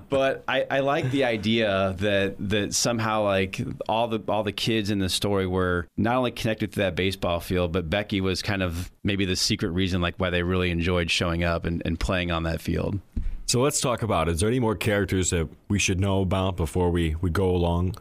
But 0.09 0.43
I, 0.47 0.65
I 0.69 0.79
like 0.81 1.09
the 1.11 1.23
idea 1.23 1.95
that 1.99 2.35
that 2.49 2.73
somehow 2.73 3.23
like 3.23 3.59
all 3.89 4.07
the 4.07 4.21
all 4.27 4.43
the 4.43 4.51
kids 4.51 4.75
kids 4.75 4.89
in 4.91 4.99
the 4.99 5.09
story 5.09 5.47
were 5.47 5.87
not 5.95 6.17
only 6.17 6.31
connected 6.31 6.71
to 6.73 6.79
that 6.79 6.95
baseball 6.95 7.39
field, 7.39 7.71
but 7.71 7.89
Becky 7.89 8.19
was 8.19 8.41
kind 8.41 8.61
of 8.61 8.91
maybe 9.03 9.23
the 9.23 9.35
secret 9.35 9.69
reason 9.69 10.01
like 10.01 10.15
why 10.17 10.29
they 10.29 10.43
really 10.43 10.69
enjoyed 10.69 11.09
showing 11.09 11.43
up 11.43 11.65
and, 11.65 11.81
and 11.85 11.99
playing 11.99 12.29
on 12.29 12.43
that 12.43 12.61
field. 12.61 12.99
So 13.45 13.61
let's 13.61 13.79
talk 13.79 14.01
about 14.01 14.27
it. 14.27 14.33
Is 14.33 14.39
there 14.41 14.49
any 14.49 14.59
more 14.59 14.75
characters 14.75 15.29
that 15.29 15.47
we 15.69 15.79
should 15.79 15.99
know 15.99 16.21
about 16.21 16.57
before 16.57 16.89
we, 16.89 17.15
we 17.21 17.29
go 17.29 17.49
along? 17.49 17.95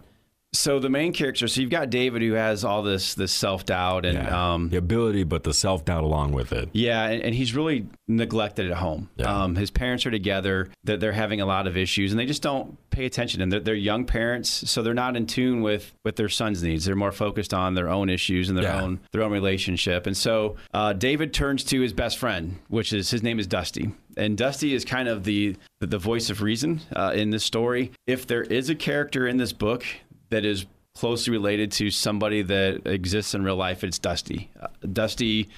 So 0.55 0.79
the 0.79 0.89
main 0.89 1.13
character, 1.13 1.49
so 1.49 1.61
you've 1.61 1.71
got 1.71 1.91
David 1.91 2.23
who 2.23 2.35
has 2.35 2.65
all 2.65 2.83
this 2.83 3.15
this 3.15 3.33
self 3.33 3.67
doubt 3.67 4.07
and 4.07 4.15
yeah. 4.15 4.55
um, 4.55 4.69
the 4.69 4.77
ability, 4.77 5.25
but 5.25 5.43
the 5.43 5.53
self 5.53 5.85
doubt 5.85 6.05
along 6.05 6.33
with 6.33 6.53
it. 6.53 6.69
Yeah, 6.73 7.05
and, 7.07 7.23
and, 7.23 7.35
he's 7.35 7.57
really 7.57 7.89
neglected 8.07 8.71
at 8.71 8.77
home. 8.77 9.11
Yeah. 9.17 9.43
Um, 9.43 9.57
his 9.57 9.73
parents 9.73 10.07
are 10.07 10.13
together; 10.13 10.69
that 10.85 11.01
they're 11.01 11.13
having 11.13 11.41
a 11.41 11.47
lot 11.47 11.67
of 11.67 11.77
issues, 11.77 12.13
and 12.13 12.21
they 12.21 12.27
just 12.27 12.41
don't 12.41 12.79
pay 12.91 13.05
attention. 13.05 13.41
And 13.43 13.53
they're, 13.53 13.61
they're, 13.61 13.75
young 13.75 14.05
parents, 14.05 14.71
so 14.71 14.83
they're 14.83 14.95
not 14.95 15.17
in 15.17 15.27
tune 15.27 15.61
with 15.61 15.93
with 16.05 16.15
their 16.15 16.29
son's 16.29 16.63
needs. 16.63 16.85
They're 16.85 16.95
more 16.95 17.13
focused 17.13 17.53
on 17.53 17.75
their 17.75 17.89
own 17.89 18.09
issues 18.09 18.49
and 18.49 18.57
their 18.57 18.65
yeah. 18.65 18.81
own 18.81 19.01
their 19.11 19.23
own 19.23 19.33
relationship. 19.33 20.07
And 20.07 20.17
so 20.17 20.55
uh, 20.73 20.93
David 20.93 21.35
turns 21.35 21.65
to 21.65 21.81
his 21.81 21.93
best 21.93 22.17
friend, 22.17 22.61
which 22.69 22.93
is 22.93 23.11
his 23.11 23.25
name 23.25 23.41
is 23.41 23.49
Dusty, 23.49 23.91
and 24.17 24.39
Dusty 24.39 24.73
is 24.73 24.85
kind 24.85 25.09
of 25.09 25.25
the 25.25 25.57
the 25.81 25.99
voice 25.99 26.31
of 26.31 26.43
reason 26.43 26.81
uh, 26.95 27.13
in 27.15 27.31
this 27.31 27.45
story. 27.45 27.91
If 28.07 28.27
there 28.27 28.43
is 28.43 28.71
a 28.71 28.75
character 28.75 29.27
in 29.27 29.37
this 29.37 29.53
book 29.53 29.85
that 30.35 30.45
is 30.45 30.67
closely 30.95 31.33
related 31.33 31.73
to 31.73 31.91
somebody 31.91 32.43
that 32.43 32.87
exists 32.87 33.35
in 33.35 33.43
real 33.43 33.57
life, 33.57 33.83
it's 33.83 33.99
Dusty. 33.99 34.51
Uh, 34.61 34.67
Dusty 34.93 35.49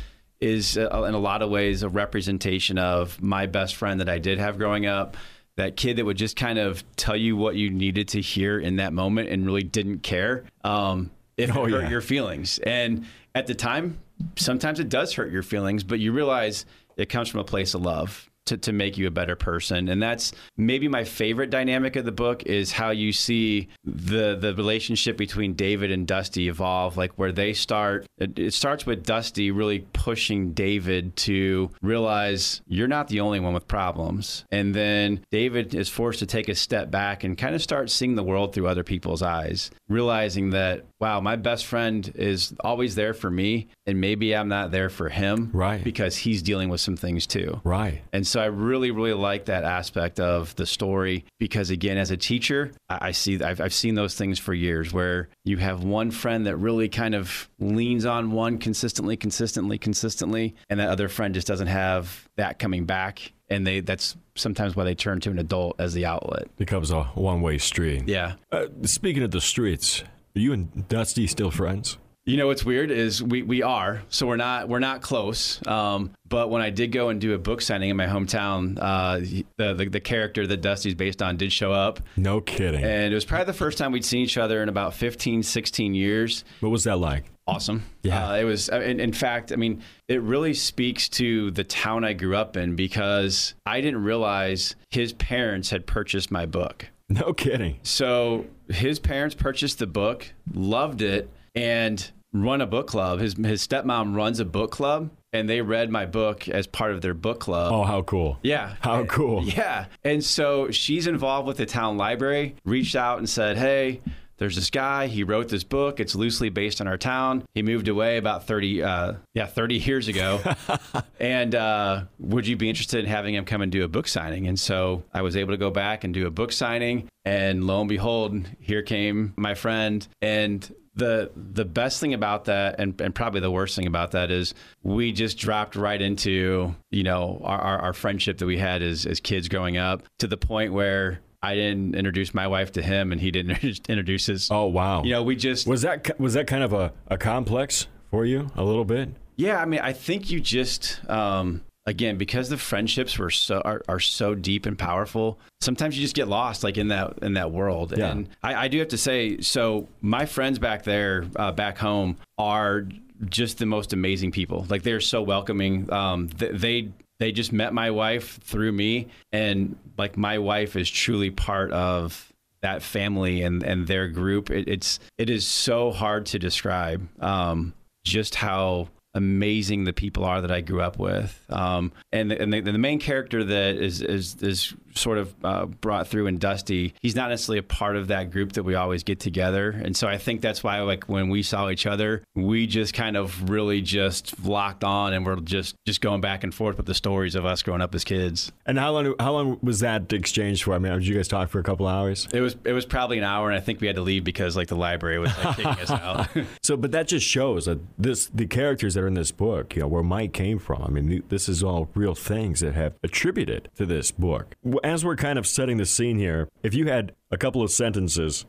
is 0.40 0.76
uh, 0.76 1.04
in 1.08 1.14
a 1.14 1.18
lot 1.18 1.42
of 1.42 1.50
ways 1.50 1.82
a 1.82 1.88
representation 1.88 2.78
of 2.78 3.20
my 3.22 3.46
best 3.46 3.74
friend 3.74 4.00
that 4.00 4.08
I 4.08 4.18
did 4.18 4.38
have 4.38 4.58
growing 4.58 4.86
up. 4.86 5.16
That 5.56 5.76
kid 5.76 5.96
that 5.96 6.04
would 6.04 6.18
just 6.18 6.36
kind 6.36 6.58
of 6.58 6.84
tell 6.96 7.16
you 7.16 7.34
what 7.36 7.56
you 7.56 7.70
needed 7.70 8.08
to 8.08 8.20
hear 8.20 8.58
in 8.58 8.76
that 8.76 8.92
moment 8.92 9.30
and 9.30 9.46
really 9.46 9.62
didn't 9.62 10.00
care. 10.02 10.44
Um, 10.62 11.10
Oh, 11.38 11.42
it 11.42 11.50
hurt 11.50 11.70
yeah. 11.70 11.90
your 11.90 12.00
feelings. 12.00 12.58
And 12.60 13.06
at 13.34 13.46
the 13.46 13.54
time, 13.54 13.98
sometimes 14.36 14.80
it 14.80 14.88
does 14.88 15.12
hurt 15.12 15.30
your 15.30 15.42
feelings, 15.42 15.84
but 15.84 15.98
you 15.98 16.12
realize 16.12 16.64
it 16.96 17.10
comes 17.10 17.28
from 17.28 17.40
a 17.40 17.44
place 17.44 17.74
of 17.74 17.82
love. 17.82 18.30
To, 18.46 18.56
to 18.56 18.72
make 18.72 18.96
you 18.96 19.08
a 19.08 19.10
better 19.10 19.34
person. 19.34 19.88
And 19.88 20.00
that's 20.00 20.30
maybe 20.56 20.86
my 20.86 21.02
favorite 21.02 21.50
dynamic 21.50 21.96
of 21.96 22.04
the 22.04 22.12
book 22.12 22.44
is 22.44 22.70
how 22.70 22.90
you 22.90 23.12
see 23.12 23.68
the 23.84 24.36
the 24.36 24.54
relationship 24.54 25.16
between 25.16 25.54
david 25.54 25.90
and 25.90 26.06
dusty 26.06 26.48
evolve 26.48 26.96
like 26.96 27.12
where 27.18 27.32
they 27.32 27.52
start 27.52 28.06
it, 28.18 28.38
it 28.38 28.54
starts 28.54 28.86
with 28.86 29.04
dusty 29.04 29.50
really 29.50 29.80
pushing 29.92 30.52
david 30.52 31.16
to 31.16 31.70
realize 31.82 32.60
you're 32.68 32.88
not 32.88 33.08
the 33.08 33.20
only 33.20 33.40
one 33.40 33.52
with 33.54 33.66
problems. 33.66 34.44
And 34.52 34.74
then 34.74 35.24
david 35.30 35.74
is 35.74 35.88
forced 35.88 36.20
to 36.20 36.26
take 36.26 36.48
a 36.48 36.54
step 36.54 36.90
back 36.90 37.24
and 37.24 37.36
kind 37.36 37.54
of 37.54 37.62
start 37.62 37.90
seeing 37.90 38.14
the 38.14 38.22
world 38.22 38.54
through 38.54 38.68
other 38.68 38.84
people's 38.84 39.22
eyes 39.22 39.70
realizing 39.88 40.50
that 40.50 40.84
wow 41.00 41.20
my 41.20 41.36
best 41.36 41.66
friend 41.66 42.10
is 42.14 42.54
always 42.60 42.94
there 42.94 43.12
for 43.14 43.30
me 43.30 43.68
and 43.86 44.00
maybe 44.00 44.34
i'm 44.34 44.48
not 44.48 44.70
there 44.70 44.88
for 44.88 45.08
him 45.08 45.50
Right. 45.52 45.82
because 45.84 46.16
he's 46.16 46.42
dealing 46.42 46.68
with 46.68 46.80
some 46.80 46.96
things 46.96 47.26
too 47.26 47.60
Right. 47.64 48.02
and 48.12 48.26
so 48.26 48.40
I 48.40 48.46
really, 48.46 48.90
really 48.90 49.12
like 49.12 49.46
that 49.46 49.64
aspect 49.64 50.20
of 50.20 50.54
the 50.56 50.66
story 50.66 51.24
because, 51.38 51.70
again, 51.70 51.96
as 51.98 52.10
a 52.10 52.16
teacher, 52.16 52.72
I 52.88 52.98
I 53.08 53.10
see 53.12 53.42
I've, 53.42 53.60
I've 53.60 53.74
seen 53.74 53.94
those 53.94 54.14
things 54.14 54.38
for 54.38 54.52
years 54.54 54.92
where 54.92 55.28
you 55.44 55.56
have 55.58 55.84
one 55.84 56.10
friend 56.10 56.46
that 56.46 56.56
really 56.56 56.88
kind 56.88 57.14
of 57.14 57.48
leans 57.58 58.04
on 58.04 58.32
one 58.32 58.58
consistently, 58.58 59.16
consistently, 59.16 59.78
consistently, 59.78 60.54
and 60.68 60.80
that 60.80 60.88
other 60.88 61.08
friend 61.08 61.34
just 61.34 61.46
doesn't 61.46 61.66
have 61.68 62.28
that 62.36 62.58
coming 62.58 62.84
back, 62.84 63.32
and 63.48 63.66
they 63.66 63.80
that's 63.80 64.16
sometimes 64.34 64.76
why 64.76 64.84
they 64.84 64.94
turn 64.94 65.20
to 65.20 65.30
an 65.30 65.38
adult 65.38 65.76
as 65.80 65.94
the 65.94 66.04
outlet. 66.06 66.54
Becomes 66.56 66.90
a 66.90 67.04
one 67.04 67.40
way 67.42 67.58
street. 67.58 68.04
Yeah. 68.06 68.34
Uh, 68.52 68.66
speaking 68.82 69.22
of 69.22 69.30
the 69.30 69.40
streets, 69.40 70.02
are 70.36 70.40
you 70.40 70.52
and 70.52 70.86
Dusty 70.88 71.26
still 71.26 71.50
friends? 71.50 71.98
You 72.28 72.36
know 72.36 72.48
what's 72.48 72.64
weird 72.64 72.90
is 72.90 73.22
we, 73.22 73.42
we 73.42 73.62
are 73.62 74.02
so 74.08 74.26
we're 74.26 74.34
not 74.36 74.68
we're 74.68 74.80
not 74.80 75.00
close. 75.00 75.64
Um, 75.64 76.10
but 76.28 76.50
when 76.50 76.60
I 76.60 76.70
did 76.70 76.90
go 76.90 77.08
and 77.08 77.20
do 77.20 77.34
a 77.34 77.38
book 77.38 77.60
signing 77.60 77.88
in 77.88 77.96
my 77.96 78.06
hometown, 78.06 78.76
uh, 78.80 79.18
the, 79.56 79.74
the 79.74 79.88
the 79.90 80.00
character 80.00 80.44
that 80.44 80.60
Dusty's 80.60 80.96
based 80.96 81.22
on 81.22 81.36
did 81.36 81.52
show 81.52 81.70
up, 81.72 82.00
No 82.16 82.40
kidding. 82.40 82.82
and 82.82 83.12
it 83.12 83.14
was 83.14 83.24
probably 83.24 83.44
the 83.44 83.52
first 83.52 83.78
time 83.78 83.92
we'd 83.92 84.04
seen 84.04 84.22
each 84.24 84.36
other 84.38 84.60
in 84.60 84.68
about 84.68 84.94
15, 84.94 85.44
16 85.44 85.94
years. 85.94 86.44
what 86.58 86.70
was 86.70 86.82
that 86.82 86.98
like? 86.98 87.24
Awesome. 87.46 87.84
Yeah. 88.02 88.30
Uh, 88.30 88.34
it 88.38 88.42
was, 88.44 88.68
in, 88.70 88.98
in 88.98 89.12
fact, 89.12 89.52
I 89.52 89.54
mean, 89.56 89.80
it 90.08 90.20
really 90.20 90.52
speaks 90.52 91.08
to 91.10 91.52
the 91.52 91.62
town 91.62 92.02
I 92.02 92.12
grew 92.12 92.34
up 92.34 92.56
in 92.56 92.74
because 92.74 93.54
I 93.64 93.80
didn't 93.80 94.02
realize 94.02 94.74
his 94.90 95.12
parents 95.12 95.70
had 95.70 95.86
purchased 95.86 96.32
my 96.32 96.44
book. 96.44 96.88
No 97.08 97.32
kidding. 97.32 97.78
So 97.82 98.46
his 98.68 98.98
parents 98.98 99.34
purchased 99.36 99.78
the 99.78 99.86
book, 99.86 100.32
loved 100.52 101.02
it, 101.02 101.30
and 101.54 102.10
run 102.32 102.60
a 102.60 102.66
book 102.66 102.88
club. 102.88 103.20
His 103.20 103.34
his 103.34 103.66
stepmom 103.66 104.16
runs 104.16 104.40
a 104.40 104.44
book 104.44 104.72
club, 104.72 105.10
and 105.32 105.48
they 105.48 105.60
read 105.60 105.90
my 105.90 106.04
book 106.06 106.48
as 106.48 106.66
part 106.66 106.92
of 106.92 107.02
their 107.02 107.14
book 107.14 107.38
club. 107.40 107.72
Oh, 107.72 107.84
how 107.84 108.02
cool. 108.02 108.38
Yeah. 108.42 108.74
How 108.80 109.04
cool. 109.04 109.44
Yeah. 109.44 109.86
And 110.02 110.24
so 110.24 110.70
she's 110.70 111.06
involved 111.06 111.46
with 111.46 111.58
the 111.58 111.66
town 111.66 111.96
library, 111.96 112.56
reached 112.64 112.96
out 112.96 113.18
and 113.18 113.28
said, 113.28 113.56
Hey, 113.56 114.00
there's 114.38 114.56
this 114.56 114.70
guy. 114.70 115.06
He 115.06 115.24
wrote 115.24 115.48
this 115.48 115.64
book. 115.64 116.00
It's 116.00 116.14
loosely 116.14 116.48
based 116.48 116.80
on 116.80 116.86
our 116.86 116.98
town. 116.98 117.44
He 117.54 117.62
moved 117.62 117.88
away 117.88 118.18
about 118.18 118.46
30, 118.46 118.82
uh, 118.82 119.12
yeah, 119.34 119.46
30 119.46 119.76
years 119.76 120.08
ago. 120.08 120.40
and 121.20 121.54
uh, 121.54 122.04
would 122.18 122.46
you 122.46 122.56
be 122.56 122.68
interested 122.68 123.00
in 123.00 123.06
having 123.06 123.34
him 123.34 123.44
come 123.44 123.62
and 123.62 123.72
do 123.72 123.84
a 123.84 123.88
book 123.88 124.08
signing? 124.08 124.46
And 124.46 124.58
so 124.58 125.04
I 125.12 125.22
was 125.22 125.36
able 125.36 125.52
to 125.52 125.58
go 125.58 125.70
back 125.70 126.04
and 126.04 126.12
do 126.12 126.26
a 126.26 126.30
book 126.30 126.52
signing. 126.52 127.08
And 127.24 127.66
lo 127.66 127.80
and 127.80 127.88
behold, 127.88 128.46
here 128.60 128.82
came 128.82 129.32
my 129.36 129.54
friend. 129.54 130.06
And 130.20 130.70
the 130.96 131.30
the 131.36 131.64
best 131.64 132.00
thing 132.00 132.14
about 132.14 132.46
that 132.46 132.76
and, 132.78 132.98
and 133.00 133.14
probably 133.14 133.40
the 133.40 133.50
worst 133.50 133.76
thing 133.76 133.86
about 133.86 134.12
that 134.12 134.30
is 134.30 134.54
we 134.82 135.12
just 135.12 135.36
dropped 135.36 135.76
right 135.76 136.00
into 136.00 136.74
you 136.90 137.02
know 137.02 137.40
our, 137.44 137.60
our, 137.60 137.78
our 137.78 137.92
friendship 137.92 138.38
that 138.38 138.46
we 138.46 138.56
had 138.56 138.82
as, 138.82 139.04
as 139.04 139.20
kids 139.20 139.48
growing 139.48 139.76
up 139.76 140.02
to 140.18 140.26
the 140.26 140.38
point 140.38 140.72
where 140.72 141.20
I 141.46 141.54
didn't 141.54 141.94
introduce 141.94 142.34
my 142.34 142.46
wife 142.46 142.72
to 142.72 142.82
him 142.82 143.12
and 143.12 143.20
he 143.20 143.30
didn't 143.30 143.62
introduce 143.88 144.26
his 144.26 144.50
Oh, 144.50 144.66
wow. 144.66 145.02
you 145.04 145.10
know 145.10 145.22
we 145.22 145.36
just 145.36 145.66
was 145.66 145.82
that 145.82 146.18
was 146.20 146.34
that 146.34 146.46
kind 146.46 146.62
of 146.64 146.72
a, 146.72 146.92
a 147.08 147.16
complex 147.18 147.86
for 148.10 148.24
you 148.24 148.50
a 148.56 148.62
little 148.64 148.84
bit? 148.84 149.10
Yeah, 149.36 149.60
I 149.60 149.66
mean, 149.66 149.80
I 149.80 149.92
think 149.92 150.30
you 150.30 150.40
just 150.40 151.00
um, 151.10 151.62
again 151.84 152.16
because 152.16 152.48
the 152.48 152.56
friendships 152.56 153.18
were 153.18 153.30
so 153.30 153.60
are, 153.64 153.82
are 153.88 154.00
so 154.00 154.34
deep 154.34 154.64
and 154.66 154.78
powerful. 154.78 155.38
Sometimes 155.60 155.96
you 155.96 156.02
just 156.02 156.14
get 156.16 156.26
lost, 156.28 156.64
like 156.64 156.78
in 156.78 156.88
that 156.88 157.18
in 157.22 157.34
that 157.34 157.50
world. 157.52 157.92
Yeah. 157.96 158.10
And 158.12 158.28
I, 158.42 158.54
I 158.64 158.68
do 158.68 158.78
have 158.78 158.88
to 158.88 158.98
say, 158.98 159.40
so 159.40 159.88
my 160.00 160.24
friends 160.26 160.58
back 160.58 160.84
there, 160.84 161.26
uh, 161.36 161.52
back 161.52 161.76
home, 161.78 162.16
are 162.38 162.86
just 163.28 163.58
the 163.58 163.66
most 163.66 163.92
amazing 163.92 164.30
people. 164.32 164.66
Like 164.70 164.82
they're 164.82 165.00
so 165.00 165.20
welcoming. 165.22 165.92
Um, 165.92 166.28
th- 166.28 166.52
they 166.60 166.88
they 167.18 167.32
just 167.32 167.52
met 167.52 167.72
my 167.72 167.90
wife 167.90 168.38
through 168.42 168.72
me, 168.72 169.08
and 169.32 169.76
like 169.96 170.16
my 170.16 170.38
wife 170.38 170.76
is 170.76 170.90
truly 170.90 171.30
part 171.30 171.72
of 171.72 172.32
that 172.62 172.82
family 172.82 173.42
and 173.42 173.62
and 173.62 173.86
their 173.86 174.08
group. 174.08 174.50
It, 174.50 174.68
it's 174.68 174.98
it 175.18 175.30
is 175.30 175.46
so 175.46 175.90
hard 175.90 176.26
to 176.26 176.38
describe. 176.38 177.08
Um, 177.22 177.74
just 178.04 178.36
how 178.36 178.88
amazing 179.14 179.84
the 179.84 179.92
people 179.92 180.24
are 180.24 180.42
that 180.42 180.50
I 180.52 180.60
grew 180.60 180.82
up 180.82 180.98
with. 180.98 181.44
Um, 181.48 181.90
and 182.12 182.30
and 182.32 182.52
the, 182.52 182.60
the 182.60 182.78
main 182.78 183.00
character 183.00 183.42
that 183.42 183.76
is 183.76 184.02
is 184.02 184.36
is 184.42 184.74
sort 184.96 185.18
of 185.18 185.34
uh, 185.44 185.66
brought 185.66 186.08
through 186.08 186.26
in 186.26 186.38
Dusty, 186.38 186.94
he's 187.02 187.14
not 187.14 187.30
necessarily 187.30 187.58
a 187.58 187.62
part 187.62 187.96
of 187.96 188.08
that 188.08 188.30
group 188.30 188.52
that 188.52 188.62
we 188.62 188.74
always 188.74 189.02
get 189.02 189.20
together. 189.20 189.70
And 189.70 189.96
so 189.96 190.08
I 190.08 190.18
think 190.18 190.40
that's 190.40 190.62
why 190.62 190.80
like 190.80 191.04
when 191.08 191.28
we 191.28 191.42
saw 191.42 191.70
each 191.70 191.86
other, 191.86 192.22
we 192.34 192.66
just 192.66 192.94
kind 192.94 193.16
of 193.16 193.50
really 193.50 193.80
just 193.80 194.44
locked 194.44 194.84
on 194.84 195.12
and 195.12 195.24
we're 195.24 195.36
just 195.36 195.74
just 195.86 196.00
going 196.00 196.20
back 196.20 196.44
and 196.44 196.54
forth 196.54 196.76
with 196.76 196.86
the 196.86 196.94
stories 196.94 197.34
of 197.34 197.44
us 197.44 197.62
growing 197.62 197.82
up 197.82 197.94
as 197.94 198.04
kids. 198.04 198.52
And 198.66 198.78
how 198.78 198.92
long 198.92 199.14
how 199.20 199.32
long 199.32 199.58
was 199.62 199.80
that 199.80 200.12
exchange 200.12 200.64
for? 200.64 200.74
I 200.74 200.78
mean, 200.78 200.92
did 200.92 201.06
you 201.06 201.14
guys 201.14 201.28
talk 201.28 201.48
for 201.50 201.58
a 201.58 201.62
couple 201.62 201.86
hours? 201.86 202.28
It 202.32 202.40
was 202.40 202.56
it 202.64 202.72
was 202.72 202.86
probably 202.86 203.18
an 203.18 203.24
hour, 203.24 203.48
and 203.48 203.56
I 203.56 203.60
think 203.60 203.80
we 203.80 203.86
had 203.86 203.96
to 203.96 204.02
leave 204.02 204.24
because 204.24 204.56
like 204.56 204.68
the 204.68 204.76
library 204.76 205.18
was 205.18 205.36
like 205.38 205.56
kicking 205.56 205.66
us 205.66 205.90
out. 205.90 206.28
So, 206.62 206.76
but 206.76 206.90
that 206.92 207.06
just 207.06 207.26
shows 207.26 207.66
that 207.66 207.78
this 207.98 208.26
the 208.26 208.46
characters 208.46 208.94
that 208.94 209.02
are 209.02 209.06
in 209.06 209.14
this 209.14 209.30
book, 209.30 209.76
you 209.76 209.82
know, 209.82 209.88
where 209.88 210.02
Mike 210.02 210.32
came 210.32 210.58
from. 210.58 210.82
I 210.82 210.88
mean, 210.88 211.22
this 211.28 211.48
is 211.48 211.62
all 211.62 211.88
real 211.94 212.14
things 212.14 212.60
that 212.60 212.74
have 212.74 212.94
attributed 213.02 213.68
to 213.76 213.86
this 213.86 214.10
book. 214.10 214.56
As 214.86 215.04
we're 215.04 215.16
kind 215.16 215.36
of 215.36 215.48
setting 215.48 215.78
the 215.78 215.84
scene 215.84 216.16
here, 216.16 216.48
if 216.62 216.72
you 216.72 216.86
had 216.86 217.10
a 217.32 217.36
couple 217.36 217.60
of 217.60 217.72
sentences, 217.72 218.46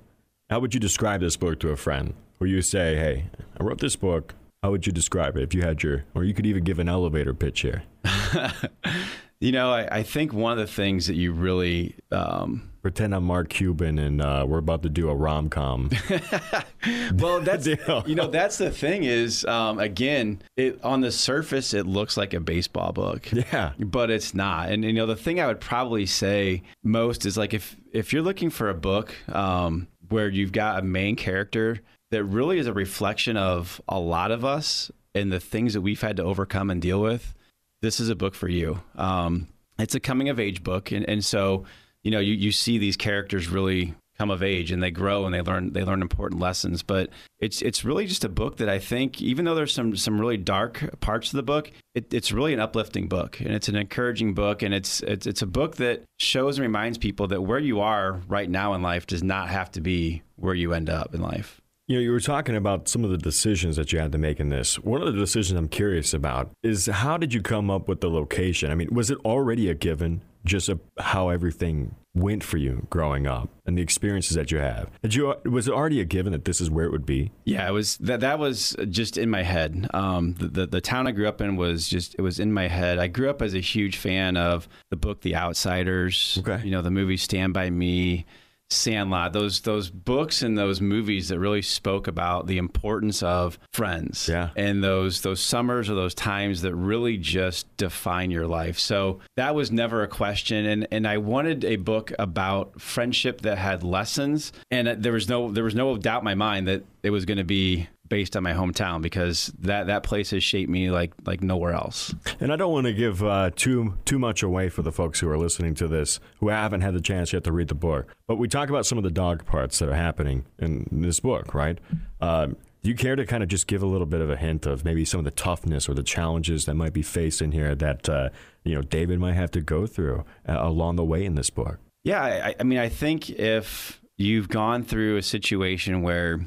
how 0.52 0.60
would 0.60 0.72
you 0.72 0.80
describe 0.80 1.20
this 1.20 1.36
book 1.36 1.60
to 1.62 1.70
a 1.70 1.76
friend? 1.76 2.14
Where 2.38 2.48
you 2.48 2.62
say, 2.62 2.96
"Hey, 2.96 3.26
I 3.60 3.64
wrote 3.64 3.80
this 3.80 3.96
book." 3.96 4.36
How 4.62 4.70
would 4.70 4.86
you 4.86 4.94
describe 4.94 5.36
it 5.36 5.42
if 5.42 5.56
you 5.56 5.64
had 5.64 5.82
your, 5.82 6.06
or 6.14 6.24
you 6.24 6.36
could 6.36 6.46
even 6.46 6.64
give 6.64 6.78
an 6.78 6.90
elevator 6.90 7.34
pitch 7.34 7.62
here? 7.62 7.86
you 9.40 9.52
know, 9.52 9.72
I, 9.72 10.00
I 10.00 10.04
think 10.04 10.34
one 10.34 10.54
of 10.54 10.58
the 10.58 10.72
things 10.72 11.08
that 11.08 11.16
you 11.16 11.32
really 11.32 11.96
um, 12.12 12.72
Pretend 12.88 13.14
I'm 13.14 13.26
Mark 13.26 13.50
Cuban 13.50 14.00
and 14.00 14.22
uh, 14.22 14.46
we're 14.48 14.60
about 14.60 14.82
to 14.84 14.90
do 14.90 15.10
a 15.10 15.14
rom 15.14 15.50
com. 15.50 15.90
well 17.16 17.42
that's 17.42 17.68
you 18.06 18.16
know 18.16 18.28
that's 18.28 18.58
the 18.58 18.72
thing 18.72 19.04
is 19.04 19.44
um, 19.44 19.78
again 19.78 20.42
it 20.56 20.82
on 20.86 21.02
the 21.02 21.12
surface 21.12 21.74
it 21.74 21.86
looks 21.86 22.16
like 22.16 22.34
a 22.34 22.40
baseball 22.40 22.94
book 22.94 23.30
yeah. 23.34 23.74
but 23.78 24.10
it's 24.10 24.34
not 24.34 24.70
and 24.70 24.86
you 24.86 24.94
know 24.94 25.06
the 25.06 25.18
thing 25.18 25.42
i 25.42 25.48
would 25.48 25.60
probably 25.60 26.06
say 26.06 26.64
most 26.82 27.26
is 27.26 27.38
like 27.38 27.54
if 27.54 27.76
if 27.92 28.14
you're 28.14 28.22
looking 28.22 28.50
for 28.50 28.70
a 28.70 28.74
book 28.74 29.14
um, 29.36 29.90
where 30.08 30.30
you've 30.30 30.54
got 30.54 30.80
a 30.80 30.82
main 30.82 31.18
character 31.18 31.82
that 32.12 32.24
really 32.24 32.58
is 32.58 32.68
a 32.68 32.74
reflection 32.74 33.36
of 33.36 33.82
a 33.90 34.00
lot 34.00 34.32
of 34.32 34.46
us 34.46 34.90
and 35.14 35.30
the 35.30 35.42
things 35.42 35.74
that 35.74 35.82
we've 35.82 36.00
had 36.00 36.16
to 36.16 36.24
overcome 36.24 36.70
and 36.70 36.82
deal 36.82 37.02
with 37.02 37.36
this 37.82 38.00
is 38.00 38.10
a 38.10 38.16
book 38.16 38.36
for 38.36 38.48
you. 38.48 38.80
Um, 38.96 39.48
it's 39.80 39.96
a 39.96 40.00
coming 40.00 40.30
of 40.30 40.40
age 40.40 40.64
book. 40.64 40.92
And, 40.92 41.08
and 41.08 41.24
so 41.24 41.66
you 42.04 42.12
know 42.12 42.20
you, 42.20 42.34
you 42.34 42.52
see 42.52 42.78
these 42.78 42.98
characters 42.98 43.50
really 43.50 43.94
come 44.18 44.32
of 44.32 44.42
age 44.42 44.72
and 44.72 44.82
they 44.82 44.90
grow 44.90 45.26
and 45.26 45.34
they 45.34 45.42
learn 45.42 45.74
they 45.74 45.84
learn 45.84 46.02
important 46.02 46.42
lessons. 46.42 46.84
But 46.84 47.10
it's 47.40 47.62
it's 47.62 47.86
really 47.86 48.08
just 48.08 48.24
a 48.24 48.30
book 48.30 48.58
that 48.58 48.70
I 48.70 48.80
think 48.80 49.22
even 49.22 49.46
though 49.46 49.56
there's 49.56 49.74
some 49.74 49.96
some 49.96 50.20
really 50.20 50.38
dark 50.38 51.00
parts 51.00 51.32
of 51.32 51.38
the 51.38 51.44
book 51.44 51.72
it, 51.94 52.14
it's 52.14 52.32
really 52.32 52.54
an 52.54 52.60
uplifting 52.60 53.08
book 53.08 53.40
and 53.40 53.50
it's 53.50 53.70
an 53.70 53.76
encouraging 53.76 54.34
book. 54.34 54.62
And 54.62 54.74
it's, 54.74 55.02
it's 55.02 55.28
it's 55.28 55.42
a 55.42 55.48
book 55.48 55.76
that 55.78 56.04
shows 56.20 56.58
and 56.58 56.64
reminds 56.64 56.98
people 56.98 57.28
that 57.28 57.42
where 57.42 57.60
you 57.60 57.82
are 57.82 58.22
right 58.28 58.50
now 58.50 58.74
in 58.74 58.82
life 58.82 59.06
does 59.06 59.24
not 59.24 59.50
have 59.50 59.72
to 59.72 59.82
be 59.82 60.24
where 60.36 60.56
you 60.56 60.74
end 60.74 60.90
up 60.90 61.14
in 61.14 61.22
life 61.22 61.62
You 61.88 61.96
know, 61.96 62.02
you 62.02 62.12
were 62.12 62.20
talking 62.20 62.58
about 62.58 62.90
some 62.90 63.06
of 63.06 63.12
the 63.12 63.18
decisions 63.18 63.78
that 63.78 63.94
you 63.94 64.00
had 64.00 64.12
to 64.12 64.18
make 64.18 64.42
in 64.42 64.50
this. 64.50 64.78
One 64.78 65.02
of 65.02 65.08
the 65.08 65.18
decisions 65.18 65.58
I'm 65.58 65.70
curious 65.70 66.14
about 66.14 66.52
is 66.62 66.88
how 66.88 67.16
did 67.16 67.34
you 67.34 67.42
come 67.42 67.70
up 67.70 67.88
with 67.88 68.02
the 68.02 68.10
location? 68.10 68.72
I 68.72 68.76
mean, 68.76 68.90
was 68.92 69.10
it 69.10 69.18
already 69.20 69.70
a 69.70 69.74
given, 69.74 70.22
just 70.44 70.68
a, 70.68 70.82
how 71.00 71.30
everything 71.30 71.96
went 72.14 72.44
for 72.44 72.58
you 72.58 72.86
growing 72.90 73.26
up 73.26 73.50
and 73.66 73.78
the 73.78 73.82
experiences 73.82 74.36
that 74.36 74.52
you 74.52 74.58
have? 74.58 74.90
Did 75.02 75.16
you 75.16 75.34
was 75.46 75.70
it 75.70 75.74
already 75.74 76.02
a 76.02 76.06
given 76.06 76.34
that 76.34 76.44
this 76.44 76.60
is 76.60 76.70
where 76.70 76.84
it 76.86 76.92
would 76.92 77.06
be? 77.06 77.32
Yeah, 77.46 77.66
it 77.70 77.72
was 77.72 77.96
that. 78.00 78.20
That 78.20 78.38
was 78.38 78.76
just 78.90 79.18
in 79.18 79.30
my 79.30 79.44
head. 79.44 79.88
Um, 79.94 80.34
the, 80.34 80.48
the 80.48 80.68
the 80.68 80.82
town 80.82 81.08
I 81.08 81.12
grew 81.12 81.30
up 81.30 81.40
in 81.40 81.56
was 81.56 81.88
just 81.88 82.16
it 82.16 82.22
was 82.22 82.38
in 82.38 82.52
my 82.52 82.68
head. 82.68 83.00
I 83.00 83.08
grew 83.08 83.30
up 83.30 83.42
as 83.42 83.54
a 83.54 83.62
huge 83.62 83.96
fan 83.96 84.36
of 84.36 84.68
the 84.90 84.98
book 84.98 85.22
The 85.22 85.38
Outsiders. 85.38 86.38
Okay. 86.42 86.66
You 86.66 86.72
know 86.72 86.82
the 86.82 86.92
movie 86.92 87.16
Stand 87.16 87.54
by 87.54 87.70
Me, 87.70 88.26
Sandlot, 88.70 89.32
those 89.32 89.62
those 89.62 89.90
books 89.90 90.42
and 90.42 90.58
those 90.58 90.82
movies 90.82 91.30
that 91.30 91.40
really 91.40 91.62
spoke 91.62 92.08
about 92.08 92.48
the 92.48 92.58
importance 92.58 93.24
of 93.24 93.58
friends. 93.72 94.28
Yeah. 94.28 94.50
And 94.58 94.84
those 94.84 95.22
those 95.22 95.40
summers 95.40 95.90
or 95.90 95.96
those 95.96 96.14
times 96.14 96.62
that 96.64 96.76
really 96.76 97.18
just 97.18 97.76
define 97.78 98.30
your 98.30 98.46
life. 98.46 98.78
So 98.78 99.20
that 99.38 99.56
was 99.56 99.72
never 99.72 100.04
a 100.04 100.08
question. 100.08 100.66
And 100.66 100.88
and 100.92 101.08
I 101.08 101.18
wanted 101.18 101.64
a 101.64 101.78
book 101.78 102.12
about 102.20 102.82
friendship 102.82 103.42
that 103.42 103.58
had 103.58 103.84
lessons. 103.84 104.52
And 104.70 104.88
there 105.02 105.14
was 105.14 105.30
no 105.30 105.50
there 105.52 105.64
was 105.64 105.76
no 105.76 105.96
doubt 105.98 106.22
in 106.22 106.26
my 106.26 106.36
mind 106.36 106.68
that 106.68 106.84
it 107.04 107.10
was 107.10 107.24
going 107.24 107.38
to 107.38 107.46
be 107.46 107.88
based 108.10 108.36
on 108.36 108.44
my 108.44 108.54
hometown 108.54 109.02
because 109.02 109.52
that 109.60 109.88
that 109.88 110.04
place 110.04 110.32
has 110.32 110.44
shaped 110.44 110.70
me 110.70 110.90
like 110.90 111.14
like 111.26 111.42
nowhere 111.42 111.74
else. 111.74 112.14
And 112.40 112.52
I 112.52 112.56
don't 112.56 112.72
want 112.72 112.88
to 112.88 112.94
give 112.94 113.24
uh, 113.24 113.52
too 113.56 113.96
too 114.06 114.20
much 114.20 114.44
away 114.44 114.70
for 114.70 114.82
the 114.82 114.92
folks 114.92 115.20
who 115.20 115.30
are 115.30 115.38
listening 115.38 115.74
to 115.76 115.88
this 115.88 116.20
who 116.40 116.50
haven't 116.50 116.82
had 116.82 116.94
the 116.94 117.02
chance 117.02 117.34
yet 117.34 117.44
to 117.46 117.52
read 117.52 117.68
the 117.68 117.76
book. 117.76 118.16
But 118.28 118.36
we 118.36 118.48
talk 118.48 118.70
about 118.70 118.86
some 118.86 118.98
of 118.98 119.04
the 119.04 119.12
dog 119.12 119.46
parts 119.46 119.80
that 119.80 119.90
are 119.90 119.96
happening 119.96 120.46
in 120.60 120.88
this 120.92 121.20
book, 121.20 121.54
right? 121.54 121.80
Um, 122.22 122.58
do 122.84 122.90
you 122.90 122.96
care 122.96 123.16
to 123.16 123.26
kind 123.26 123.44
of 123.44 123.50
just 123.50 123.68
give 123.68 123.82
a 123.82 123.86
little 123.88 124.06
bit 124.06 124.22
of 124.22 124.30
a 124.30 124.38
hint 124.38 124.66
of 124.66 124.86
maybe 124.86 125.04
some 125.04 125.20
of 125.20 125.26
the 125.26 125.32
toughness 125.32 125.90
or 125.90 125.94
the 125.94 126.04
challenges 126.04 126.66
that 126.66 126.76
might 126.76 126.94
be 126.94 127.02
faced 127.02 127.42
in 127.42 127.52
here 127.52 127.76
that 127.76 128.08
uh, 128.08 128.30
you 128.64 128.76
know 128.76 128.82
David 128.82 129.20
might 129.20 129.34
have 129.34 129.52
to 129.52 129.62
go 129.62 129.88
through 129.88 130.24
uh, 130.48 130.58
along 130.60 130.96
the 130.96 131.04
way 131.04 131.26
in 131.26 131.36
this 131.36 131.50
book? 131.50 131.80
Yeah, 132.04 132.24
I, 132.24 132.56
I 132.60 132.64
mean, 132.64 132.80
I 132.80 132.88
think 132.88 133.30
if 133.30 134.00
you've 134.18 134.48
gone 134.48 134.84
through 134.84 135.18
a 135.18 135.22
situation 135.22 136.02
where 136.02 136.40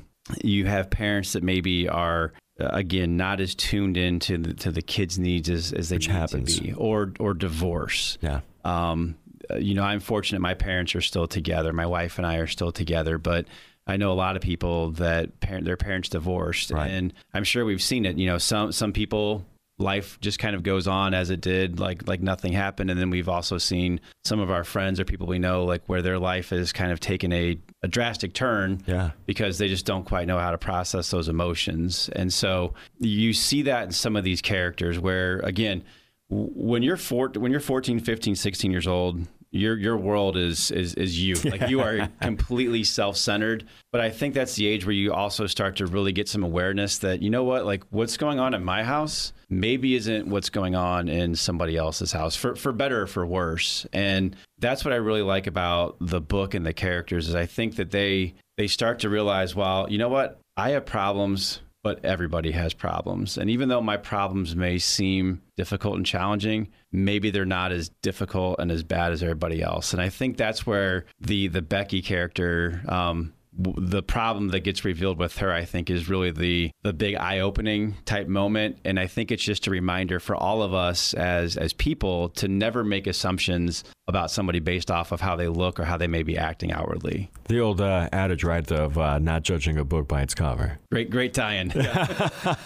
you 0.43 0.67
have 0.67 0.91
parents 0.91 1.33
that 1.35 1.43
maybe 1.43 1.89
are 1.89 2.33
uh, 2.61 2.69
again 2.73 3.17
not 3.17 3.41
as 3.41 3.55
tuned 3.55 3.97
in 3.97 4.19
to 4.21 4.39
the, 4.39 4.55
to 4.55 4.71
the 4.71 4.83
kids' 4.83 5.19
needs 5.19 5.49
as, 5.49 5.73
as 5.73 5.89
they 5.89 5.97
Which 5.97 6.07
happens. 6.07 6.57
to 6.57 6.63
be, 6.63 6.73
or 6.75 7.13
or 7.21 7.35
divorce. 7.35 8.19
Yeah. 8.21 8.41
Um, 8.65 9.17
uh, 9.51 9.57
you 9.57 9.75
know, 9.75 9.83
I'm 9.83 10.01
fortunate. 10.01 10.41
My 10.41 10.55
parents 10.55 10.95
are 10.95 11.01
still 11.01 11.27
together. 11.27 11.73
My 11.73 11.87
wife 11.87 12.19
and 12.19 12.27
I 12.27 12.37
are 12.37 12.47
still 12.47 12.73
together, 12.73 13.19
but. 13.19 13.47
I 13.87 13.97
know 13.97 14.13
a 14.13 14.15
lot 14.15 14.37
of 14.37 14.43
people 14.43 14.91
that 14.93 15.41
parent, 15.41 15.65
their 15.65 15.77
parents 15.79 16.11
divorced, 16.11 16.71
Right. 16.71 16.91
and 16.93 17.13
I'm 17.35 17.43
sure 17.43 17.65
we've 17.65 17.83
seen 17.83 18.05
it. 18.07 18.19
You 18.19 18.27
know, 18.27 18.39
some 18.39 18.71
some 18.71 18.93
people 18.93 19.45
life 19.81 20.19
just 20.21 20.39
kind 20.39 20.55
of 20.55 20.63
goes 20.63 20.87
on 20.87 21.15
as 21.15 21.31
it 21.31 21.41
did, 21.41 21.81
like 21.81 22.07
like 22.07 22.21
nothing 22.21 22.53
happened. 22.53 22.91
And 22.91 23.01
then 23.01 23.11
we've 23.11 23.29
also 23.29 23.59
seen 23.59 24.01
some 24.25 24.39
of 24.39 24.51
our 24.51 24.63
friends 24.65 25.01
or 25.01 25.05
people 25.05 25.27
we 25.27 25.39
know, 25.39 25.65
like 25.65 25.83
where 25.87 26.03
their 26.03 26.19
life 26.19 26.51
has 26.51 26.73
kind 26.73 26.93
of 26.93 27.01
taken 27.01 27.33
a, 27.33 27.59
a 27.83 27.89
drastic 27.89 28.33
turn 28.35 28.83
Yeah. 28.87 29.11
because 29.27 29.59
they 29.59 29.69
just 29.69 29.87
don't 29.87 30.05
quite 30.05 30.27
know 30.29 30.39
how 30.39 30.51
to 30.51 30.59
process 30.59 31.11
those 31.11 31.29
emotions. 31.29 32.09
And 32.15 32.33
so 32.33 32.75
you 32.99 33.33
see 33.33 33.63
that 33.63 33.85
in 33.85 33.93
some 33.93 34.17
of 34.17 34.25
these 34.25 34.43
characters 34.43 34.99
where 34.99 35.39
again, 35.41 35.83
when 36.29 36.83
you're 36.83 36.97
four, 36.97 37.29
when 37.31 37.51
you're 37.51 37.61
14, 37.61 37.99
15, 38.01 38.37
16 38.37 38.71
years 38.71 38.87
old, 38.87 39.27
your 39.53 39.77
your 39.77 39.97
world 39.97 40.37
is 40.37 40.71
is 40.71 40.95
is 40.95 41.19
you. 41.21 41.35
Like 41.45 41.69
you 41.69 41.81
are 41.81 42.09
completely 42.21 42.85
self-centered. 42.85 43.67
But 43.91 44.01
I 44.01 44.11
think 44.11 44.35
that's 44.35 44.55
the 44.55 44.67
age 44.69 44.87
where 44.87 44.93
you 44.95 45.13
also 45.13 45.49
start 45.49 45.75
to 45.77 45.87
really 45.87 46.13
get 46.13 46.29
some 46.29 46.45
awareness 46.45 46.99
that 46.99 47.21
you 47.21 47.31
know 47.31 47.43
what, 47.43 47.65
like 47.67 47.83
what's 47.91 48.17
going 48.17 48.39
on 48.39 48.55
at 48.55 48.63
my 48.63 48.85
house 48.85 49.33
maybe 49.51 49.97
isn't 49.97 50.29
what's 50.29 50.49
going 50.49 50.75
on 50.75 51.09
in 51.09 51.35
somebody 51.35 51.77
else's 51.77 52.13
house 52.13 52.37
for 52.37 52.55
for 52.55 52.73
better 52.73 53.03
or 53.03 53.07
for 53.07 53.27
worse. 53.27 53.87
And 53.93 54.37
that's 54.59 54.85
what 54.85 54.95
I 54.95 54.97
really 54.97 55.23
like 55.23 55.47
about 55.47 55.97
the 56.01 56.21
book 56.21 56.55
and 56.55 56.65
the 56.65 56.73
characters 56.73 57.29
is 57.29 57.35
I 57.35 57.47
think 57.47 57.77
that 57.77 57.91
they 57.91 58.35
they 58.57 58.69
start 58.69 59.01
to 59.01 59.09
realize, 59.09 59.55
well, 59.55 59.91
you 59.91 59.99
know 59.99 60.09
what? 60.09 60.41
I 60.57 60.71
have 60.71 60.87
problems, 60.87 61.61
but 61.83 62.05
everybody 62.05 62.53
has 62.53 62.75
problems. 62.75 63.39
And 63.39 63.51
even 63.51 63.69
though 63.69 63.81
my 63.81 63.97
problems 63.97 64.55
may 64.55 64.79
seem 64.79 65.41
difficult 65.57 65.97
and 65.97 66.07
challenging, 66.07 66.69
maybe 66.93 67.31
they're 67.31 67.45
not 67.45 67.73
as 67.73 67.91
difficult 68.03 68.59
and 68.59 68.71
as 68.71 68.83
bad 68.83 69.13
as 69.13 69.23
everybody 69.23 69.63
else. 69.63 69.93
And 69.93 70.03
I 70.03 70.11
think 70.11 70.37
that's 70.37 70.67
where 70.67 71.07
the 71.21 71.49
the 71.49 71.63
Becky 71.63 72.03
character 72.03 72.83
um, 72.89 73.33
the 73.77 74.03
problem 74.03 74.49
that 74.49 74.61
gets 74.61 74.85
revealed 74.85 75.19
with 75.19 75.39
her, 75.39 75.53
I 75.53 75.65
think, 75.65 75.91
is 75.91 76.09
really 76.09 76.31
the 76.31 76.71
the 76.83 76.93
big 76.93 77.17
eye 77.17 77.41
opening 77.41 77.97
type 78.05 78.29
moment, 78.29 78.79
and 78.85 78.99
I 78.99 79.07
think 79.07 79.31
it's 79.31 79.43
just 79.43 79.67
a 79.67 79.71
reminder 79.71 80.21
for 80.21 80.35
all 80.35 80.63
of 80.63 80.75
us 80.75 81.15
as 81.15 81.57
as 81.57 81.73
people 81.73 82.31
to 82.31 82.49
never 82.49 82.85
make 82.85 83.07
assumptions 83.07 83.85
about 84.09 84.31
somebody 84.31 84.59
based 84.59 84.91
off 84.91 85.13
of 85.13 85.21
how 85.21 85.37
they 85.37 85.47
look 85.47 85.79
or 85.79 85.85
how 85.85 85.97
they 85.97 86.09
may 86.09 86.23
be 86.23 86.37
acting 86.37 86.73
outwardly. 86.73 87.31
The 87.47 87.61
old 87.61 87.81
uh, 87.81 88.09
adage, 88.13 88.43
right, 88.43 88.71
of 88.73 88.99
uh, 88.99 89.21
not 89.21 89.43
judging 89.43 89.79
a 89.79 89.85
book 89.85 90.09
by 90.09 90.23
its 90.23 90.35
cover. 90.35 90.79
Great, 90.91 91.11
great 91.11 91.33
tie-in. 91.33 91.73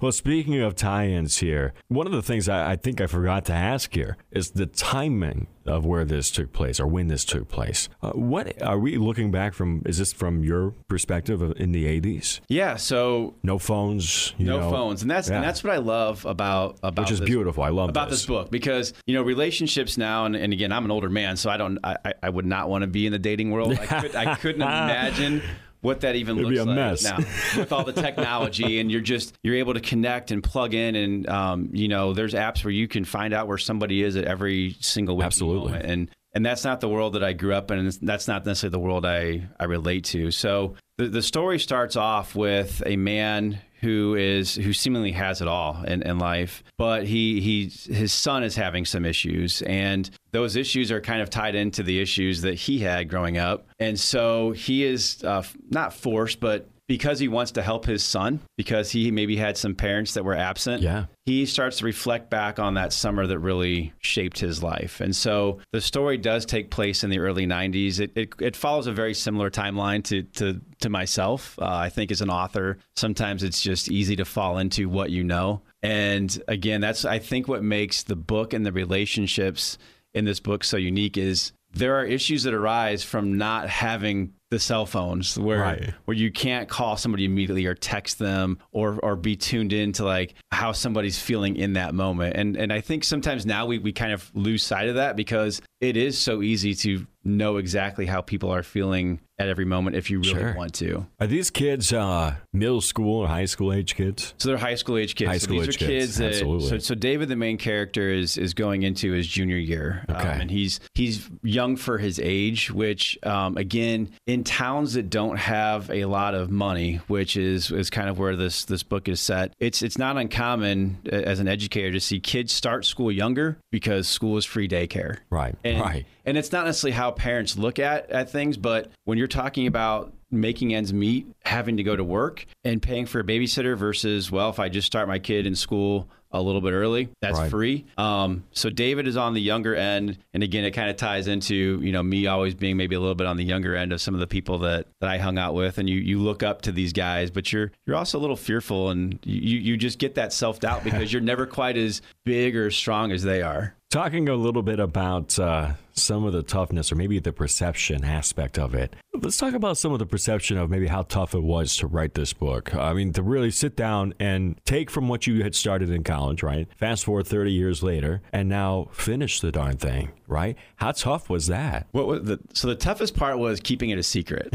Well, 0.00 0.12
speaking 0.12 0.60
of 0.60 0.76
tie-ins 0.76 1.38
here, 1.38 1.74
one 1.88 2.06
of 2.06 2.12
the 2.12 2.22
things 2.22 2.48
I, 2.48 2.72
I 2.72 2.76
think 2.76 3.00
I 3.00 3.06
forgot 3.06 3.44
to 3.46 3.52
ask 3.52 3.92
here 3.92 4.16
is 4.30 4.52
the 4.52 4.66
timing 4.66 5.48
of 5.68 5.84
where 5.86 6.04
this 6.04 6.30
took 6.30 6.52
place 6.52 6.80
or 6.80 6.86
when 6.86 7.08
this 7.08 7.24
took 7.24 7.48
place. 7.48 7.88
Uh, 8.02 8.10
what 8.12 8.60
are 8.62 8.78
we 8.78 8.96
looking 8.96 9.30
back 9.30 9.54
from? 9.54 9.82
Is 9.86 9.98
this 9.98 10.12
from 10.12 10.42
your 10.42 10.72
perspective 10.88 11.40
in 11.58 11.72
the 11.72 11.84
'80s? 12.00 12.40
yeah. 12.48 12.76
So 12.76 13.34
No 13.42 13.58
phones, 13.58 14.34
you 14.38 14.46
no 14.46 14.60
know, 14.60 14.70
phones, 14.70 15.02
and 15.02 15.10
that's 15.10 15.28
yeah. 15.28 15.36
and 15.36 15.44
that's 15.44 15.62
what 15.62 15.72
I 15.72 15.78
love 15.78 16.24
about 16.26 16.78
about 16.82 17.04
which 17.04 17.12
is 17.12 17.20
this- 17.20 17.28
beautiful. 17.28 17.62
I 17.62 17.68
love 17.70 17.88
about 17.90 18.10
this. 18.10 18.26
book 18.26 18.50
because 18.50 18.92
you 19.06 19.14
know 19.14 19.22
relationships 19.22 19.96
now 19.96 20.24
and, 20.26 20.34
and 20.36 20.52
again 20.52 20.72
I'm 20.72 20.84
an 20.84 20.90
older 20.90 21.08
man 21.08 21.36
so 21.36 21.50
I 21.50 21.56
don't 21.56 21.78
I, 21.84 21.96
I- 22.04 22.14
I 22.24 22.28
would 22.30 22.46
not 22.46 22.68
want 22.68 22.82
to 22.82 22.86
be 22.88 23.06
in 23.06 23.12
the 23.12 23.18
dating 23.18 23.50
world 23.50 23.72
I, 23.72 23.86
could, 23.86 24.14
I 24.16 24.34
couldn't 24.34 24.62
imagine 24.92 25.42
what 25.80 26.00
that 26.00 26.16
even 26.16 26.38
It'd 26.38 26.50
looks 26.50 26.66
like 26.66 26.76
mess. 26.76 27.04
now 27.04 27.16
with 27.56 27.72
all 27.72 27.84
the 27.84 27.92
technology 27.92 28.80
and 28.80 28.90
you're 28.90 29.00
just 29.00 29.34
you're 29.42 29.56
able 29.56 29.74
to 29.74 29.80
connect 29.80 30.30
and 30.30 30.42
plug 30.42 30.74
in 30.74 30.94
and 30.96 31.28
um, 31.28 31.70
you 31.72 31.88
know 31.88 32.12
there's 32.14 32.34
apps 32.34 32.64
where 32.64 32.72
you 32.72 32.88
can 32.88 33.04
find 33.04 33.32
out 33.32 33.46
where 33.48 33.58
somebody 33.58 34.02
is 34.02 34.16
at 34.16 34.24
every 34.24 34.76
single 34.80 35.22
Absolutely. 35.22 35.72
moment. 35.72 35.86
and 35.90 36.10
and 36.34 36.44
that's 36.44 36.64
not 36.64 36.80
the 36.80 36.88
world 36.88 37.14
that 37.14 37.24
I 37.24 37.32
grew 37.32 37.54
up 37.54 37.70
in 37.70 37.78
and 37.78 37.92
that's 38.02 38.28
not 38.28 38.44
necessarily 38.44 38.72
the 38.72 38.78
world 38.80 39.06
I 39.06 39.48
I 39.58 39.64
relate 39.64 40.04
to 40.06 40.30
so 40.30 40.74
the 40.96 41.06
the 41.08 41.22
story 41.22 41.58
starts 41.58 41.96
off 41.96 42.34
with 42.34 42.82
a 42.84 42.96
man 42.96 43.60
who 43.80 44.14
is 44.14 44.54
who 44.54 44.72
seemingly 44.72 45.12
has 45.12 45.40
it 45.40 45.48
all 45.48 45.82
in, 45.84 46.02
in 46.02 46.18
life, 46.18 46.62
but 46.76 47.06
he 47.06 47.40
he 47.40 47.70
his 47.92 48.12
son 48.12 48.42
is 48.42 48.56
having 48.56 48.84
some 48.84 49.04
issues, 49.04 49.62
and 49.62 50.10
those 50.32 50.56
issues 50.56 50.90
are 50.90 51.00
kind 51.00 51.22
of 51.22 51.30
tied 51.30 51.54
into 51.54 51.82
the 51.82 52.00
issues 52.00 52.42
that 52.42 52.54
he 52.54 52.78
had 52.80 53.08
growing 53.08 53.38
up, 53.38 53.66
and 53.78 53.98
so 53.98 54.52
he 54.52 54.84
is 54.84 55.22
uh, 55.24 55.42
not 55.70 55.94
forced, 55.94 56.40
but 56.40 56.68
because 56.88 57.18
he 57.20 57.28
wants 57.28 57.52
to 57.52 57.62
help 57.62 57.84
his 57.84 58.02
son, 58.02 58.40
because 58.56 58.90
he 58.90 59.10
maybe 59.10 59.36
had 59.36 59.56
some 59.56 59.74
parents 59.74 60.14
that 60.14 60.24
were 60.24 60.34
absent, 60.34 60.82
Yeah. 60.82 61.04
he 61.26 61.44
starts 61.46 61.78
to 61.78 61.84
reflect 61.84 62.30
back 62.30 62.58
on 62.58 62.74
that 62.74 62.92
summer 62.94 63.26
that 63.26 63.38
really 63.38 63.92
shaped 64.00 64.38
his 64.40 64.62
life. 64.62 65.00
And 65.00 65.14
so 65.14 65.58
the 65.72 65.80
story 65.82 66.16
does 66.16 66.46
take 66.46 66.70
place 66.70 67.04
in 67.04 67.10
the 67.10 67.18
early 67.18 67.46
90s. 67.46 68.00
It, 68.00 68.12
it, 68.16 68.32
it 68.40 68.56
follows 68.56 68.86
a 68.86 68.92
very 68.92 69.12
similar 69.14 69.50
timeline 69.50 70.02
to, 70.04 70.22
to, 70.22 70.60
to 70.80 70.88
myself. 70.88 71.58
Uh, 71.60 71.66
I 71.66 71.90
think 71.90 72.10
as 72.10 72.22
an 72.22 72.30
author, 72.30 72.78
sometimes 72.96 73.42
it's 73.42 73.60
just 73.60 73.90
easy 73.90 74.16
to 74.16 74.24
fall 74.24 74.56
into 74.58 74.88
what 74.88 75.10
you 75.10 75.22
know. 75.22 75.60
And 75.82 76.42
again, 76.48 76.80
that's, 76.80 77.04
I 77.04 77.18
think, 77.18 77.46
what 77.48 77.62
makes 77.62 78.02
the 78.02 78.16
book 78.16 78.52
and 78.54 78.64
the 78.64 78.72
relationships 78.72 79.76
in 80.14 80.24
this 80.24 80.40
book 80.40 80.64
so 80.64 80.76
unique 80.78 81.16
is 81.18 81.52
there 81.74 81.96
are 81.96 82.04
issues 82.04 82.44
that 82.44 82.54
arise 82.54 83.04
from 83.04 83.36
not 83.36 83.68
having 83.68 84.32
the 84.50 84.58
cell 84.58 84.86
phones 84.86 85.38
where 85.38 85.60
Right. 85.60 85.94
where 86.06 86.16
you 86.16 86.32
can't 86.32 86.68
call 86.68 86.96
somebody 86.96 87.24
immediately 87.26 87.66
or 87.66 87.74
text 87.74 88.18
them 88.18 88.58
or 88.72 88.98
or 89.02 89.14
be 89.16 89.36
tuned 89.36 89.72
into 89.72 90.04
like 90.04 90.34
how 90.52 90.72
somebody's 90.72 91.18
feeling 91.18 91.56
in 91.56 91.74
that 91.74 91.94
moment. 91.94 92.36
And 92.36 92.56
and 92.56 92.72
I 92.72 92.80
think 92.80 93.04
sometimes 93.04 93.44
now 93.44 93.66
we, 93.66 93.78
we 93.78 93.92
kind 93.92 94.12
of 94.12 94.30
lose 94.34 94.62
sight 94.62 94.88
of 94.88 94.94
that 94.94 95.16
because 95.16 95.60
it 95.80 95.96
is 95.96 96.18
so 96.18 96.42
easy 96.42 96.74
to 96.74 97.06
know 97.24 97.58
exactly 97.58 98.06
how 98.06 98.20
people 98.22 98.50
are 98.50 98.62
feeling 98.62 99.20
at 99.38 99.48
every 99.48 99.64
moment 99.64 99.94
if 99.94 100.10
you 100.10 100.18
really 100.18 100.32
Sure. 100.32 100.54
want 100.54 100.72
to. 100.74 101.06
Are 101.20 101.26
these 101.26 101.50
kids 101.50 101.92
uh, 101.92 102.34
middle 102.52 102.80
school 102.80 103.20
or 103.20 103.28
high 103.28 103.44
school 103.44 103.72
age 103.72 103.94
kids? 103.94 104.34
So 104.38 104.48
they're 104.48 104.56
high 104.58 104.74
school 104.76 104.96
age 104.96 105.14
kids. 105.14 105.28
High 105.28 105.38
so 105.38 105.44
school 105.44 105.58
these 105.60 105.68
age 105.68 105.74
are 105.76 105.78
kids. 105.78 105.88
kids, 106.06 106.16
that, 106.16 106.28
absolutely. 106.32 106.68
So, 106.68 106.78
so 106.78 106.94
David, 106.94 107.28
the 107.28 107.36
main 107.36 107.58
character, 107.58 108.10
is 108.10 108.38
is 108.38 108.54
going 108.54 108.82
into 108.82 109.12
his 109.12 109.26
junior 109.28 109.58
year, 109.58 110.04
Um, 110.08 110.16
and 110.26 110.50
he's 110.50 110.80
he's 110.94 111.28
young 111.42 111.76
for 111.76 111.98
his 111.98 112.18
age. 112.18 112.70
Which 112.70 113.18
um, 113.24 113.56
again, 113.58 114.10
in 114.26 114.42
towns 114.42 114.94
that 114.94 115.10
don't 115.10 115.36
have 115.36 115.90
a 115.90 116.06
lot 116.06 116.34
of 116.34 116.50
money, 116.50 116.96
which 117.08 117.36
is 117.36 117.70
is 117.70 117.90
kind 117.90 118.08
of 118.08 118.18
where 118.18 118.36
this 118.36 118.64
this 118.64 118.82
book 118.82 119.06
is 119.08 119.20
set. 119.20 119.52
It's 119.60 119.82
it's 119.82 119.98
not 119.98 120.16
uncommon 120.16 120.98
uh, 121.12 121.14
as 121.16 121.38
an 121.40 121.46
educator 121.48 121.92
to 121.92 122.00
see 122.00 122.18
kids 122.20 122.52
start 122.52 122.86
school 122.86 123.12
younger 123.12 123.58
because 123.70 124.08
school 124.08 124.36
is 124.38 124.44
free 124.46 124.66
daycare. 124.68 125.18
Right. 125.30 125.54
And, 125.74 125.80
right. 125.80 126.06
and 126.24 126.36
it's 126.36 126.52
not 126.52 126.64
necessarily 126.66 126.96
how 126.96 127.10
parents 127.10 127.56
look 127.56 127.78
at, 127.78 128.10
at 128.10 128.30
things, 128.30 128.56
but 128.56 128.90
when 129.04 129.18
you're 129.18 129.26
talking 129.26 129.66
about 129.66 130.12
making 130.30 130.74
ends 130.74 130.92
meet, 130.92 131.26
having 131.44 131.76
to 131.78 131.82
go 131.82 131.96
to 131.96 132.04
work 132.04 132.44
and 132.64 132.82
paying 132.82 133.06
for 133.06 133.20
a 133.20 133.24
babysitter 133.24 133.76
versus, 133.76 134.30
well, 134.30 134.50
if 134.50 134.58
I 134.58 134.68
just 134.68 134.86
start 134.86 135.08
my 135.08 135.18
kid 135.18 135.46
in 135.46 135.54
school 135.54 136.08
a 136.30 136.42
little 136.42 136.60
bit 136.60 136.72
early, 136.72 137.08
that's 137.22 137.38
Right. 137.38 137.50
free. 137.50 137.84
Um, 137.96 138.44
so 138.52 138.68
David 138.68 139.08
is 139.08 139.16
on 139.16 139.32
the 139.32 139.40
younger 139.40 139.74
end. 139.74 140.18
And 140.34 140.42
again, 140.42 140.64
it 140.64 140.72
kind 140.72 140.90
of 140.90 140.96
ties 140.96 141.26
into, 141.26 141.80
you 141.82 141.90
know, 141.90 142.02
me 142.02 142.26
always 142.26 142.54
being 142.54 142.76
maybe 142.76 142.94
a 142.94 143.00
little 143.00 143.14
bit 143.14 143.26
on 143.26 143.38
the 143.38 143.44
younger 143.44 143.74
end 143.74 143.94
of 143.94 144.02
some 144.02 144.12
of 144.12 144.20
the 144.20 144.26
people 144.26 144.58
that, 144.58 144.86
that 145.00 145.08
I 145.08 145.16
hung 145.16 145.38
out 145.38 145.54
with. 145.54 145.78
And 145.78 145.88
you, 145.88 145.96
you 145.96 146.18
look 146.18 146.42
up 146.42 146.60
to 146.62 146.72
these 146.72 146.92
guys, 146.92 147.30
but 147.30 147.50
you're, 147.50 147.72
you're 147.86 147.96
also 147.96 148.18
a 148.18 148.20
little 148.20 148.36
fearful 148.36 148.90
and 148.90 149.18
you, 149.24 149.58
you 149.58 149.76
just 149.78 149.98
get 149.98 150.16
that 150.16 150.34
self 150.34 150.60
doubt 150.60 150.84
because 150.84 151.10
you're 151.10 151.22
never 151.22 151.46
quite 151.46 151.78
as 151.78 152.02
big 152.24 152.54
or 152.54 152.70
strong 152.70 153.10
as 153.10 153.22
they 153.22 153.40
are. 153.40 153.74
Talking 153.90 154.28
a 154.28 154.34
little 154.34 154.62
bit 154.62 154.80
about 154.80 155.38
uh, 155.38 155.72
some 155.94 156.24
of 156.24 156.34
the 156.34 156.42
toughness 156.42 156.92
or 156.92 156.94
maybe 156.94 157.18
the 157.20 157.32
perception 157.32 158.04
aspect 158.04 158.58
of 158.58 158.74
it. 158.74 158.94
Let's 159.14 159.38
talk 159.38 159.54
about 159.54 159.78
some 159.78 159.92
of 159.94 159.98
the 159.98 160.04
perception 160.04 160.58
of 160.58 160.68
maybe 160.68 160.88
how 160.88 161.04
tough 161.04 161.34
it 161.34 161.42
was 161.42 161.74
to 161.78 161.86
write 161.86 162.12
this 162.12 162.34
book. 162.34 162.74
I 162.74 162.92
mean, 162.92 163.14
to 163.14 163.22
really 163.22 163.50
sit 163.50 163.76
down 163.76 164.12
and 164.20 164.60
take 164.66 164.90
from 164.90 165.08
what 165.08 165.26
you 165.26 165.42
had 165.42 165.54
started 165.54 165.88
in 165.88 166.04
college, 166.04 166.42
right? 166.42 166.68
Fast 166.76 167.06
forward 167.06 167.26
30 167.26 167.50
years 167.50 167.82
later 167.82 168.20
and 168.30 168.46
now 168.46 168.88
finish 168.92 169.40
the 169.40 169.50
darn 169.50 169.78
thing, 169.78 170.10
right? 170.26 170.58
How 170.76 170.92
tough 170.92 171.30
was 171.30 171.46
that? 171.46 171.86
What 171.92 172.06
was 172.06 172.24
the, 172.24 172.40
so 172.52 172.68
the 172.68 172.76
toughest 172.76 173.16
part 173.16 173.38
was 173.38 173.58
keeping 173.58 173.88
it 173.88 173.98
a 173.98 174.02
secret. 174.02 174.52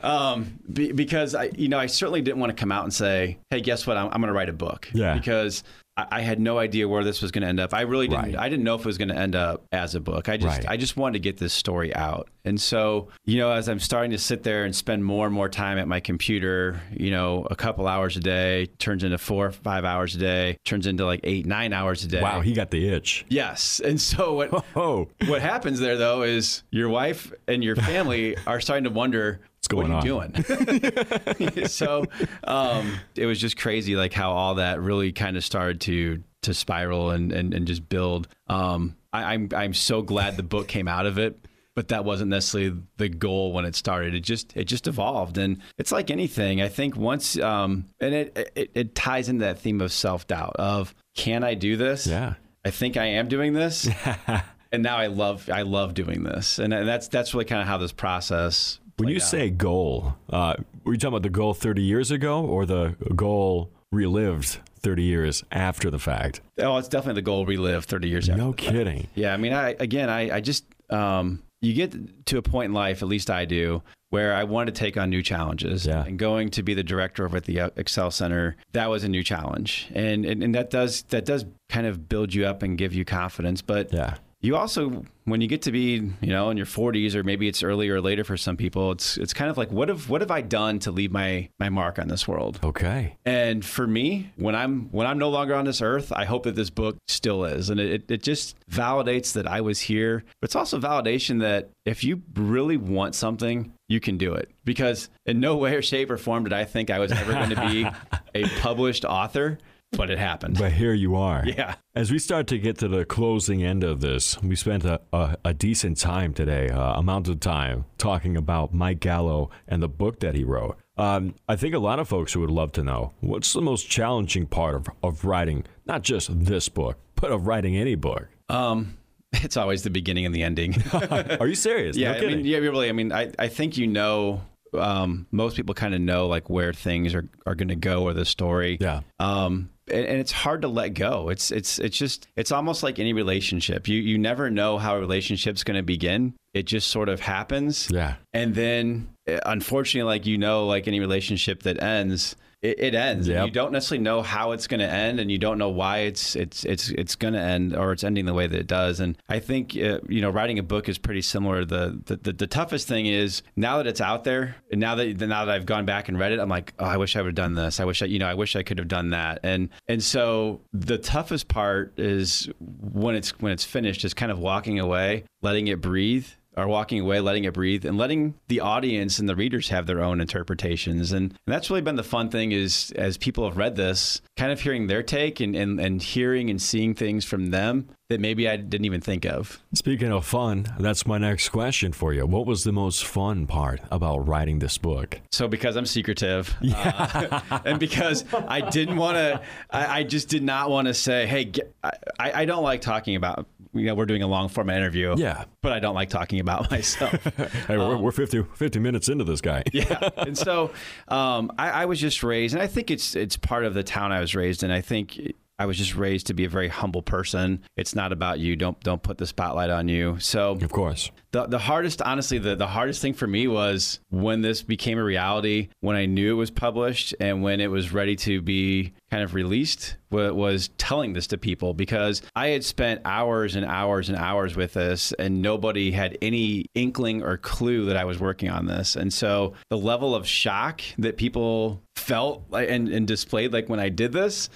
um, 0.04 0.60
be, 0.72 0.92
because 0.92 1.34
I, 1.34 1.50
you 1.56 1.66
know, 1.66 1.80
I 1.80 1.86
certainly 1.86 2.22
didn't 2.22 2.38
want 2.38 2.50
to 2.50 2.60
come 2.60 2.70
out 2.70 2.84
and 2.84 2.94
say, 2.94 3.38
"Hey, 3.50 3.60
guess 3.60 3.88
what? 3.88 3.96
I'm, 3.96 4.06
I'm 4.06 4.20
going 4.20 4.28
to 4.28 4.32
write 4.32 4.48
a 4.48 4.54
book." 4.54 4.88
Yeah. 4.94 5.14
Because 5.14 5.64
I, 5.96 6.06
I 6.10 6.20
had 6.22 6.40
no 6.40 6.58
idea 6.58 6.88
where 6.88 7.04
this 7.04 7.22
was 7.22 7.30
going 7.30 7.42
to 7.42 7.48
end 7.48 7.60
up. 7.60 7.72
I 7.74 7.82
really 7.82 8.08
didn't. 8.08 8.24
Right. 8.24 8.36
I 8.38 8.48
didn't 8.48 8.64
know 8.64 8.74
if 8.74 8.80
it 8.80 8.86
was 8.86 8.98
going 8.98 9.08
to 9.08 9.16
end 9.16 9.34
up 9.34 9.64
as 9.72 9.94
a 9.94 10.00
book. 10.00 10.28
I 10.28 10.36
just, 10.36 10.58
Right. 10.58 10.68
I 10.68 10.76
just 10.76 10.96
wanted 10.96 11.14
to 11.14 11.18
get 11.20 11.36
this 11.38 11.52
story 11.52 11.94
out. 11.94 12.28
And 12.46 12.60
so, 12.60 13.08
you 13.24 13.38
know, 13.38 13.50
as 13.52 13.68
I'm 13.68 13.80
starting 13.80 14.10
to 14.10 14.18
sit 14.18 14.42
there 14.42 14.64
and 14.64 14.76
spend 14.76 15.04
more 15.04 15.26
and 15.26 15.34
more 15.34 15.48
time 15.48 15.78
at 15.78 15.88
my 15.88 16.00
computer, 16.00 16.80
you 16.92 17.10
know, 17.10 17.46
a 17.50 17.56
couple 17.56 17.86
hours 17.86 18.16
a 18.16 18.20
day 18.20 18.66
turns 18.78 19.02
into 19.02 19.16
four, 19.18 19.50
five 19.50 19.84
hours 19.84 20.14
a 20.14 20.18
day, 20.18 20.58
turns 20.64 20.86
into 20.86 21.06
like 21.06 21.20
eight, 21.24 21.46
nine 21.46 21.72
hours 21.72 22.04
a 22.04 22.08
day. 22.08 22.20
Wow, 22.20 22.40
he 22.40 22.52
got 22.52 22.70
the 22.70 22.86
itch. 22.88 23.24
Yes. 23.28 23.80
And 23.80 24.00
so 24.00 24.34
what 24.34 24.64
Oh, 24.76 25.08
what 25.26 25.40
happens 25.40 25.80
there 25.80 25.96
though 25.96 26.22
is 26.22 26.62
your 26.70 26.88
wife 26.88 27.32
and 27.48 27.64
your 27.64 27.76
family 27.76 28.36
are 28.46 28.60
starting 28.60 28.84
to 28.84 28.90
wonder 28.90 29.40
What's 29.64 29.68
going 29.68 29.92
what 29.92 30.04
are 30.04 30.76
you 30.76 31.50
doing? 31.50 31.66
so 31.68 32.04
um, 32.44 32.98
it 33.14 33.26
was 33.26 33.40
just 33.40 33.56
crazy, 33.56 33.96
like 33.96 34.12
how 34.12 34.32
all 34.32 34.56
that 34.56 34.80
really 34.80 35.12
kind 35.12 35.36
of 35.36 35.44
started 35.44 35.80
to 35.82 36.22
to 36.42 36.54
spiral 36.54 37.10
and 37.10 37.32
and, 37.32 37.54
and 37.54 37.66
just 37.66 37.88
build. 37.88 38.28
Um, 38.48 38.96
I, 39.12 39.34
I'm 39.34 39.48
I'm 39.54 39.74
so 39.74 40.02
glad 40.02 40.36
the 40.36 40.42
book 40.42 40.68
came 40.68 40.88
out 40.88 41.06
of 41.06 41.18
it. 41.18 41.38
But 41.76 41.88
that 41.88 42.04
wasn't 42.04 42.30
necessarily 42.30 42.80
the 42.98 43.08
goal 43.08 43.52
when 43.52 43.64
it 43.64 43.74
started. 43.74 44.14
It 44.14 44.20
just 44.20 44.56
it 44.56 44.66
just 44.66 44.86
evolved, 44.86 45.38
and 45.38 45.60
it's 45.76 45.90
like 45.90 46.08
anything. 46.08 46.62
I 46.62 46.68
think 46.68 46.96
once, 46.96 47.36
um, 47.36 47.86
and 47.98 48.14
it, 48.14 48.52
it 48.54 48.70
it 48.74 48.94
ties 48.94 49.28
into 49.28 49.44
that 49.44 49.58
theme 49.58 49.80
of 49.80 49.90
self 49.90 50.24
doubt 50.28 50.54
of 50.54 50.94
can 51.16 51.42
I 51.42 51.54
do 51.54 51.76
this? 51.76 52.06
yeah. 52.06 52.34
I 52.64 52.70
think 52.70 52.96
I 52.96 53.06
am 53.06 53.28
doing 53.28 53.52
this, 53.52 53.88
and 54.72 54.84
now 54.84 54.96
I 54.96 55.08
love 55.08 55.50
I 55.52 55.62
love 55.62 55.94
doing 55.94 56.22
this, 56.22 56.60
and 56.60 56.72
that's 56.72 57.08
that's 57.08 57.34
really 57.34 57.44
kind 57.44 57.60
of 57.60 57.66
how 57.66 57.76
this 57.76 57.92
process. 57.92 58.78
When 58.96 59.08
you 59.08 59.16
out. 59.16 59.22
say 59.22 59.50
goal, 59.50 60.14
uh, 60.30 60.54
were 60.84 60.92
you 60.92 60.98
talking 60.98 61.14
about 61.14 61.22
the 61.22 61.30
goal 61.30 61.54
30 61.54 61.82
years 61.82 62.10
ago 62.10 62.44
or 62.44 62.64
the 62.66 62.94
goal 63.16 63.70
relived 63.90 64.58
30 64.80 65.02
years 65.02 65.42
after 65.50 65.90
the 65.90 65.98
fact? 65.98 66.40
oh, 66.60 66.76
it's 66.76 66.88
definitely 66.88 67.20
the 67.20 67.24
goal 67.24 67.46
relived 67.46 67.88
thirty 67.88 68.08
years 68.08 68.28
after. 68.28 68.40
No 68.40 68.52
kidding. 68.52 69.08
Yeah, 69.14 69.32
I 69.34 69.36
mean, 69.36 69.52
I 69.52 69.74
again, 69.80 70.08
I 70.10 70.36
I 70.36 70.40
just 70.40 70.64
um, 70.90 71.42
you 71.60 71.72
get 71.72 72.26
to 72.26 72.38
a 72.38 72.42
point 72.42 72.66
in 72.66 72.72
life, 72.74 73.02
at 73.02 73.08
least 73.08 73.30
I 73.30 73.44
do, 73.46 73.82
where 74.10 74.34
I 74.34 74.44
wanted 74.44 74.74
to 74.74 74.78
take 74.78 74.96
on 74.96 75.10
new 75.10 75.22
challenges. 75.22 75.86
Yeah. 75.86 76.04
And 76.04 76.18
going 76.18 76.50
to 76.50 76.62
be 76.62 76.74
the 76.74 76.82
director 76.84 77.24
over 77.24 77.38
at 77.38 77.44
the 77.44 77.60
uh, 77.60 77.70
Excel 77.76 78.10
Center, 78.10 78.56
that 78.72 78.90
was 78.90 79.02
a 79.02 79.08
new 79.08 79.24
challenge, 79.24 79.88
and 79.94 80.24
and, 80.26 80.42
and 80.42 80.54
that 80.54 80.70
does 80.70 81.02
that 81.04 81.24
does 81.24 81.46
kind 81.70 81.86
of 81.86 82.08
build 82.08 82.34
you 82.34 82.44
up 82.46 82.62
and 82.62 82.78
give 82.78 82.94
you 82.94 83.04
confidence, 83.04 83.62
but. 83.62 83.92
Yeah. 83.92 84.14
You 84.44 84.56
also 84.56 85.04
when 85.24 85.40
you 85.40 85.48
get 85.48 85.62
to 85.62 85.72
be 85.72 86.02
you 86.20 86.28
know 86.28 86.50
in 86.50 86.56
your 86.56 86.66
40s 86.66 87.14
or 87.14 87.24
maybe 87.24 87.48
it's 87.48 87.62
earlier 87.62 87.94
or 87.94 88.00
later 88.00 88.24
for 88.24 88.36
some 88.36 88.56
people 88.56 88.92
it's 88.92 89.16
it's 89.16 89.32
kind 89.32 89.50
of 89.50 89.56
like 89.56 89.72
what 89.72 89.88
have 89.88 90.10
what 90.10 90.20
have 90.20 90.30
i 90.30 90.42
done 90.42 90.78
to 90.80 90.90
leave 90.90 91.10
my 91.10 91.48
my 91.58 91.70
mark 91.70 91.98
on 91.98 92.08
this 92.08 92.28
world? 92.28 92.60
Okay. 92.62 93.16
and 93.24 93.64
for 93.64 93.86
me 93.86 94.30
when 94.36 94.54
i'm 94.54 94.90
when 94.90 95.06
i'm 95.06 95.18
no 95.18 95.30
longer 95.30 95.54
on 95.54 95.64
this 95.64 95.80
earth 95.80 96.12
i 96.12 96.24
hope 96.24 96.44
that 96.44 96.54
this 96.54 96.70
book 96.70 96.96
still 97.08 97.44
is. 97.44 97.70
And 97.70 97.80
it, 97.80 98.10
it 98.10 98.22
just 98.22 98.56
validates 98.70 99.32
that 99.32 99.46
i 99.46 99.60
was 99.60 99.80
here 99.80 100.24
but 100.40 100.48
it's 100.48 100.56
also 100.56 100.78
validation 100.78 101.40
that 101.40 101.70
if 101.86 102.04
you 102.04 102.22
really 102.34 102.76
want 102.76 103.14
something 103.14 103.72
you 103.86 104.00
can 104.00 104.16
do 104.16 104.32
it. 104.32 104.50
Because 104.64 105.10
in 105.26 105.40
no 105.40 105.56
way 105.56 105.74
or 105.74 105.82
shape 105.82 106.10
or 106.10 106.16
form 106.16 106.44
did 106.44 106.52
i 106.52 106.64
think 106.64 106.90
i 106.90 106.98
was 106.98 107.12
ever 107.12 107.32
going 107.32 107.50
to 107.50 107.60
be 107.68 107.86
a 108.34 108.48
published 108.60 109.04
author 109.04 109.58
but 109.96 110.10
it 110.10 110.18
happened 110.18 110.58
But 110.58 110.72
here 110.72 110.92
you 110.94 111.14
are. 111.16 111.42
yeah 111.46 111.74
As 111.94 112.10
we 112.10 112.18
start 112.18 112.46
to 112.48 112.58
get 112.58 112.78
to 112.78 112.88
the 112.88 113.04
closing 113.04 113.62
end 113.62 113.84
of 113.84 114.00
this, 114.00 114.40
we 114.42 114.56
spent 114.56 114.84
a, 114.84 115.00
a, 115.12 115.36
a 115.44 115.54
decent 115.54 115.98
time 115.98 116.34
today, 116.34 116.68
uh, 116.68 116.98
amount 116.98 117.28
of 117.28 117.40
time, 117.40 117.84
talking 117.98 118.36
about 118.36 118.74
Mike 118.74 119.00
Gallo 119.00 119.50
and 119.68 119.82
the 119.82 119.88
book 119.88 120.20
that 120.20 120.34
he 120.34 120.44
wrote. 120.44 120.76
Um, 120.96 121.34
I 121.48 121.56
think 121.56 121.74
a 121.74 121.78
lot 121.78 121.98
of 121.98 122.08
folks 122.08 122.36
would 122.36 122.50
love 122.50 122.72
to 122.72 122.82
know 122.84 123.12
what's 123.20 123.52
the 123.52 123.60
most 123.62 123.88
challenging 123.88 124.46
part 124.46 124.74
of, 124.76 124.86
of 125.02 125.24
writing, 125.24 125.64
not 125.86 126.02
just 126.02 126.28
this 126.44 126.68
book, 126.68 126.98
but 127.16 127.30
of 127.30 127.46
writing 127.46 127.76
any 127.76 127.94
book. 127.94 128.28
um 128.48 128.96
it's 129.42 129.56
always 129.56 129.82
the 129.82 129.90
beginning 129.90 130.24
and 130.26 130.32
the 130.34 130.44
ending 130.44 130.74
Are 131.40 131.48
you 131.48 131.56
serious? 131.56 131.96
Yeah, 132.02 132.12
no 132.12 132.18
I 132.18 132.26
mean, 132.26 132.44
yeah, 132.44 132.58
really. 132.58 132.88
I 132.88 132.92
mean, 132.92 133.10
I, 133.10 133.32
I 133.38 133.48
think 133.48 133.76
you 133.76 133.88
know, 133.88 134.42
um, 134.78 135.26
most 135.32 135.56
people 135.56 135.74
kind 135.74 135.92
of 135.94 136.00
know 136.00 136.28
like 136.28 136.48
where 136.48 136.72
things 136.72 137.14
are, 137.16 137.28
are 137.46 137.54
going 137.56 137.68
to 137.68 137.74
go 137.76 138.04
or 138.04 138.12
the 138.12 138.24
story. 138.24 138.78
Yeah. 138.80 139.00
Um, 139.18 139.70
and, 139.90 140.06
and 140.06 140.18
it's 140.18 140.32
hard 140.32 140.62
to 140.62 140.68
let 140.68 140.90
go. 140.90 141.28
It's 141.28 141.50
it's 141.50 141.78
it's 141.78 141.96
just 141.96 142.28
it's 142.36 142.52
almost 142.52 142.82
like 142.82 142.98
any 142.98 143.12
relationship. 143.12 143.88
You 143.88 144.00
you 144.00 144.18
never 144.18 144.50
know 144.50 144.78
how 144.78 144.96
a 144.96 145.00
relationship's 145.00 145.64
going 145.64 145.76
to 145.76 145.82
begin. 145.82 146.34
It 146.52 146.64
just 146.64 146.88
sort 146.88 147.08
of 147.08 147.20
happens. 147.20 147.90
Yeah. 147.90 148.14
And 148.32 148.54
then, 148.54 149.08
eh, 149.26 149.40
unfortunately, 149.44 150.08
like 150.08 150.26
you 150.26 150.38
know, 150.38 150.66
like 150.66 150.86
any 150.88 151.00
relationship 151.00 151.62
that 151.64 151.82
ends, 151.82 152.36
it, 152.64 152.80
it 152.80 152.94
ends. 152.94 153.28
Yep. 153.28 153.44
You 153.44 153.50
don't 153.52 153.72
necessarily 153.72 154.02
know 154.02 154.22
how 154.22 154.52
it's 154.52 154.66
going 154.66 154.80
to 154.80 154.88
end, 154.88 155.20
and 155.20 155.30
you 155.30 155.38
don't 155.38 155.58
know 155.58 155.68
why 155.68 155.98
it's 155.98 156.34
it's 156.34 156.64
it's 156.64 156.88
it's 156.90 157.14
going 157.14 157.34
to 157.34 157.40
end 157.40 157.76
or 157.76 157.92
it's 157.92 158.02
ending 158.02 158.24
the 158.24 158.32
way 158.32 158.46
that 158.46 158.58
it 158.58 158.66
does. 158.66 159.00
And 159.00 159.18
I 159.28 159.38
think 159.38 159.76
uh, 159.76 160.00
you 160.08 160.22
know, 160.22 160.30
writing 160.30 160.58
a 160.58 160.62
book 160.62 160.88
is 160.88 160.96
pretty 160.96 161.20
similar. 161.22 161.64
The, 161.64 162.00
the 162.06 162.16
the 162.16 162.32
the 162.32 162.46
toughest 162.46 162.88
thing 162.88 163.06
is 163.06 163.42
now 163.54 163.76
that 163.76 163.86
it's 163.86 164.00
out 164.00 164.24
there, 164.24 164.56
and 164.72 164.80
now 164.80 164.94
that 164.94 165.20
now 165.20 165.44
that 165.44 165.54
I've 165.54 165.66
gone 165.66 165.84
back 165.84 166.08
and 166.08 166.18
read 166.18 166.32
it, 166.32 166.40
I'm 166.40 166.48
like, 166.48 166.72
oh, 166.78 166.86
I 166.86 166.96
wish 166.96 167.16
I 167.16 167.20
would 167.20 167.28
have 167.28 167.34
done 167.34 167.54
this. 167.54 167.80
I 167.80 167.84
wish 167.84 168.00
I 168.02 168.06
you 168.06 168.18
know, 168.18 168.28
I 168.28 168.34
wish 168.34 168.56
I 168.56 168.62
could 168.62 168.78
have 168.78 168.88
done 168.88 169.10
that. 169.10 169.40
And 169.42 169.68
and 169.86 170.02
so 170.02 170.62
the 170.72 170.96
toughest 170.98 171.48
part 171.48 171.98
is 171.98 172.48
when 172.58 173.14
it's 173.14 173.38
when 173.40 173.52
it's 173.52 173.64
finished, 173.64 174.04
is 174.04 174.14
kind 174.14 174.32
of 174.32 174.38
walking 174.38 174.80
away, 174.80 175.24
letting 175.42 175.68
it 175.68 175.82
breathe 175.82 176.28
are 176.56 176.68
walking 176.68 177.00
away, 177.00 177.20
letting 177.20 177.44
it 177.44 177.54
breathe, 177.54 177.84
and 177.84 177.98
letting 177.98 178.34
the 178.48 178.60
audience 178.60 179.18
and 179.18 179.28
the 179.28 179.36
readers 179.36 179.68
have 179.68 179.86
their 179.86 180.02
own 180.02 180.20
interpretations. 180.20 181.12
And, 181.12 181.30
and 181.30 181.54
that's 181.54 181.70
really 181.70 181.82
been 181.82 181.96
the 181.96 182.02
fun 182.02 182.30
thing 182.30 182.52
is 182.52 182.92
as 182.96 183.16
people 183.16 183.44
have 183.44 183.56
read 183.56 183.76
this, 183.76 184.20
kind 184.36 184.52
of 184.52 184.60
hearing 184.60 184.86
their 184.86 185.02
take 185.02 185.40
and, 185.40 185.54
and, 185.56 185.80
and 185.80 186.02
hearing 186.02 186.50
and 186.50 186.60
seeing 186.60 186.94
things 186.94 187.24
from 187.24 187.50
them 187.50 187.88
that 188.10 188.20
maybe 188.20 188.46
I 188.48 188.56
didn't 188.56 188.84
even 188.84 189.00
think 189.00 189.24
of. 189.24 189.60
Speaking 189.72 190.12
of 190.12 190.26
fun, 190.26 190.66
that's 190.78 191.06
my 191.06 191.16
next 191.16 191.48
question 191.48 191.92
for 191.92 192.12
you. 192.12 192.26
What 192.26 192.44
was 192.46 192.62
the 192.64 192.72
most 192.72 193.04
fun 193.06 193.46
part 193.46 193.80
about 193.90 194.28
writing 194.28 194.58
this 194.58 194.76
book? 194.76 195.20
So 195.32 195.48
because 195.48 195.74
I'm 195.76 195.86
secretive, 195.86 196.54
uh, 196.74 197.40
and 197.64 197.80
because 197.80 198.24
I 198.32 198.60
didn't 198.60 198.96
want 198.96 199.16
to, 199.16 199.40
I, 199.70 200.00
I 200.00 200.02
just 200.02 200.28
did 200.28 200.42
not 200.42 200.68
want 200.70 200.86
to 200.88 200.94
say, 200.94 201.26
"Hey, 201.26 201.44
get, 201.44 201.74
I, 201.82 201.92
I 202.18 202.44
don't 202.44 202.62
like 202.62 202.80
talking 202.82 203.16
about." 203.16 203.46
You 203.76 203.86
know, 203.86 203.96
we're 203.96 204.06
doing 204.06 204.22
a 204.22 204.28
long 204.28 204.48
form 204.48 204.70
interview. 204.70 205.16
Yeah. 205.18 205.46
but 205.60 205.72
I 205.72 205.80
don't 205.80 205.96
like 205.96 206.08
talking 206.08 206.38
about 206.38 206.70
myself. 206.70 207.12
Hey, 207.66 207.76
we're, 207.76 207.96
we're 207.96 208.12
50, 208.12 208.44
50 208.54 208.78
minutes 208.78 209.08
into 209.08 209.24
this 209.24 209.40
guy. 209.40 209.64
yeah. 209.72 210.10
And 210.16 210.38
so 210.38 210.70
um, 211.08 211.50
I, 211.58 211.70
I 211.70 211.84
was 211.86 211.98
just 212.00 212.22
raised, 212.22 212.54
and 212.54 212.62
I 212.62 212.68
think 212.68 212.92
it's 212.92 213.16
it's 213.16 213.36
part 213.36 213.64
of 213.64 213.74
the 213.74 213.82
town 213.82 214.12
I 214.12 214.20
was 214.20 214.34
raised 214.36 214.62
in. 214.62 214.70
I 214.70 214.80
think 214.80 215.34
I 215.58 215.66
was 215.66 215.78
just 215.78 215.94
raised 215.94 216.26
to 216.28 216.34
be 216.34 216.44
a 216.44 216.48
very 216.48 216.68
humble 216.68 217.02
person. 217.02 217.62
It's 217.76 217.94
not 217.94 218.12
about 218.12 218.40
you. 218.40 218.56
Don't 218.56 218.78
don't 218.80 219.02
put 219.02 219.18
the 219.18 219.26
spotlight 219.26 219.70
on 219.70 219.88
you. 219.88 220.18
So 220.18 220.52
Of 220.52 220.72
course. 220.72 221.10
the 221.30 221.46
the 221.46 221.58
hardest, 221.58 222.02
honestly, 222.02 222.38
the 222.38 222.56
the 222.56 222.66
hardest 222.66 223.00
thing 223.00 223.14
for 223.14 223.26
me 223.26 223.46
was 223.46 224.00
when 224.10 224.40
this 224.42 224.62
became 224.62 224.98
a 224.98 225.04
reality, 225.04 225.68
when 225.80 225.94
I 225.96 226.06
knew 226.06 226.32
it 226.32 226.36
was 226.38 226.50
published, 226.50 227.14
and 227.20 227.42
when 227.42 227.60
it 227.60 227.70
was 227.70 227.92
ready 227.92 228.16
to 228.16 228.40
be 228.42 228.92
kind 229.10 229.22
of 229.22 229.34
released. 229.34 229.96
wa- 230.10 230.32
Was 230.32 230.70
telling 230.76 231.12
this 231.12 231.28
to 231.28 231.38
people 231.38 231.72
because 231.72 232.20
I 232.34 232.48
had 232.48 232.64
spent 232.64 233.02
hours 233.04 233.54
and 233.54 233.64
hours 233.64 234.08
and 234.08 234.18
hours 234.18 234.56
with 234.56 234.72
this, 234.74 235.12
and 235.20 235.40
nobody 235.40 235.92
had 235.92 236.18
any 236.20 236.66
inkling 236.74 237.22
or 237.22 237.36
clue 237.36 237.84
that 237.86 237.96
I 237.96 238.04
was 238.04 238.18
working 238.18 238.50
on 238.50 238.66
this. 238.66 238.96
And 238.96 239.12
so 239.12 239.54
the 239.70 239.78
level 239.78 240.16
of 240.16 240.26
shock 240.26 240.80
that 240.98 241.16
people 241.16 241.80
felt 241.94 242.42
and, 242.52 242.88
and 242.88 243.06
displayed, 243.06 243.52
like 243.52 243.68
when 243.68 243.78
I 243.80 243.88
did 243.88 244.12
this, 244.12 244.48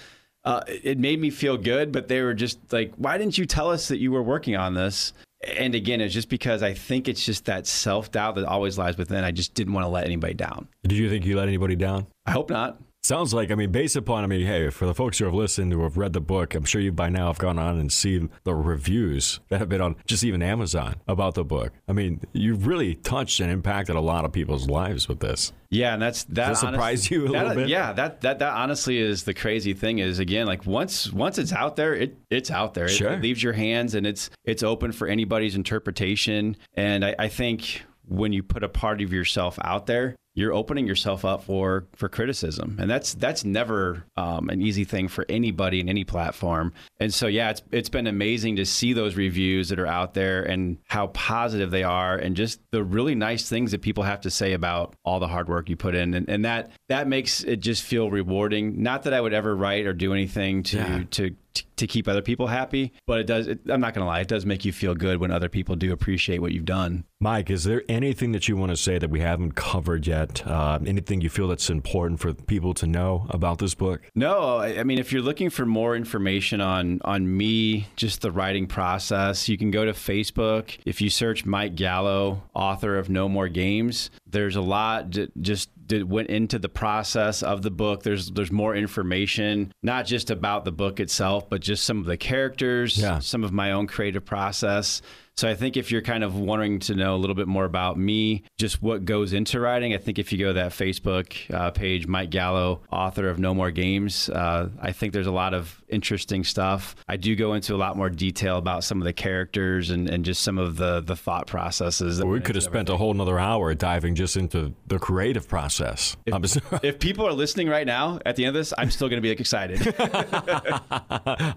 uh, 0.45 0.61
it 0.67 0.97
made 0.97 1.19
me 1.19 1.29
feel 1.29 1.57
good, 1.57 1.91
but 1.91 2.07
they 2.07 2.21
were 2.21 2.33
just 2.33 2.59
like, 2.71 2.93
why 2.95 3.17
didn't 3.17 3.37
you 3.37 3.45
tell 3.45 3.69
us 3.69 3.87
that 3.89 3.99
you 3.99 4.11
were 4.11 4.23
working 4.23 4.55
on 4.55 4.73
this? 4.73 5.13
And 5.43 5.73
again, 5.73 6.01
it's 6.01 6.13
just 6.13 6.29
because 6.29 6.63
I 6.63 6.73
think 6.73 7.07
it's 7.07 7.25
just 7.25 7.45
that 7.45 7.65
self 7.65 8.11
doubt 8.11 8.35
that 8.35 8.45
always 8.45 8.77
lies 8.77 8.97
within. 8.97 9.23
I 9.23 9.31
just 9.31 9.53
didn't 9.53 9.73
want 9.73 9.85
to 9.85 9.89
let 9.89 10.05
anybody 10.05 10.33
down. 10.33 10.67
Did 10.83 10.97
you 10.97 11.09
think 11.09 11.25
you 11.25 11.37
let 11.37 11.47
anybody 11.47 11.75
down? 11.75 12.07
I 12.25 12.31
hope 12.31 12.49
not. 12.49 12.77
Sounds 13.09 13.33
like, 13.33 13.49
I 13.49 13.55
mean, 13.55 13.71
based 13.71 13.95
upon, 13.95 14.23
I 14.23 14.27
mean, 14.27 14.45
hey, 14.45 14.69
for 14.69 14.85
the 14.85 14.93
folks 14.93 15.17
who 15.17 15.25
have 15.25 15.33
listened, 15.33 15.73
who 15.73 15.81
have 15.81 15.97
read 15.97 16.13
the 16.13 16.21
book, 16.21 16.53
I'm 16.53 16.63
sure 16.63 16.79
you 16.79 16.91
by 16.91 17.09
now 17.09 17.25
have 17.25 17.39
gone 17.39 17.57
on 17.57 17.79
and 17.79 17.91
seen 17.91 18.29
the 18.43 18.53
reviews 18.53 19.39
that 19.49 19.57
have 19.57 19.67
been 19.67 19.81
on 19.81 19.95
just 20.05 20.23
even 20.23 20.43
Amazon 20.43 20.93
about 21.07 21.33
the 21.33 21.43
book. 21.43 21.71
I 21.87 21.93
mean, 21.93 22.21
you've 22.33 22.67
really 22.67 22.93
touched 22.93 23.39
and 23.39 23.49
impacted 23.51 23.95
a 23.95 23.99
lot 23.99 24.25
of 24.25 24.31
people's 24.31 24.69
lives 24.69 25.07
with 25.07 25.21
this. 25.21 25.51
Yeah, 25.71 25.93
and 25.93 26.01
that's 26.03 26.23
that. 26.25 26.49
Does 26.49 26.61
that 26.61 26.73
surprise 26.73 26.99
honest- 26.99 27.09
you 27.11 27.25
a 27.25 27.31
that- 27.31 27.47
little 27.47 27.63
bit? 27.63 27.69
Yeah, 27.69 27.93
that 27.93 28.21
that 28.21 28.37
that 28.37 28.53
honestly 28.53 28.99
is 28.99 29.23
the 29.23 29.33
crazy 29.33 29.73
thing. 29.73 29.97
Is 29.97 30.19
again, 30.19 30.45
like 30.45 30.67
once 30.67 31.11
once 31.11 31.39
it's 31.39 31.51
out 31.51 31.77
there, 31.77 31.95
it 31.95 32.15
it's 32.29 32.51
out 32.51 32.75
there. 32.75 32.85
It- 32.85 32.91
Sure. 32.91 33.13
It, 33.13 33.23
leaves 33.23 33.41
your 33.41 33.53
hands, 33.53 33.95
and 33.95 34.05
it's 34.05 34.29
it's 34.45 34.61
open 34.61 34.91
for 34.91 35.07
anybody's 35.07 35.55
interpretation. 35.55 36.57
And 36.75 37.03
I, 37.03 37.15
I 37.17 37.27
think 37.27 37.81
when 38.07 38.33
you 38.33 38.43
put 38.43 38.63
a 38.63 38.69
part 38.69 39.01
of 39.01 39.11
yourself 39.13 39.57
out 39.63 39.87
there, 39.87 40.15
you're 40.35 40.53
opening 40.53 40.87
yourself 40.87 41.25
up 41.25 41.43
for 41.43 41.85
for 41.95 42.07
criticism, 42.07 42.77
and 42.79 42.89
that's 42.89 43.13
that's 43.15 43.43
never 43.43 44.05
um, 44.15 44.49
an 44.49 44.61
easy 44.61 44.83
thing 44.85 45.07
for 45.07 45.25
anybody 45.27 45.79
in 45.79 45.89
any 45.89 46.03
platform. 46.03 46.73
And 46.99 47.13
so, 47.13 47.27
yeah, 47.27 47.49
it's 47.49 47.61
it's 47.71 47.89
been 47.89 48.07
amazing 48.07 48.55
to 48.57 48.65
see 48.65 48.93
those 48.93 49.15
reviews 49.15 49.69
that 49.69 49.79
are 49.79 49.87
out 49.87 50.13
there 50.13 50.43
and 50.43 50.77
how 50.85 51.07
positive 51.07 51.71
they 51.71 51.83
are, 51.83 52.15
and 52.15 52.35
just 52.35 52.59
the 52.71 52.83
really 52.83 53.15
nice 53.15 53.49
things 53.49 53.71
that 53.71 53.81
people 53.81 54.03
have 54.03 54.21
to 54.21 54.29
say 54.29 54.53
about 54.53 54.95
all 55.03 55.19
the 55.19 55.27
hard 55.27 55.49
work 55.49 55.69
you 55.69 55.75
put 55.75 55.95
in, 55.95 56.13
and, 56.13 56.29
and 56.29 56.45
that 56.45 56.71
that 56.87 57.07
makes 57.07 57.43
it 57.43 57.59
just 57.59 57.83
feel 57.83 58.09
rewarding. 58.09 58.81
Not 58.83 59.03
that 59.03 59.13
I 59.13 59.21
would 59.21 59.33
ever 59.33 59.55
write 59.55 59.85
or 59.85 59.93
do 59.93 60.13
anything 60.13 60.63
to 60.63 60.77
Yeah. 60.77 61.03
to 61.11 61.35
to 61.77 61.87
keep 61.87 62.07
other 62.07 62.21
people 62.21 62.47
happy, 62.47 62.93
but 63.07 63.19
it 63.19 63.27
does. 63.27 63.47
It, 63.47 63.59
I'm 63.69 63.81
not 63.81 63.93
gonna 63.93 64.05
lie, 64.05 64.19
it 64.19 64.27
does 64.27 64.45
make 64.45 64.63
you 64.65 64.71
feel 64.71 64.93
good 64.95 65.17
when 65.19 65.31
other 65.31 65.49
people 65.49 65.75
do 65.75 65.91
appreciate 65.91 66.39
what 66.39 66.51
you've 66.51 66.65
done. 66.65 67.05
Mike, 67.19 67.49
is 67.49 67.63
there 67.63 67.83
anything 67.89 68.31
that 68.33 68.47
you 68.47 68.55
want 68.55 68.69
to 68.71 68.77
say 68.77 68.97
that 68.99 69.09
we 69.09 69.19
haven't 69.19 69.53
covered 69.55 70.05
yet? 70.07 70.28
Uh, 70.45 70.79
anything 70.85 71.21
you 71.21 71.29
feel 71.29 71.47
that's 71.47 71.69
important 71.69 72.19
for 72.19 72.33
people 72.33 72.73
to 72.75 72.87
know 72.87 73.25
about 73.29 73.57
this 73.59 73.75
book? 73.75 74.01
No, 74.15 74.57
I 74.57 74.79
I 74.79 74.83
mean, 74.83 74.99
if 74.99 75.11
you're 75.11 75.21
looking 75.21 75.49
for 75.49 75.65
more 75.65 75.95
information 75.95 76.61
on 76.61 76.99
on 77.03 77.35
me, 77.37 77.87
just 77.95 78.21
the 78.21 78.31
writing 78.31 78.67
process, 78.67 79.49
you 79.49 79.57
can 79.57 79.71
go 79.71 79.85
to 79.85 79.91
Facebook. 79.93 80.77
If 80.85 81.01
you 81.01 81.09
search 81.09 81.45
Mike 81.45 81.75
Gallo, 81.75 82.43
author 82.53 82.97
of 82.97 83.09
No 83.09 83.27
More 83.27 83.49
Games, 83.49 84.09
there's 84.27 84.55
a 84.55 84.61
lot 84.61 85.09
j- 85.09 85.27
just 85.41 85.69
that 85.87 86.07
went 86.07 86.29
into 86.29 86.59
the 86.59 86.69
process 86.69 87.41
of 87.41 87.63
the 87.63 87.71
book. 87.71 88.03
There's 88.03 88.29
there's 88.31 88.51
more 88.51 88.75
information, 88.75 89.73
not 89.81 90.05
just 90.05 90.29
about 90.29 90.63
the 90.65 90.71
book 90.71 90.99
itself, 90.99 91.49
but 91.49 91.61
just 91.61 91.83
some 91.83 91.99
of 91.99 92.05
the 92.05 92.17
characters, 92.17 92.97
Yeah. 92.97 93.19
some 93.19 93.43
of 93.43 93.51
my 93.51 93.71
own 93.71 93.87
creative 93.87 94.23
process. 94.25 95.01
So 95.39 95.47
I 95.47 95.55
think 95.55 95.77
if 95.77 95.89
you're 95.89 96.01
kind 96.01 96.25
of 96.25 96.35
wanting 96.35 96.79
to 96.79 96.95
know 96.95 97.15
a 97.15 97.17
little 97.17 97.33
bit 97.33 97.47
more 97.47 97.63
about 97.63 97.97
me, 97.97 98.43
just 98.57 98.81
what 98.81 99.05
goes 99.05 99.31
into 99.31 99.61
writing, 99.61 99.93
I 99.93 99.97
think 99.97 100.19
if 100.19 100.33
you 100.33 100.37
go 100.37 100.47
to 100.47 100.53
that 100.55 100.71
Facebook 100.71 101.33
uh, 101.53 101.71
page, 101.71 102.07
Mike 102.07 102.29
Gallo, 102.29 102.81
author 102.91 103.29
of 103.29 103.39
No 103.39 103.53
More 103.53 103.71
Games, 103.71 104.27
uh, 104.27 104.67
I 104.81 104.91
think 104.91 105.13
there's 105.13 105.27
a 105.27 105.31
lot 105.31 105.53
of 105.53 105.81
interesting 105.87 106.43
stuff. 106.43 106.93
I 107.07 107.15
do 107.15 107.37
go 107.37 107.53
into 107.53 107.73
a 107.73 107.77
lot 107.77 107.95
more 107.95 108.09
detail 108.09 108.57
about 108.57 108.83
some 108.83 108.99
of 108.99 109.05
the 109.05 109.13
characters 109.13 109.91
and, 109.91 110.09
and 110.09 110.25
just 110.25 110.43
some 110.43 110.57
of 110.57 110.75
the 110.75 110.99
the 110.99 111.15
thought 111.15 111.47
processes. 111.47 112.17
That 112.17 112.25
We 112.25 112.41
could 112.41 112.55
have 112.55 112.65
spent 112.65 112.89
a 112.89 112.97
whole 112.97 113.11
another 113.11 113.39
hour 113.39 113.73
diving 113.73 114.15
just 114.15 114.35
into 114.35 114.73
the 114.87 114.99
creative 114.99 115.47
process. 115.47 116.17
I'm 116.31 116.43
If 116.83 116.99
people 116.99 117.25
are 117.25 117.33
listening 117.33 117.69
right 117.69 117.87
now, 117.87 118.19
at 118.25 118.35
the 118.35 118.43
end 118.43 118.57
of 118.57 118.59
this, 118.59 118.73
I'm 118.77 118.91
still 118.91 119.07
going 119.07 119.17
to 119.17 119.21
be 119.21 119.29
like, 119.29 119.39
excited. 119.39 119.95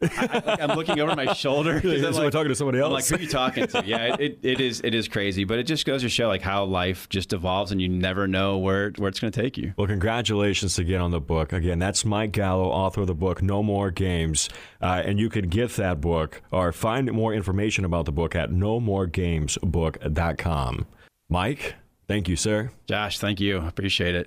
I, 0.00 0.56
am 0.58 0.74
looking 0.74 0.98
over 1.00 1.14
my 1.14 1.34
shoulder. 1.34 1.80
That's 1.80 2.16
we're 2.16 2.30
talking 2.30 2.48
to 2.48 2.54
somebody 2.54 2.80
I'm 2.80 2.90
like, 2.90 3.00
else. 3.00 3.10
who 3.10 3.16
are 3.16 3.20
you 3.20 3.28
talking 3.28 3.66
to? 3.66 3.84
Yeah, 3.84 4.14
it, 4.14 4.20
it, 4.20 4.38
it 4.42 4.58
is 4.58 4.80
it 4.82 4.94
is 4.94 5.06
crazy, 5.06 5.44
but 5.44 5.58
it 5.58 5.64
just 5.64 5.84
goes 5.84 6.00
to 6.00 6.08
show 6.08 6.26
like 6.26 6.40
how 6.40 6.64
life 6.64 7.10
just 7.10 7.34
evolves, 7.34 7.72
and 7.72 7.82
you 7.82 7.90
never 7.90 8.26
know 8.26 8.56
where 8.56 8.90
where 8.96 9.10
it's 9.10 9.20
going 9.20 9.30
to 9.30 9.38
take 9.38 9.58
you. 9.58 9.74
Well, 9.76 9.86
congratulations 9.86 10.78
again 10.78 11.02
on 11.02 11.10
the 11.10 11.20
book. 11.20 11.52
Again, 11.52 11.78
that's 11.78 12.06
Mike 12.06 12.32
Gallo, 12.32 12.70
author 12.70 13.02
of 13.02 13.06
the 13.06 13.14
book 13.14 13.42
No 13.42 13.62
More 13.62 13.90
Games. 13.90 14.48
Uh, 14.80 15.02
and 15.04 15.20
you 15.20 15.28
can 15.28 15.50
get 15.50 15.72
that 15.72 16.00
book 16.00 16.40
or 16.50 16.72
find 16.72 17.12
more 17.12 17.34
information 17.34 17.84
about 17.84 18.06
the 18.06 18.12
book 18.12 18.34
at 18.34 18.48
nomoregamesbook.com. 18.48 20.86
Mike, 21.28 21.74
thank 22.06 22.30
you, 22.30 22.36
sir. 22.36 22.70
Josh, 22.86 23.18
thank 23.18 23.40
you. 23.40 23.58
Appreciate 23.58 24.14
it 24.14 24.26